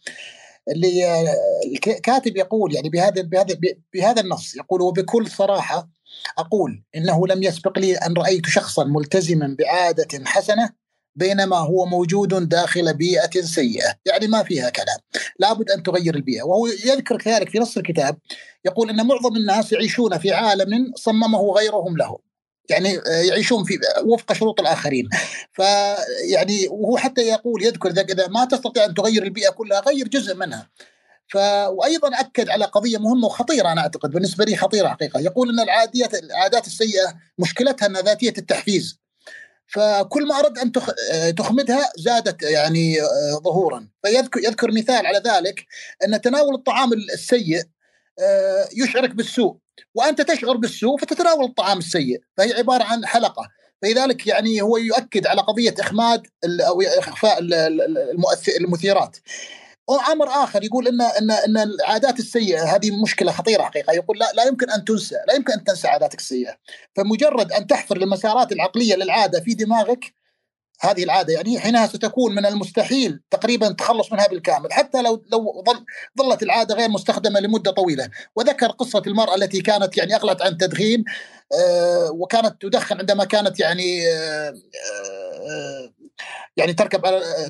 اللي 0.67 1.05
آه، 1.05 1.36
الكاتب 1.65 2.38
يقول 2.38 2.76
يعني 2.76 2.89
بهذا 2.89 3.22
بهذا 3.22 3.57
بهذا 3.93 4.22
النص 4.22 4.55
يقول 4.55 4.82
وبكل 4.82 5.28
صراحة 5.28 5.89
أقول 6.38 6.84
إنه 6.95 7.28
لم 7.28 7.43
يسبق 7.43 7.80
لي 7.80 7.95
أن 7.95 8.13
رأيت 8.13 8.45
شخصا 8.45 8.84
ملتزما 8.84 9.55
بعادة 9.59 10.26
حسنة 10.26 10.70
بينما 11.20 11.57
هو 11.57 11.86
موجود 11.86 12.49
داخل 12.49 12.93
بيئة 12.93 13.41
سيئة. 13.41 13.95
يعني 14.05 14.28
ما 14.28 14.43
فيها 14.43 14.70
كلام. 14.70 14.97
لابد 15.39 15.72
أن 15.72 15.84
تغير 15.84 16.15
البيئة. 16.15 16.43
وهو 16.43 16.67
يذكر 16.67 17.17
كذلك 17.17 17.49
في 17.49 17.59
نص 17.59 17.78
الكتاب 17.78 18.17
يقول 18.65 18.89
أن 18.89 19.07
معظم 19.07 19.36
الناس 19.36 19.72
يعيشون 19.72 20.17
في 20.17 20.32
عالم 20.32 20.91
صممه 20.95 21.51
غيرهم 21.51 21.97
لهم 21.97 22.17
يعني 22.70 22.93
يعيشون 23.05 23.63
في 23.63 23.80
وفق 24.05 24.34
شروط 24.34 24.59
الآخرين. 24.59 25.09
فيعني 25.53 26.67
وهو 26.70 26.97
حتى 26.97 27.22
يقول 27.22 27.63
يذكر 27.63 27.89
إذا 27.89 28.28
ما 28.28 28.45
تستطيع 28.45 28.86
أن 28.86 28.93
تغير 28.93 29.24
البيئة 29.24 29.49
كلها 29.49 29.80
غير 29.80 30.07
جزء 30.07 30.36
منها. 30.36 30.70
ف 31.28 31.38
وأيضا 31.67 32.20
أكد 32.20 32.49
على 32.49 32.65
قضية 32.65 32.97
مهمة 32.97 33.26
وخطيرة 33.26 33.72
أنا 33.72 33.82
أعتقد 33.82 34.11
بالنسبة 34.11 34.45
لي 34.45 34.55
خطيرة 34.55 34.88
حقيقة. 34.88 35.20
يقول 35.20 35.49
إن 35.49 35.59
العاديات 35.59 36.13
العادات 36.13 36.67
السيئة 36.67 37.13
مشكلتها 37.38 37.86
إنها 37.86 38.01
ذاتية 38.01 38.34
التحفيز. 38.38 38.99
فكل 39.70 40.28
ما 40.28 40.39
ارد 40.39 40.57
أن 40.57 40.72
تخمدها 41.36 41.91
زادت 41.97 42.43
يعني 42.43 42.97
ظهورا. 43.43 43.88
فيذكر 44.03 44.39
يذكر 44.39 44.72
مثال 44.72 45.05
على 45.05 45.22
ذلك 45.26 45.65
أن 46.05 46.22
تناول 46.22 46.55
الطعام 46.55 46.93
السيء 46.93 47.63
يشعرك 48.84 49.09
بالسوء. 49.09 49.57
وأنت 49.95 50.22
تشعر 50.22 50.57
بالسوء 50.57 50.97
فتتناول 50.97 51.45
الطعام 51.45 51.78
السيء 51.78 52.22
فهي 52.38 52.53
عبارة 52.53 52.84
عن 52.84 53.05
حلقة. 53.05 53.49
فلذلك 53.82 54.28
يعني 54.28 54.61
هو 54.61 54.78
يؤكد 54.78 55.28
على 55.28 55.41
قضية 55.41 55.76
إخماد 55.80 56.28
أو 56.67 56.82
إخفاء 56.82 57.39
المثيرات. 58.59 59.17
أمر 59.95 60.27
آخر 60.29 60.63
يقول 60.63 60.87
ان 60.87 61.01
ان 61.01 61.31
إن 61.31 61.57
العادات 61.57 62.19
السيئة 62.19 62.75
هذه 62.75 63.01
مشكلة 63.01 63.31
خطيرة 63.31 63.63
حقيقة. 63.63 63.93
يقول 63.93 64.19
لا 64.19 64.31
لا 64.33 64.43
يمكن 64.43 64.69
أن 64.69 64.85
تنسى 64.85 65.15
لا 65.27 65.33
يمكن 65.33 65.53
أن 65.53 65.63
تنسى 65.63 65.87
عاداتك 65.87 66.19
السيئة. 66.19 66.55
فمجرد 66.95 67.51
أن 67.51 67.67
تحفر 67.67 67.97
المسارات 67.97 68.51
العقلية 68.51 68.95
للعادة 68.95 69.39
في 69.39 69.53
دماغك 69.53 70.13
هذه 70.81 71.03
العادة 71.03 71.33
يعني 71.33 71.59
حينها 71.59 71.87
ستكون 71.87 72.35
من 72.35 72.45
المستحيل 72.45 73.21
تقريبا 73.31 73.67
التخلص 73.67 74.13
منها 74.13 74.27
بالكامل. 74.27 74.73
حتى 74.73 75.01
لو 75.01 75.23
لو 75.31 75.63
ظل 75.67 75.85
ظلت 76.19 76.43
العادة 76.43 76.75
غير 76.75 76.89
مستخدمة 76.89 77.39
لمدة 77.39 77.71
طويلة. 77.71 78.09
وذكر 78.35 78.67
قصة 78.67 79.03
المرأة 79.07 79.35
التي 79.35 79.61
كانت 79.61 79.97
يعني 79.97 80.15
اغلت 80.15 80.41
عن 80.41 80.51
التدخين 80.51 81.03
آه 81.53 82.11
وكانت 82.11 82.61
تدخن 82.61 82.97
عندما 82.99 83.23
كانت 83.25 83.59
يعني 83.59 84.07
آه 84.07 84.53
آه 85.49 85.98
يعني 86.57 86.74
تركب 86.74 87.01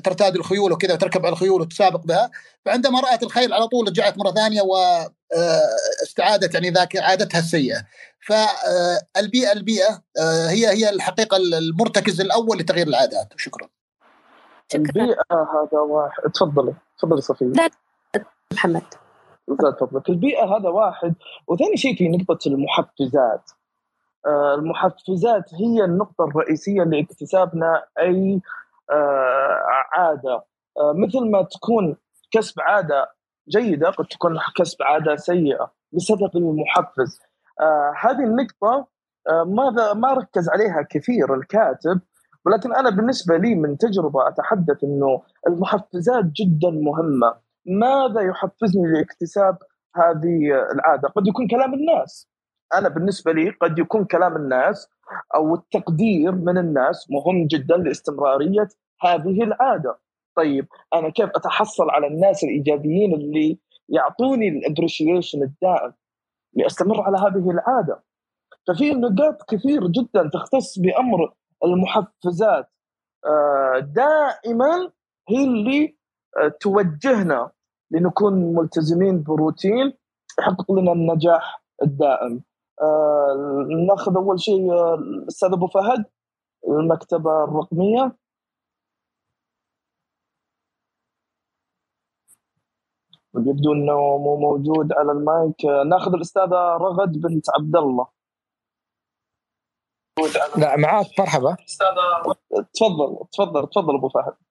ترتاد 0.04 0.36
الخيول 0.36 0.72
وكذا 0.72 0.94
وتركب 0.94 1.26
على 1.26 1.32
الخيول 1.32 1.60
وتسابق 1.60 2.00
بها 2.00 2.30
فعندما 2.64 3.00
رأت 3.00 3.22
الخيل 3.22 3.52
على 3.52 3.66
طول 3.66 3.88
رجعت 3.88 4.18
مرة 4.18 4.30
ثانية 4.30 4.62
واستعادت 4.62 6.54
يعني 6.54 6.70
ذاك 6.70 6.96
عادتها 6.96 7.38
السيئة. 7.38 7.86
فالبيئة 8.26 9.52
البيئة 9.52 10.02
هي 10.48 10.68
هي 10.68 10.90
الحقيقة 10.90 11.36
المرتكز 11.36 12.20
الأول 12.20 12.58
لتغيير 12.58 12.86
العادات. 12.86 13.32
شكرا. 13.36 13.68
البيئة 14.74 15.24
هذا 15.30 15.80
واحد 15.80 16.22
تفضلي 16.34 16.74
تفضلي 16.98 17.20
صفية. 17.20 17.46
لا 17.46 17.70
محمد. 18.52 18.82
تفضلك 19.80 20.08
البيئة 20.08 20.44
هذا 20.44 20.68
واحد. 20.68 21.14
وثاني 21.46 21.76
شيء 21.76 21.96
في 21.96 22.08
نقطة 22.08 22.48
المحفزات. 22.48 23.50
المحفزات 24.54 25.54
هي 25.54 25.84
النقطة 25.84 26.24
الرئيسية 26.24 26.82
لاكتسابنا 26.82 27.84
أي 28.00 28.40
عادة. 29.92 30.44
مثل 30.94 31.30
ما 31.30 31.42
تكون 31.42 31.96
كسب 32.30 32.60
عادة 32.60 33.06
جيدة 33.48 33.90
قد 33.90 34.06
تكون 34.06 34.38
كسب 34.56 34.82
عادة 34.82 35.16
سيئة 35.16 35.72
بسبب 35.92 36.30
المحفز. 36.36 37.20
هذه 38.00 38.24
النقطة 38.24 38.88
ماذا 39.46 39.92
ما 39.92 40.12
ركز 40.12 40.48
عليها 40.48 40.86
كثير 40.90 41.34
الكاتب 41.34 42.00
ولكن 42.46 42.74
أنا 42.74 42.90
بالنسبة 42.90 43.36
لي 43.36 43.54
من 43.54 43.78
تجربة 43.78 44.28
أتحدث 44.28 44.84
أنه 44.84 45.22
المحفزات 45.48 46.24
جدا 46.24 46.70
مهمة. 46.70 47.34
ماذا 47.66 48.20
يحفزني 48.20 48.92
لاكتساب 48.92 49.58
هذه 49.96 50.52
العادة؟ 50.74 51.08
قد 51.08 51.26
يكون 51.26 51.48
كلام 51.48 51.74
الناس. 51.74 52.30
أنا 52.74 52.88
بالنسبة 52.88 53.32
لي 53.32 53.50
قد 53.50 53.78
يكون 53.78 54.04
كلام 54.04 54.36
الناس 54.36 54.88
أو 55.34 55.54
التقدير 55.54 56.32
من 56.32 56.58
الناس 56.58 57.10
مهم 57.10 57.46
جدا 57.46 57.76
لاستمرارية 57.76 58.68
هذه 59.00 59.42
العادة. 59.42 59.98
طيب 60.36 60.66
أنا 60.94 61.08
كيف 61.08 61.30
أتحصل 61.34 61.90
على 61.90 62.06
الناس 62.06 62.44
الإيجابيين 62.44 63.14
اللي 63.14 63.58
يعطوني 63.88 64.48
الابريشيشن 64.48 65.42
الدائم 65.42 65.92
لأستمر 66.54 67.00
على 67.00 67.18
هذه 67.18 67.50
العادة. 67.50 68.02
ففي 68.68 68.90
نقاط 68.90 69.42
كثير 69.50 69.86
جدا 69.86 70.30
تختص 70.32 70.78
بأمر 70.78 71.34
المحفزات 71.64 72.70
دائما 73.80 74.90
هي 75.28 75.44
اللي 75.44 75.96
توجهنا 76.60 77.50
لنكون 77.90 78.54
ملتزمين 78.54 79.22
بروتين 79.22 79.92
يحقق 80.38 80.72
لنا 80.72 80.92
النجاح 80.92 81.62
الدائم 81.82 82.32
آه 82.32 82.49
ناخذ 83.86 84.16
أول 84.16 84.40
شيء 84.40 84.94
الأستاذ 84.94 85.52
أبو 85.52 85.66
فهد 85.66 86.04
المكتبة 86.68 87.44
الرقمية. 87.44 88.16
يبدو 93.36 93.72
إنه 93.72 94.18
مو 94.18 94.36
موجود 94.36 94.92
على 94.92 95.12
المايك. 95.12 95.64
ناخذ 95.64 96.14
الأستاذة 96.14 96.76
رغد 96.76 97.12
بنت 97.12 97.46
عبد 97.50 97.76
الله. 97.76 98.06
لا 100.58 100.76
معاك 100.76 101.06
مرحبا. 101.18 101.56
استاذه 101.68 102.22
تفضل 102.74 103.26
تفضل 103.32 103.66
تفضل 103.66 103.96
أبو 103.96 104.08
فهد. 104.08 104.49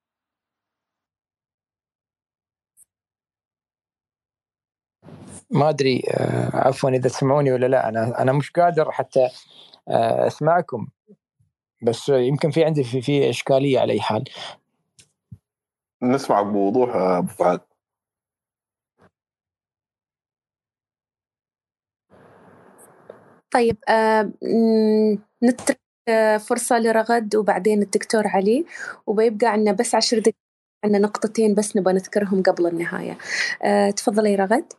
ما 5.51 5.69
أدري 5.69 6.03
عفوا 6.53 6.89
إذا 6.89 7.09
تسمعوني 7.09 7.51
ولا 7.51 7.65
لا. 7.65 7.89
أنا 7.89 8.21
أنا 8.21 8.31
مش 8.31 8.51
قادر 8.51 8.91
حتى 8.91 9.29
أسمعكم. 10.27 10.87
بس 11.83 12.09
يمكن 12.09 12.51
في 12.51 12.63
عندي 12.65 12.83
في, 12.83 13.01
في 13.01 13.29
إشكالية 13.29 13.79
على 13.79 13.93
أي 13.93 14.01
حال. 14.01 14.23
نسمعك 16.03 16.45
بوضوح 16.45 16.95
أبو 16.95 17.27
فهد. 17.27 17.59
طيب 23.51 23.77
آه 23.89 24.31
نترك 25.43 25.79
فرصة 26.39 26.79
لرغد 26.79 27.35
وبعدين 27.35 27.81
الدكتور 27.81 28.27
علي. 28.27 28.65
وبيبقى 29.07 29.47
عندنا 29.47 29.71
بس 29.71 29.95
عشر 29.95 30.19
دقائق 30.19 30.35
عندنا 30.85 30.99
نقطتين 30.99 31.55
بس 31.55 31.77
نبغى 31.77 31.93
نذكرهم 31.93 32.43
قبل 32.43 32.67
النهاية. 32.67 33.17
آه 33.63 33.89
تفضلي 33.91 34.35
رغد. 34.35 34.73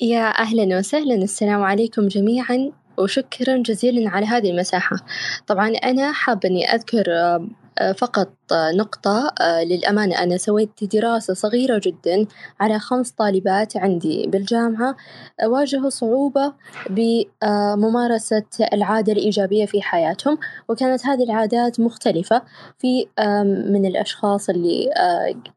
يا 0.00 0.40
أهلا 0.40 0.78
وسهلا 0.78 1.14
السلام 1.14 1.62
عليكم 1.62 2.08
جميعا 2.08 2.72
وشكرا 2.98 3.56
جزيلا 3.56 4.10
على 4.10 4.26
هذه 4.26 4.50
المساحة. 4.50 4.96
طبعا 5.46 5.68
أنا 5.68 6.12
حابة 6.12 6.48
أني 6.48 6.74
أذكر 6.74 7.04
فقط 7.96 8.28
نقطة. 8.52 9.34
للأمانة 9.64 10.22
أنا 10.22 10.36
سويت 10.36 10.94
دراسة 10.94 11.34
صغيرة 11.34 11.80
جدا 11.84 12.26
على 12.60 12.78
خمس 12.78 13.10
طالبات 13.10 13.76
عندي 13.76 14.26
بالجامعة. 14.26 14.96
واجهوا 15.44 15.90
صعوبة 15.90 16.52
بممارسة 16.90 18.44
العادة 18.72 19.12
الإيجابية 19.12 19.66
في 19.66 19.82
حياتهم 19.82 20.38
وكانت 20.68 21.06
هذه 21.06 21.24
العادات 21.24 21.80
مختلفة 21.80 22.42
في 22.78 23.06
من 23.70 23.86
الأشخاص 23.86 24.48
اللي 24.48 24.90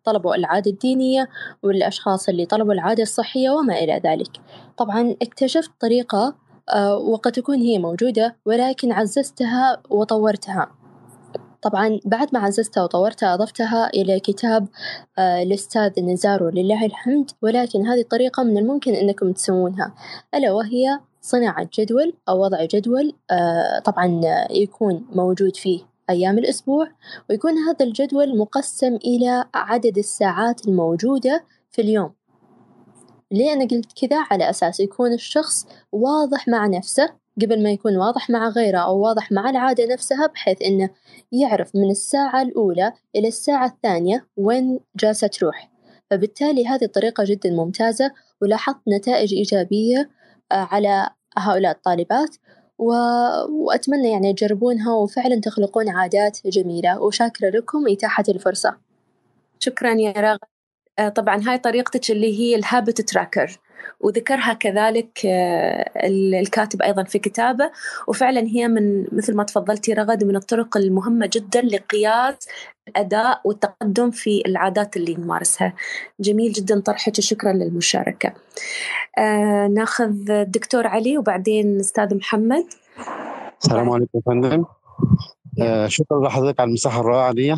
طلبوا 0.04 0.36
العادة 0.36 0.72
الدينية 0.72 1.30
والأشخاص 1.64 2.30
اللي 2.30 2.46
طلبوا 2.46 2.74
العادة 2.74 3.04
الصحية 3.04 3.50
وما 3.50 3.74
إلى 3.80 4.02
ذلك. 4.06 4.32
طبعا 4.78 5.16
اكتشفت 5.22 5.72
طريقة 5.80 6.36
وقد 7.02 7.32
تكون 7.32 7.58
هي 7.58 7.80
موجودة 7.80 8.36
ولكن 8.46 8.92
عززتها 8.92 9.82
وطورتها. 9.90 10.79
طبعا 11.62 12.00
بعد 12.06 12.28
ما 12.34 12.40
عززتها 12.40 12.84
وطورتها 12.84 13.34
أضفتها 13.34 13.88
إلى 13.88 14.20
كتاب 14.20 14.68
الأستاذ 15.20 16.00
نزار 16.00 16.44
ولله 16.44 16.86
الحمد. 16.86 17.32
ولكن 17.42 17.88
هذه 17.88 18.02
الطريقة 18.02 18.44
من 18.44 18.58
الممكن 18.58 18.94
أنكم 18.94 19.32
تسوونها. 19.32 19.94
ألا 20.36 20.52
وهي 20.52 21.00
صناعة 21.22 21.70
جدول 21.80 22.14
أو 22.30 22.44
وضع 22.44 22.66
جدول 22.66 23.14
طبعا 23.86 24.22
يكون 24.52 25.06
موجود 25.12 25.56
فيه 25.56 25.82
أيام 26.10 26.38
الأسبوع 26.38 26.88
ويكون 27.30 27.58
هذا 27.58 27.86
الجدول 27.86 28.38
مقسم 28.38 28.96
إلى 28.96 29.46
عدد 29.54 29.98
الساعات 29.98 30.68
الموجودة 30.68 31.44
في 31.72 31.82
اليوم. 31.82 32.12
ليه 33.32 33.54
أنا 33.54 33.68
قلت 33.68 33.94
كذا 34.02 34.18
على 34.32 34.50
أساس 34.50 34.80
يكون 34.80 35.14
الشخص 35.14 35.68
واضح 35.92 36.48
مع 36.48 36.68
نفسه 36.68 37.10
قبل 37.42 37.64
ما 37.64 37.72
يكون 37.72 37.98
واضح 37.98 38.30
مع 38.30 38.50
غيره 38.50 38.78
أو 38.78 39.00
واضح 39.00 39.32
مع 39.32 39.50
العادة 39.50 39.94
نفسها 39.94 40.28
بحيث 40.28 40.62
إنه 40.62 40.90
يعرف 41.32 41.76
من 41.76 41.92
الساعة 41.92 42.42
الأولى 42.42 42.94
إلى 43.16 43.28
الساعة 43.28 43.66
الثانية 43.66 44.28
وين 44.38 44.80
جالسة 44.96 45.28
تروح. 45.28 45.72
فبالتالي 46.10 46.68
هذه 46.68 46.84
الطريقة 46.84 47.24
جدا 47.28 47.50
ممتازة 47.50 48.12
ولاحظت 48.42 48.80
نتائج 48.88 49.34
إيجابية 49.34 50.10
على 50.52 51.10
هؤلاء 51.38 51.72
الطالبات 51.72 52.36
و... 52.78 52.92
وأتمنى 53.50 54.12
يعني 54.12 54.34
تجربونها 54.34 54.94
وفعلا 54.94 55.42
تخلقون 55.42 55.90
عادات 55.90 56.40
جميلة 56.46 57.02
وشاكرة 57.02 57.50
لكم 57.50 57.88
إتاحة 57.88 58.24
الفرصة. 58.30 58.78
شكرا 59.60 59.94
يا 59.94 60.12
رغد 60.12 60.40
آه، 61.00 61.10
طبعا 61.10 61.42
هاي 61.46 61.58
طريقتك 61.58 62.12
اللي 62.12 62.40
هي 62.40 62.56
الهابت 62.56 63.02
تراكر 63.02 63.60
وذكرها 64.00 64.54
كذلك 64.54 65.26
آه، 65.26 65.92
الكاتب 66.42 66.82
أيضا 66.82 67.04
في 67.04 67.20
كتابه. 67.20 67.72
وفعلا 68.08 68.42
هي 68.42 68.68
من 68.68 69.06
مثل 69.12 69.36
ما 69.36 69.44
تفضلتي 69.44 69.94
رغد 69.94 70.24
من 70.24 70.36
الطرق 70.36 70.78
المهمة 70.78 71.30
جدا 71.34 71.62
لقياس 71.62 72.36
الأداء 72.88 73.42
والتقدم 73.46 74.12
في 74.12 74.44
العادات 74.46 74.98
اللي 74.98 75.16
نمارسها 75.16 75.74
جميل 76.20 76.52
جدا 76.52 76.80
طرحك 76.80 77.20
شكرا 77.20 77.54
للمشاركة. 77.54 78.34
آه 79.18 79.68
ناخذ 79.68 80.32
الدكتور 80.32 80.88
علي 80.88 81.18
وبعدين 81.18 81.80
أستاذ 81.80 82.16
محمد. 82.16 82.66
السلام 83.62 83.90
عليكم 83.90 84.22
فندم. 84.26 84.66
آه 85.62 85.88
شكرا 85.88 86.28
لحضرتك 86.28 86.60
على 86.60 86.68
المساحة 86.68 87.00
الرائعة 87.02 87.34
دي. 87.34 87.56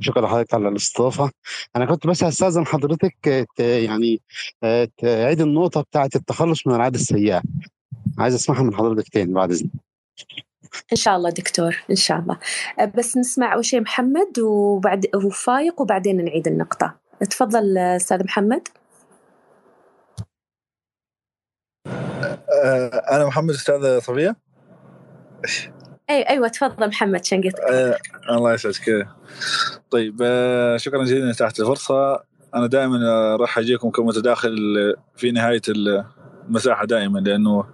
شكرا 0.00 0.26
لحضرتك 0.26 0.54
على 0.54 0.68
الاستضافة. 0.68 1.30
أنا 1.76 1.86
كنت 1.86 2.06
بس 2.06 2.24
هستأذن 2.24 2.66
حضرتك 2.66 3.46
يعني 3.58 4.20
آه، 4.62 4.88
تعيد 4.98 5.40
النقطة 5.40 5.80
بتاعة 5.80 6.10
التخلص 6.16 6.66
من 6.66 6.74
العادة 6.74 6.96
السيئة. 6.96 7.42
عايز 8.18 8.34
أسمعها 8.34 8.62
من 8.62 8.74
حضرتك 8.74 9.08
تاني 9.08 9.34
بعد 9.34 9.50
إذنك. 9.50 9.70
إن 10.92 10.96
شاء 10.96 11.16
الله 11.16 11.30
دكتور 11.30 11.76
إن 11.90 11.96
شاء 11.96 12.18
الله. 12.18 12.38
آه، 12.78 12.84
بس 12.84 13.16
نسمع 13.16 13.54
أول 13.54 13.64
شيء 13.64 13.80
محمد 13.80 14.38
وبعد 14.38 15.06
وفايق 15.14 15.80
وبعدين 15.80 16.24
نعيد 16.24 16.48
النقطة. 16.48 16.94
تفضل 17.30 17.78
أستاذ 17.78 18.24
محمد. 18.24 18.68
آه، 22.64 22.88
أنا 23.10 23.26
محمد 23.26 23.50
أستاذ 23.50 23.98
صفية 23.98 24.36
اي 26.10 26.22
أيوه 26.22 26.48
تفضل 26.48 26.88
محمد 26.88 27.24
شنقتك 27.24 27.60
آه 27.60 27.98
الله 28.30 28.54
يسعدك. 28.54 29.08
طيب 29.90 30.16
آه 30.22 30.76
شكرا 30.76 31.04
جزيلا 31.04 31.32
تحت 31.32 31.60
الفرصة. 31.60 32.22
أنا 32.54 32.66
دائما 32.66 32.98
راح 33.36 33.58
أجيكم 33.58 33.90
كمتداخل 33.90 34.56
في 35.16 35.30
نهاية 35.30 35.62
المساحة 36.48 36.86
دائما 36.86 37.18
لأنه 37.18 37.64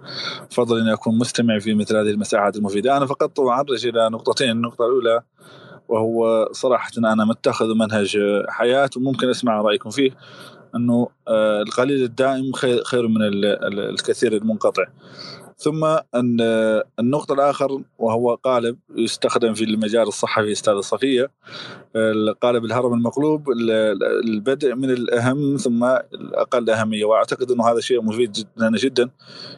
فضل 0.51 0.79
إني 0.79 0.93
أكون 0.93 1.17
مستمع 1.17 1.59
في 1.59 1.73
مثل 1.73 1.97
هذه 1.97 2.09
المساحات 2.09 2.55
المفيدة. 2.55 2.97
أنا 2.97 3.05
فقط 3.05 3.39
اعرج 3.39 3.87
إلى 3.87 4.09
نقطتين 4.09 4.51
النقطة 4.51 4.85
الأولى 4.85 5.21
وهو 5.87 6.49
صراحة 6.51 6.91
أنا 6.97 7.25
متخذ 7.25 7.73
منهج 7.75 8.17
حياة 8.49 8.89
وممكن 8.97 9.29
أسمع 9.29 9.61
رأيكم 9.61 9.89
فيه 9.89 10.11
أنه 10.75 11.07
آه، 11.27 11.61
القليل 11.61 12.03
الدائم 12.03 12.51
خير 12.83 13.07
من 13.07 13.21
الكثير 13.73 14.33
المنقطع. 14.33 14.83
ثم 15.61 15.83
أن 16.15 16.37
النقطة 16.99 17.33
الآخر 17.33 17.81
وهو 17.99 18.35
قالب 18.35 18.77
يستخدم 18.95 19.53
في 19.53 19.63
المجال 19.63 20.07
الصحفي 20.07 20.51
أستاذ 20.51 20.79
صفية 20.79 21.31
القالب 21.95 22.65
الهرم 22.65 22.93
المقلوب 22.93 23.49
البدء 24.25 24.75
من 24.75 24.89
الأهم 24.89 25.57
ثم 25.57 25.83
الأقل 26.13 26.69
أهمية 26.69 27.05
وأعتقد 27.05 27.51
أنه 27.51 27.71
هذا 27.71 27.79
شيء 27.79 28.01
مفيد 28.01 28.47
لنا 28.57 28.77
جدا 28.77 29.09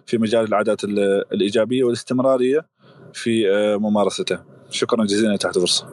في 0.05 0.17
مجال 0.17 0.43
العادات 0.43 0.83
الإيجابية 0.83 1.83
والاستمرارية 1.83 2.65
في 3.13 3.45
ممارسته. 3.77 4.39
شكرا 4.69 5.05
جزيلا 5.05 5.37
تحت 5.37 5.57
فرصة 5.57 5.92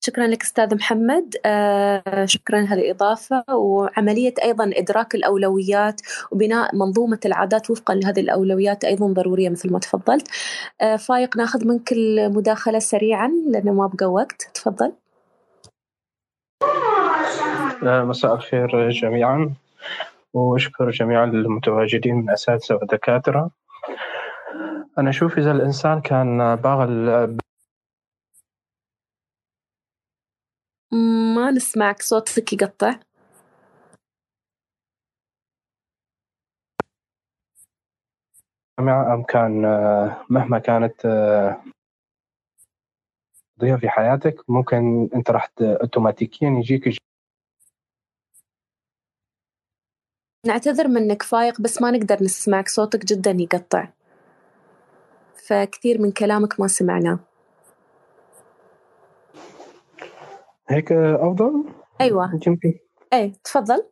شكرا 0.00 0.26
لك 0.26 0.42
أستاذ 0.42 0.74
محمد. 0.74 1.34
آه 1.46 2.24
شكرا 2.24 2.60
هذه 2.60 2.80
الاضافه 2.80 3.44
وعملية 3.54 4.34
أيضا 4.42 4.70
إدراك 4.74 5.14
الأولويات 5.14 6.00
وبناء 6.32 6.76
منظومة 6.76 7.20
العادات 7.24 7.70
وفقا 7.70 7.94
لهذه 7.94 8.20
الأولويات 8.20 8.84
أيضا 8.84 9.06
ضرورية 9.06 9.48
مثل 9.48 9.72
ما 9.72 9.78
تفضلت. 9.78 10.28
آه 10.80 10.96
فايق 10.96 11.36
ناخذ 11.36 11.66
منك 11.66 11.92
المداخلة 11.92 12.78
سريعا 12.78 13.30
لأنه 13.50 13.72
ما 13.72 13.86
بقى 13.86 14.06
وقت. 14.06 14.50
تفضل. 14.54 14.92
آه، 17.82 18.04
مساء 18.04 18.34
الخير 18.34 18.90
جميعا. 18.90 19.54
وأشكر 20.34 20.90
جميع 20.90 21.24
المتواجدين 21.24 22.14
من 22.14 22.30
أساتذة 22.30 22.74
ودكاترة. 22.82 23.50
أنا 24.98 25.10
أشوف 25.10 25.38
إذا 25.38 25.50
الإنسان 25.52 26.00
كان 26.00 26.56
باغ 26.56 26.84
ما 30.92 31.50
نسمعك 31.50 32.02
صوتك 32.02 32.52
يقطع. 32.52 32.94
كان 39.28 39.62
مهما 40.30 40.58
كانت 40.58 41.06
قضية 43.58 43.76
في 43.76 43.88
حياتك 43.88 44.50
ممكن 44.50 45.08
أنت 45.14 45.30
راح 45.30 45.48
اوتوماتيكيا 45.60 46.48
يجيك 46.48 46.88
نعتذر 50.46 50.88
منك 50.88 51.22
فايق 51.22 51.60
بس 51.60 51.82
ما 51.82 51.90
نقدر 51.90 52.22
نسمعك 52.22 52.68
صوتك 52.68 53.04
جدا 53.04 53.30
يقطع. 53.30 53.88
فكثير 55.46 56.00
من 56.00 56.12
كلامك 56.12 56.60
ما 56.60 56.66
سمعناه. 56.68 57.27
هيك 60.68 60.92
أفضل؟ 60.92 61.64
أيوه. 62.00 62.34
يمكن 62.46 62.74
اي 63.12 63.32
تفضل. 63.44 63.82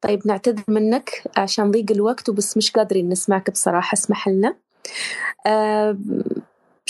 طيب 0.00 0.26
نعتذر 0.26 0.62
منك 0.68 1.22
عشان 1.36 1.70
ضيق 1.70 1.90
الوقت 1.90 2.28
وبس 2.28 2.56
مش 2.56 2.70
قادرين 2.70 3.08
نسمعك 3.08 3.50
بصراحة 3.50 3.94
اسمح 3.94 4.28
لنا. 4.28 4.56
أه 5.46 5.96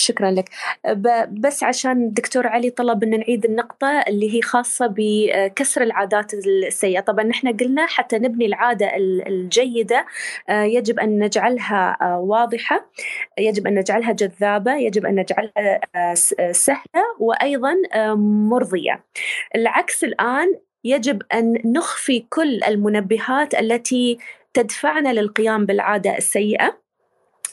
شكرا 0.03 0.31
لك. 0.31 0.49
بس 1.31 1.63
عشان 1.63 2.05
الدكتور 2.05 2.47
علي 2.47 2.71
طلب 2.71 3.03
إن 3.03 3.19
نعيد 3.19 3.45
النقطة 3.45 4.05
اللي 4.09 4.35
هي 4.35 4.43
خاصة 4.43 4.95
بكسر 4.97 5.83
العادات 5.83 6.35
السيئة. 6.35 7.01
طبعا 7.01 7.25
نحن 7.25 7.57
قلنا 7.57 7.87
حتى 7.87 8.19
نبني 8.19 8.47
العادة 8.47 8.91
الجيدة 9.27 10.07
آه، 10.49 10.63
يجب 10.63 10.99
أن 10.99 11.19
نجعلها 11.19 11.97
آه، 12.03 12.19
واضحة 12.19 12.91
يجب 13.39 13.67
أن 13.67 13.75
نجعلها 13.75 14.13
جذابة 14.13 14.75
يجب 14.75 15.07
أن 15.07 15.15
نجعلها 15.15 15.81
آه، 15.97 16.15
سهلة 16.53 17.03
وأيضا 17.19 17.75
مرضية. 18.51 19.05
العكس 19.55 20.05
الآن 20.05 20.49
يجب 20.85 21.23
أن 21.35 21.63
نخفي 21.65 22.27
كل 22.31 22.65
المنبهات 22.65 23.55
التي 23.55 24.19
تدفعنا 24.55 25.13
للقيام 25.13 25.67
بالعادة 25.67 26.17
السيئة. 26.17 26.82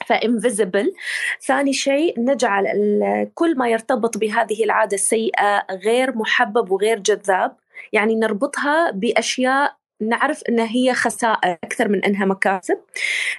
فانفيزبل 0.05 0.93
ثاني 1.41 1.73
شيء 1.73 2.19
نجعل 2.19 2.65
كل 3.35 3.57
ما 3.57 3.69
يرتبط 3.69 4.17
بهذه 4.17 4.63
العادة 4.63 4.95
السيئة 4.95 5.65
غير 5.71 6.17
محبب 6.17 6.71
وغير 6.71 6.99
جذاب. 6.99 7.55
يعني 7.93 8.15
نربطها 8.15 8.91
بأشياء 8.91 9.78
نعرف 10.01 10.43
أن 10.49 10.59
هي 10.59 10.93
خسائر 10.93 11.57
أكثر 11.63 11.87
من 11.87 12.05
أنها 12.05 12.25
مكاسب. 12.25 12.77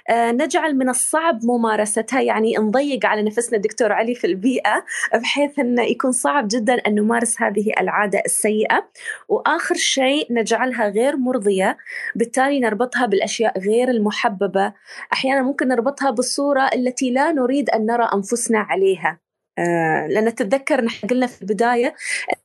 آه 0.09 0.31
نجعل 0.31 0.77
من 0.77 0.89
الصعب 0.89 1.39
ممارستها 1.45 2.21
يعني 2.21 2.55
نضيق 2.57 3.05
على 3.05 3.23
نفسنا 3.23 3.59
دكتور 3.59 3.91
علي 3.91 4.15
في 4.15 4.27
البيئة 4.27 4.85
بحيث 5.13 5.59
أنه 5.59 5.83
يكون 5.83 6.11
صعب 6.11 6.47
جدا 6.51 6.73
أن 6.73 6.95
نمارس 6.95 7.41
هذه 7.41 7.73
العادة 7.79 8.21
السيئة. 8.25 8.89
وآخر 9.29 9.75
شيء 9.75 10.27
نجعلها 10.33 10.89
غير 10.89 11.17
مرضية 11.17 11.77
بالتالي 12.15 12.59
نربطها 12.59 13.05
بالأشياء 13.05 13.59
غير 13.59 13.89
المحببة. 13.89 14.73
أحيانا 15.13 15.41
ممكن 15.41 15.67
نربطها 15.67 16.11
بالصورة 16.11 16.69
التي 16.75 17.11
لا 17.11 17.31
نريد 17.31 17.69
أن 17.69 17.85
نرى 17.85 18.09
أنفسنا 18.13 18.59
عليها. 18.59 19.30
آه، 19.59 20.07
لأن 20.07 20.35
تتذكر 20.35 20.81
نحن 20.81 21.07
قلنا 21.07 21.27
في 21.27 21.41
البداية 21.41 21.95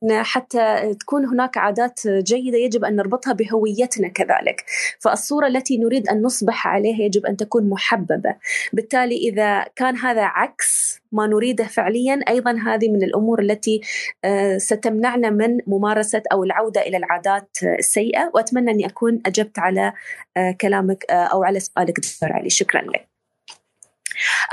أن 0.02 0.22
حتى 0.22 0.94
تكون 1.00 1.24
هناك 1.24 1.56
عادات 1.58 2.00
جيدة 2.08 2.58
يجب 2.58 2.84
أن 2.84 2.96
نربطها 2.96 3.32
بهويتنا 3.32 4.08
كذلك. 4.08 4.64
فالصورة 5.00 5.46
التي 5.46 5.78
نريد 5.78 6.08
أن 6.08 6.22
نصبح 6.22 6.66
عليها 6.66 7.02
يجب 7.04 7.26
أن 7.26 7.36
تكون 7.36 7.68
محببة. 7.68 8.34
بالتالي 8.72 9.16
إذا 9.16 9.64
كان 9.76 9.96
هذا 9.96 10.22
عكس 10.22 11.00
ما 11.12 11.26
نريده 11.26 11.64
فعليا 11.64 12.20
أيضا 12.28 12.52
هذه 12.66 12.88
من 12.88 13.02
الأمور 13.02 13.40
التي 13.40 13.80
آه، 14.24 14.58
ستمنعنا 14.58 15.30
من 15.30 15.58
ممارسة 15.66 16.22
أو 16.32 16.44
العودة 16.44 16.80
إلى 16.80 16.96
العادات 16.96 17.56
السيئة. 17.78 18.30
وأتمنى 18.34 18.70
أني 18.70 18.86
أكون 18.86 19.22
أجبت 19.26 19.58
على 19.58 19.92
آه، 20.36 20.56
كلامك 20.60 21.04
أو 21.10 21.44
على 21.44 21.60
سؤالك 21.60 22.00
دكتور 22.00 22.32
علي. 22.32 22.50
شكرا 22.50 22.82
لك. 22.82 23.08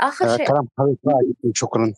آخر 0.00 0.36
شيء. 0.36 0.46
كلام 0.46 0.68
شكرا. 1.54 1.94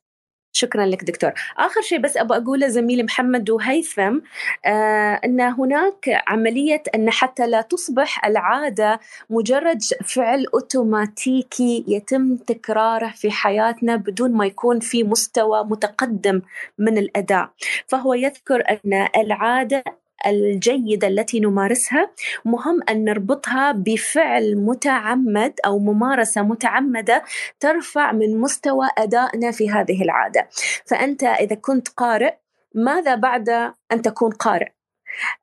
شكرا 0.56 0.86
لك 0.86 1.04
دكتور. 1.04 1.32
آخر 1.58 1.80
شيء 1.80 1.98
بس 1.98 2.16
أبغى 2.16 2.38
أقوله 2.38 2.68
زميلي 2.68 3.02
محمد 3.02 3.50
وهيثم 3.50 4.18
آه 4.66 5.20
أن 5.24 5.40
هناك 5.40 6.22
عملية 6.26 6.82
أن 6.94 7.10
حتى 7.10 7.46
لا 7.46 7.60
تصبح 7.60 8.24
العادة 8.24 9.00
مجرد 9.30 9.82
فعل 10.04 10.46
أوتوماتيكي 10.54 11.84
يتم 11.88 12.36
تكراره 12.36 13.08
في 13.16 13.30
حياتنا 13.30 13.96
بدون 13.96 14.32
ما 14.32 14.46
يكون 14.46 14.80
في 14.80 15.04
مستوى 15.04 15.64
متقدم 15.64 16.42
من 16.78 16.98
الأداء. 16.98 17.50
فهو 17.86 18.14
يذكر 18.14 18.64
أن 18.70 19.08
العادة 19.16 19.84
الجيدة 20.26 21.08
التي 21.08 21.40
نمارسها 21.40 22.10
مهم 22.44 22.80
أن 22.90 23.04
نربطها 23.04 23.72
بفعل 23.72 24.56
متعمد 24.56 25.52
أو 25.66 25.78
ممارسة 25.78 26.42
متعمدة 26.42 27.22
ترفع 27.60 28.12
من 28.12 28.40
مستوى 28.40 28.88
أدائنا 28.98 29.50
في 29.50 29.70
هذه 29.70 30.02
العادة 30.02 30.48
فأنت 30.86 31.24
إذا 31.24 31.54
كنت 31.54 31.88
قارئ 31.88 32.34
ماذا 32.74 33.14
بعد 33.14 33.48
أن 33.92 34.02
تكون 34.02 34.30
قارئ؟ 34.30 34.68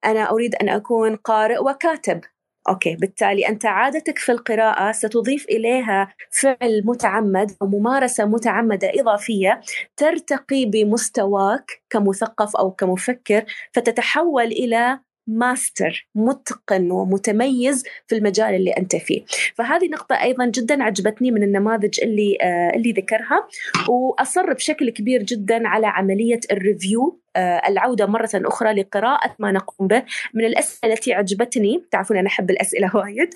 أنا 0.05 0.31
أريد 0.31 0.55
أن 0.55 0.69
أكون 0.69 1.15
قارئ 1.15 1.57
وكاتب 1.59 2.21
أوكي 2.69 2.95
بالتالي 2.95 3.47
أنت 3.47 3.65
عادتك 3.65 4.17
في 4.17 4.31
القراءة 4.31 4.91
ستضيف 4.91 5.45
إليها 5.49 6.13
فعل 6.31 6.81
متعمد 6.85 7.51
أو 7.61 7.67
ممارسة 7.67 8.25
متعمدة 8.25 8.91
إضافية 8.95 9.61
ترتقي 9.97 10.65
بمستواك 10.65 11.81
كمثقف 11.89 12.55
أو 12.55 12.71
كمفكر 12.71 13.45
فتتحول 13.73 14.45
إلى 14.45 14.99
ماستر 15.27 16.07
متقن 16.15 16.91
ومتميز 16.91 17.83
في 18.07 18.15
المجال 18.15 18.55
اللي 18.55 18.71
أنت 18.71 18.95
فيه. 18.95 19.25
فهذه 19.55 19.87
نقطة 19.89 20.21
أيضا 20.21 20.45
جدا 20.45 20.83
عجبتني 20.83 21.31
من 21.31 21.43
النماذج 21.43 21.99
اللي 22.03 22.37
آه 22.41 22.71
اللي 22.75 22.91
ذكرها. 22.91 23.47
وأصر 23.89 24.53
بشكل 24.53 24.89
كبير 24.89 25.23
جدا 25.23 25.67
على 25.67 25.87
عملية 25.87 26.39
ال 26.51 26.61
review 26.61 27.19
آه 27.35 27.61
العودة 27.67 28.05
مرة 28.05 28.29
أخرى 28.33 28.73
لقراءة 28.73 29.35
ما 29.39 29.51
نقوم 29.51 29.87
به. 29.87 30.03
من 30.33 30.45
الأسئلة 30.45 30.93
التي 30.93 31.13
عجبتني 31.13 31.85
تعرفون 31.91 32.17
أنا 32.17 32.27
أحب 32.27 32.49
الأسئلة 32.49 32.91
وايد 32.97 33.29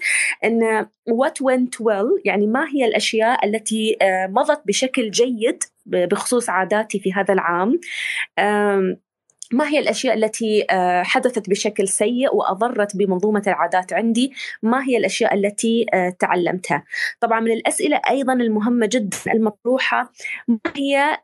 أن 0.44 0.86
what 1.10 1.44
went 1.44 1.84
well 1.84 2.22
يعني 2.26 2.48
ما 2.48 2.68
هي 2.70 2.86
الأشياء 2.86 3.46
التي 3.46 3.98
آه 4.02 4.28
مضت 4.28 4.62
بشكل 4.66 5.12
جيد 5.12 5.64
بخصوص 5.86 6.50
عاداتي 6.50 7.00
في 7.00 7.14
هذا 7.14 7.34
العام. 7.34 7.80
ما 9.52 9.70
هي 9.70 9.80
الأشياء 9.80 10.16
التي 10.16 10.66
حدثت 11.04 11.50
بشكل 11.50 11.88
سيء 11.88 12.36
وأضرت 12.36 12.96
بمنظومة 12.96 13.44
العادات 13.48 13.94
عندي؟ 13.94 14.34
ما 14.64 14.84
هي 14.88 14.98
الأشياء 14.98 15.34
التي 15.34 15.86
تعلمتها؟ 16.20 16.84
طبعا 17.20 17.40
من 17.40 17.52
الأسئلة 17.52 18.02
أيضا 18.10 18.34
المهمة 18.34 18.90
جدا 18.92 19.18
المطروحة 19.28 20.12
ما 20.48 20.60
هي 20.76 21.18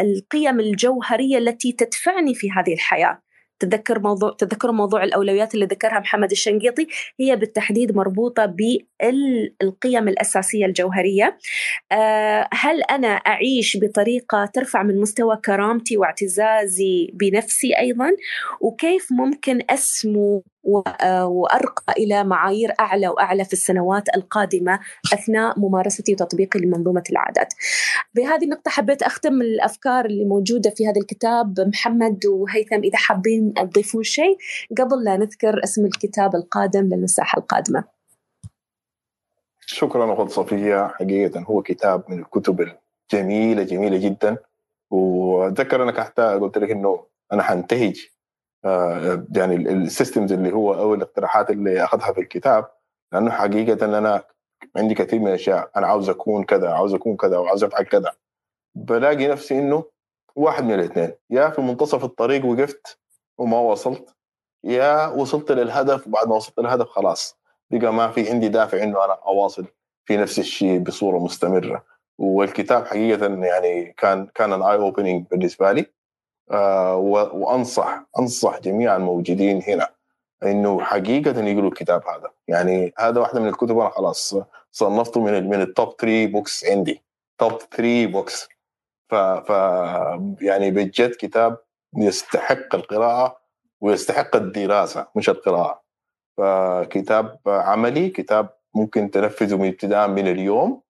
القيم 0.00 0.60
الجوهرية 0.60 1.38
التي 1.38 1.72
تدفعني 1.72 2.34
في 2.34 2.50
هذه 2.50 2.74
الحياة؟ 2.74 3.22
تذكر 3.64 3.98
موضوع 3.98 4.36
تذكروا 4.38 4.74
موضوع 4.74 5.04
الأولويات 5.04 5.54
اللي 5.54 5.66
ذكرها 5.66 6.00
محمد 6.00 6.30
الشنقيطي 6.30 6.86
هي 7.20 7.36
بالتحديد 7.36 7.96
مربوطة 7.96 8.46
بالقيم 8.46 10.08
الأساسية 10.08 10.66
الجوهرية. 10.66 11.38
هل 12.52 12.82
أنا 12.90 13.08
أعيش 13.08 13.76
بطريقة 13.76 14.46
ترفع 14.54 14.82
من 14.82 15.00
مستوى 15.00 15.36
كرامتي 15.36 15.96
واعتزازي 15.96 17.10
بنفسي 17.14 17.78
أيضا؟ 17.78 18.10
وكيف 18.60 19.06
ممكن 19.12 19.62
أسمو 19.70 20.44
وأرقى 20.64 21.92
إلى 21.98 22.24
معايير 22.24 22.72
أعلى 22.80 23.08
وأعلى 23.08 23.44
في 23.44 23.52
السنوات 23.52 24.16
القادمة 24.16 24.80
أثناء 25.12 25.58
ممارستي 25.60 26.12
وتطبيقي 26.12 26.60
لمنظومة 26.60 27.02
العادات. 27.10 27.54
بهذه 28.14 28.44
النقطة 28.44 28.70
حبيت 28.70 29.02
أختم 29.02 29.42
الأفكار 29.42 30.04
اللي 30.04 30.24
موجودة 30.24 30.70
في 30.70 30.86
هذا 30.86 31.00
الكتاب 31.00 31.60
محمد 31.60 32.26
وهيثم 32.26 32.82
إذا 32.84 32.96
حابين 32.96 33.54
تضيفون 33.54 34.02
شيء 34.02 34.36
قبل 34.78 35.04
لا 35.04 35.16
نذكر 35.16 35.64
اسم 35.64 35.86
الكتاب 35.86 36.34
القادم 36.34 36.84
للمساحة 36.84 37.38
القادمة. 37.38 37.84
شكرا 39.66 40.14
اخت 40.14 40.30
صفية 40.30 40.88
حقيقة 40.88 41.40
هو 41.40 41.62
كتاب 41.62 42.04
من 42.08 42.18
الكتب 42.18 42.60
الجميلة 43.12 43.62
جميلة 43.62 43.96
جدا 43.96 44.36
وأتذكر 44.90 45.82
أنا 45.82 46.02
حتى 46.04 46.22
قلت 46.22 46.58
لك 46.58 46.70
إنه 46.70 47.04
أنا 47.32 47.42
حنتهج 47.42 48.08
يعني 49.36 49.54
السيستمز 49.54 50.32
اللي 50.32 50.52
هو 50.52 50.74
أو 50.74 50.94
الاقتراحات 50.94 51.50
اللي 51.50 51.84
أخذها 51.84 52.12
في 52.12 52.20
الكتاب 52.20 52.70
لأنه 53.12 53.30
حقيقة 53.30 53.84
أنا 53.98 54.24
عندي 54.76 54.94
كثير 54.94 55.20
من 55.20 55.28
الأشياء 55.28 55.70
أنا 55.76 55.86
عاوز 55.86 56.08
أكون 56.10 56.44
كذا 56.44 56.70
عاوز 56.70 56.94
أكون 56.94 57.16
كذا 57.16 57.38
وعاوز 57.38 57.64
أفعل 57.64 57.84
كذا. 57.84 58.12
بلاقي 58.74 59.26
نفسي 59.26 59.58
إنه 59.58 59.84
واحد 60.36 60.64
من 60.64 60.74
الاثنين 60.74 61.12
يا 61.30 61.50
في 61.50 61.60
منتصف 61.60 62.04
الطريق 62.04 62.44
وقفت 62.46 62.98
وما 63.38 63.58
وصلت 63.58 64.14
يا 64.64 65.06
وصلت 65.08 65.52
للهدف 65.52 66.06
وبعد 66.06 66.28
ما 66.28 66.34
وصلت 66.36 66.58
للهدف 66.58 66.86
خلاص 66.88 67.38
بقى 67.70 67.92
ما 67.92 68.10
في 68.10 68.30
عندي 68.30 68.48
دافع 68.48 68.82
إنه 68.82 69.04
أنا 69.04 69.12
أواصل 69.26 69.66
في 70.04 70.16
نفس 70.16 70.38
الشيء 70.38 70.78
بصورة 70.78 71.18
مستمرة. 71.18 71.84
والكتاب 72.18 72.86
حقيقة 72.86 73.26
يعني 73.26 73.92
كان 73.96 74.26
كان 74.34 74.62
eye 74.62 74.76
opening 74.76 75.26
بالنسبة 75.30 75.72
لي. 75.72 75.80
آه 75.80 75.86
وأنصح 76.50 78.02
أنصح 78.18 78.58
جميع 78.60 78.96
الموجودين 78.96 79.62
هنا 79.62 79.88
إنه 80.42 80.80
حقيقة 80.80 81.40
يقروا 81.44 81.68
الكتاب 81.68 82.02
هذا. 82.08 82.30
يعني 82.48 82.92
هذا 82.98 83.20
واحدة 83.20 83.40
من 83.40 83.48
الكتب 83.48 83.78
أنا 83.78 83.90
خلاص 83.90 84.36
صنفته 84.72 85.20
من 85.20 85.48
من 85.48 85.60
ال 85.60 85.68
top 85.68 85.94
3 86.00 86.26
books 86.26 86.64
عندي. 86.64 87.02
top 87.38 87.58
3 87.58 88.06
books 88.06 88.48
ف, 89.10 89.14
ف 89.14 89.50
يعني 90.40 90.70
بجد 90.70 91.14
كتاب 91.18 91.58
يستحق 91.96 92.74
القراءة 92.74 93.36
ويستحق 93.80 94.36
الدراسة 94.36 95.06
مش 95.16 95.28
القراءة. 95.28 95.82
فكتاب 96.36 97.38
عملي 97.46 98.08
كتاب 98.08 98.48
ممكن 98.74 99.10
تنفذه 99.10 99.56
من 99.56 99.68
ابتداء 99.68 100.08
من 100.08 100.28
اليوم. 100.28 100.82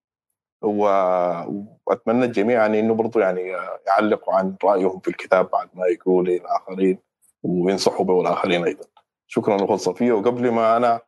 وأتمنى 0.62 2.24
الجميع 2.24 2.60
يعني 2.60 2.80
إنه 2.80 2.94
برضو 2.94 3.18
يعني 3.18 3.56
يعلقوا 3.86 4.34
عن 4.34 4.56
رأيهم 4.64 5.00
في 5.00 5.08
الكتاب 5.08 5.50
بعد 5.50 5.68
ما 5.74 5.86
يقروا 5.86 6.22
للاخرين 6.22 6.98
وينصحوا 7.42 8.04
به 8.04 8.20
الاخرين 8.20 8.64
أيضا. 8.64 8.84
شكرا 9.26 9.64
أخوة 9.64 9.76
صفية. 9.76 10.12
وقبل 10.12 10.50
ما 10.50 10.76
أنا 10.76 11.00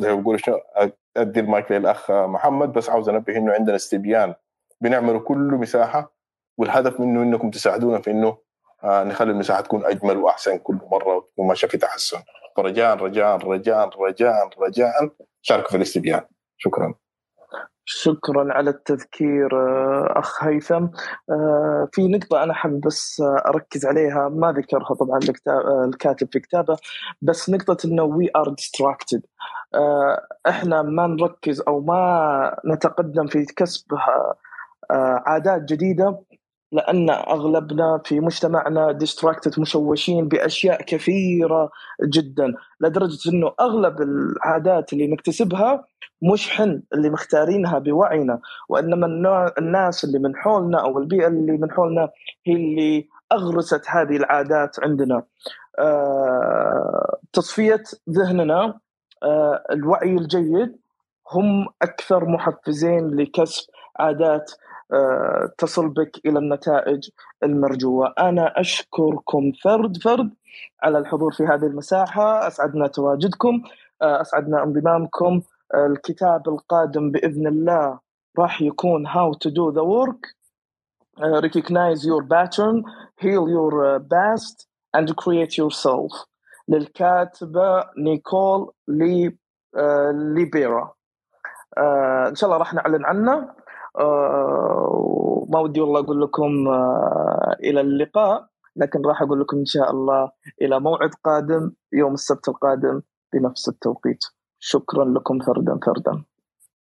زي 0.00 0.14
ما 0.14 0.20
بقول 0.20 0.40
أدي 1.16 1.40
المايك 1.40 1.72
للأخ 1.72 2.10
محمد 2.10 2.72
بس 2.72 2.90
عاوز 2.90 3.08
أنبه 3.08 3.36
إنه 3.36 3.52
عندنا 3.52 3.76
استبيان. 3.76 4.34
بنعمله 4.80 5.18
كله 5.18 5.56
مساحة 5.56 6.12
والهدف 6.58 7.00
منه 7.00 7.22
إنكم 7.22 7.50
تساعدونا 7.50 8.00
في 8.00 8.10
إنه 8.10 8.38
نخلي 8.84 9.30
المساحة 9.30 9.60
تكون 9.60 9.84
أجمل 9.84 10.16
وأحسن 10.16 10.58
كل 10.58 10.78
مرة 10.92 11.16
وتكون 11.16 11.54
في 11.54 11.78
تحسن. 11.78 12.18
فرجاء 12.56 12.96
رجاء 12.96 13.36
رجاء 13.36 14.02
رجاء 14.02 14.48
رجاء. 14.58 15.10
شاركوا 15.42 15.70
في 15.70 15.76
الاستبيان. 15.76 16.20
شكرا. 16.56 16.94
شكرا 17.88 18.52
على 18.52 18.70
التذكير 18.70 19.48
أخ 20.18 20.44
هيثم. 20.44 20.86
في 21.92 22.08
نقطة 22.08 22.42
أنا 22.42 22.54
حابب 22.54 22.80
بس 22.80 23.22
أركز 23.46 23.86
عليها 23.86 24.28
ما 24.28 24.52
ذكرها 24.52 24.94
طبعا 24.94 25.20
الكاتب 25.84 26.28
في 26.32 26.40
كتابه 26.40 26.76
بس 27.22 27.50
نقطة 27.50 27.76
إنه 27.84 28.02
وي 28.02 28.30
ار 28.36 28.54
distracted. 28.60 29.20
إحنا 30.48 30.82
ما 30.82 31.06
نركز 31.06 31.60
أو 31.68 31.80
ما 31.80 32.60
نتقدم 32.66 33.26
في 33.26 33.44
كسب 33.44 33.86
عادات 35.26 35.62
جديدة. 35.62 36.18
لأن 36.72 37.10
أغلبنا 37.10 38.00
في 38.04 38.20
مجتمعنا 38.20 38.92
ديستراكتد 38.92 39.60
مشوشين 39.60 40.28
بأشياء 40.28 40.82
كثيرة 40.82 41.70
جدا 42.04 42.54
لدرجة 42.80 43.30
أنه 43.30 43.52
أغلب 43.60 44.02
العادات 44.02 44.92
اللي 44.92 45.06
نكتسبها 45.06 45.84
مش 46.22 46.50
حن 46.50 46.82
اللي 46.94 47.10
مختارينها 47.10 47.78
بوعينا 47.78 48.40
النوع 49.04 49.52
الناس 49.58 50.04
اللي 50.04 50.18
من 50.18 50.36
حولنا 50.36 50.80
أو 50.80 50.98
البيئة 50.98 51.26
اللي 51.26 51.52
من 51.52 51.70
حولنا 51.70 52.10
هي 52.46 52.54
اللي 52.54 53.08
أغرست 53.32 53.82
هذه 53.88 54.16
العادات 54.16 54.76
عندنا. 54.80 55.22
آه، 55.78 57.18
تصفية 57.32 57.82
ذهننا 58.10 58.78
آه، 59.22 59.64
الوعي 59.70 60.14
الجيد 60.14 60.76
هم 61.32 61.66
أكثر 61.82 62.24
محفزين 62.24 63.16
لكسب 63.16 63.66
عادات 63.98 64.52
تصل 65.58 65.88
بك 65.88 66.20
إلى 66.26 66.38
النتائج 66.38 67.08
المرجوة. 67.42 68.14
أنا 68.18 68.60
أشكركم 68.60 69.52
فرد 69.64 69.96
فرد 69.96 70.30
على 70.82 70.98
الحضور 70.98 71.32
في 71.32 71.44
هذه 71.44 71.66
المساحة، 71.66 72.46
أسعدنا 72.46 72.86
تواجدكم، 72.86 73.62
أسعدنا 74.02 74.62
انضمامكم. 74.62 75.42
الكتاب 75.74 76.48
القادم 76.48 77.10
بإذن 77.10 77.46
الله 77.46 77.98
راح 78.38 78.62
يكون 78.62 79.08
How 79.08 79.32
to 79.32 79.50
do 79.50 79.72
the 79.72 79.84
work, 79.84 80.22
recognize 81.18 82.04
your 82.04 82.22
pattern, 82.22 82.84
heal 83.20 83.48
your 83.48 84.00
past 84.00 84.66
and 84.96 85.16
create 85.16 85.58
yourself. 85.58 86.26
للكاتبة 86.68 87.84
نيكول 87.98 88.72
لي 88.88 89.36
ليبيرا. 90.34 90.94
إن 92.28 92.34
شاء 92.34 92.50
الله 92.50 92.58
راح 92.58 92.74
نعلن 92.74 93.04
عنه 93.04 93.50
وما 94.00 95.60
ودي 95.60 95.80
والله 95.80 96.00
أقول 96.00 96.22
لكم 96.22 96.68
إلى 97.64 97.80
اللقاء 97.80 98.46
لكن 98.76 99.02
راح 99.02 99.22
أقول 99.22 99.40
لكم 99.40 99.56
إن 99.58 99.64
شاء 99.64 99.90
الله 99.90 100.30
إلى 100.62 100.80
موعد 100.80 101.10
قادم 101.24 101.72
يوم 101.92 102.14
السبت 102.14 102.48
القادم 102.48 103.02
بنفس 103.32 103.68
التوقيت. 103.68 104.24
شكرا 104.58 105.04
لكم 105.04 105.38
فردا 105.38 105.78
فردا. 105.86 106.24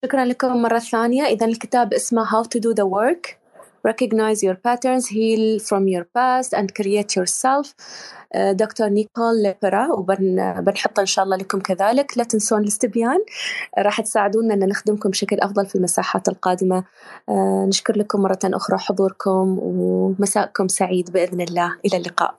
شكرا 0.05 0.25
لكم 0.25 0.61
مرة 0.61 0.79
ثانية. 0.79 1.23
إذا 1.23 1.45
الكتاب 1.45 1.93
اسمه 1.93 2.25
How 2.25 2.43
to 2.43 2.59
do 2.59 2.73
the 2.73 2.85
work. 2.85 3.44
Recognize 3.89 4.39
your 4.47 4.57
patterns 4.67 5.05
heal 5.15 5.59
from 5.69 5.83
your 5.93 6.05
past 6.17 6.51
and 6.59 6.67
create 6.79 7.11
yourself. 7.17 7.73
دكتور 8.35 8.87
نيكول 8.87 9.43
ليبرا 9.43 9.87
وبنحط 9.91 10.99
إن 10.99 11.05
شاء 11.05 11.25
الله 11.25 11.37
لكم 11.37 11.59
كذلك. 11.59 12.17
لا 12.17 12.23
تنسون 12.23 12.61
الاستبيان 12.61 13.19
راح 13.77 14.01
تساعدونا 14.01 14.53
أن 14.53 14.69
نخدمكم 14.69 15.09
بشكل 15.09 15.39
أفضل 15.39 15.65
في 15.65 15.75
المساحات 15.75 16.27
القادمة. 16.27 16.83
نشكر 17.67 17.97
لكم 17.97 18.21
مرة 18.21 18.39
أخرى 18.43 18.77
حضوركم 18.77 19.59
ومساءكم 19.61 20.67
سعيد 20.67 21.11
بإذن 21.11 21.41
الله. 21.41 21.75
إلى 21.85 21.97
اللقاء. 21.97 22.35